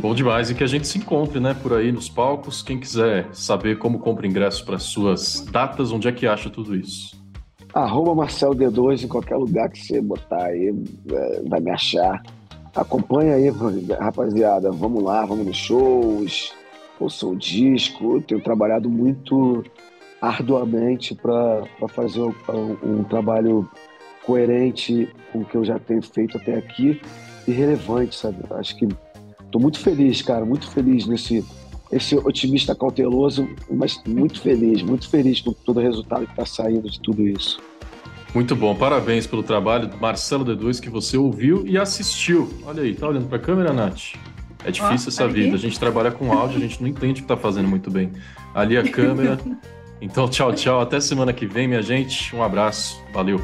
Bom 0.00 0.14
demais 0.14 0.50
e 0.50 0.54
que 0.54 0.64
a 0.64 0.66
gente 0.66 0.86
se 0.86 0.98
encontre, 0.98 1.38
né, 1.38 1.54
por 1.54 1.72
aí 1.74 1.92
nos 1.92 2.08
palcos. 2.08 2.62
Quem 2.62 2.78
quiser 2.78 3.28
saber 3.32 3.78
como 3.78 3.98
compra 3.98 4.26
ingressos 4.26 4.62
para 4.62 4.78
suas 4.78 5.40
datas, 5.50 5.92
onde 5.92 6.08
é 6.08 6.12
que 6.12 6.26
acha 6.26 6.50
tudo 6.50 6.74
isso? 6.74 7.22
Arroba 7.72 8.14
Marcelo 8.14 8.54
D2 8.54 9.04
em 9.04 9.08
qualquer 9.08 9.36
lugar 9.36 9.68
que 9.68 9.78
você 9.78 10.00
botar 10.00 10.44
aí, 10.44 10.74
é, 11.10 11.42
vai 11.48 11.60
me 11.60 11.70
achar. 11.70 12.22
Acompanha 12.74 13.34
aí, 13.34 13.50
rapaziada. 13.98 14.70
Vamos 14.72 15.02
lá, 15.02 15.24
vamos 15.24 15.46
nos 15.46 15.56
shows, 15.56 16.52
ouçam 16.98 17.30
o 17.30 17.36
disco. 17.36 18.16
Eu 18.16 18.22
tenho 18.22 18.40
trabalhado 18.40 18.90
muito 18.90 19.64
arduamente 20.20 21.14
para 21.14 21.64
fazer 21.88 22.20
um, 22.20 22.34
um 22.82 23.04
trabalho 23.04 23.68
coerente 24.24 25.08
com 25.32 25.40
o 25.40 25.44
que 25.44 25.56
eu 25.56 25.64
já 25.64 25.78
tenho 25.78 26.02
feito 26.02 26.38
até 26.38 26.54
aqui 26.54 27.00
e 27.46 27.52
relevante, 27.52 28.16
sabe? 28.16 28.38
Acho 28.50 28.76
que 28.76 28.88
estou 29.44 29.60
muito 29.60 29.78
feliz, 29.78 30.22
cara, 30.22 30.44
muito 30.44 30.68
feliz 30.70 31.06
nesse 31.06 31.44
esse 31.92 32.16
otimista 32.16 32.74
cauteloso, 32.74 33.48
mas 33.70 34.02
muito 34.04 34.40
feliz, 34.40 34.82
muito 34.82 35.08
feliz 35.08 35.40
com 35.40 35.52
todo 35.52 35.76
o 35.76 35.80
resultado 35.80 36.24
que 36.24 36.32
está 36.32 36.44
saindo 36.44 36.90
de 36.90 36.98
tudo 37.00 37.22
isso. 37.22 37.60
Muito 38.34 38.56
bom, 38.56 38.74
parabéns 38.74 39.28
pelo 39.28 39.44
trabalho 39.44 39.86
do 39.86 39.96
Marcelo 39.96 40.44
D2 40.44 40.80
que 40.80 40.90
você 40.90 41.16
ouviu 41.16 41.64
e 41.64 41.78
assistiu. 41.78 42.52
Olha 42.64 42.82
aí, 42.82 42.92
tá 42.92 43.06
olhando 43.06 43.28
para 43.28 43.36
a 43.36 43.40
câmera, 43.40 43.72
Nath? 43.72 44.14
É 44.64 44.72
difícil 44.72 45.06
oh, 45.06 45.10
essa 45.10 45.28
vida. 45.28 45.48
Aqui. 45.48 45.54
A 45.54 45.58
gente 45.58 45.78
trabalha 45.78 46.10
com 46.10 46.32
áudio, 46.32 46.56
a 46.56 46.60
gente 46.60 46.80
não 46.80 46.88
entende 46.88 47.12
o 47.12 47.14
que 47.26 47.32
está 47.32 47.36
fazendo 47.36 47.68
muito 47.68 47.90
bem. 47.90 48.10
Ali 48.52 48.76
a 48.76 48.82
câmera. 48.82 49.38
Então, 50.00 50.28
tchau, 50.28 50.52
tchau. 50.52 50.80
Até 50.82 51.00
semana 51.00 51.32
que 51.32 51.46
vem, 51.46 51.66
minha 51.66 51.80
gente. 51.80 52.34
Um 52.36 52.42
abraço. 52.42 53.02
Valeu. 53.14 53.40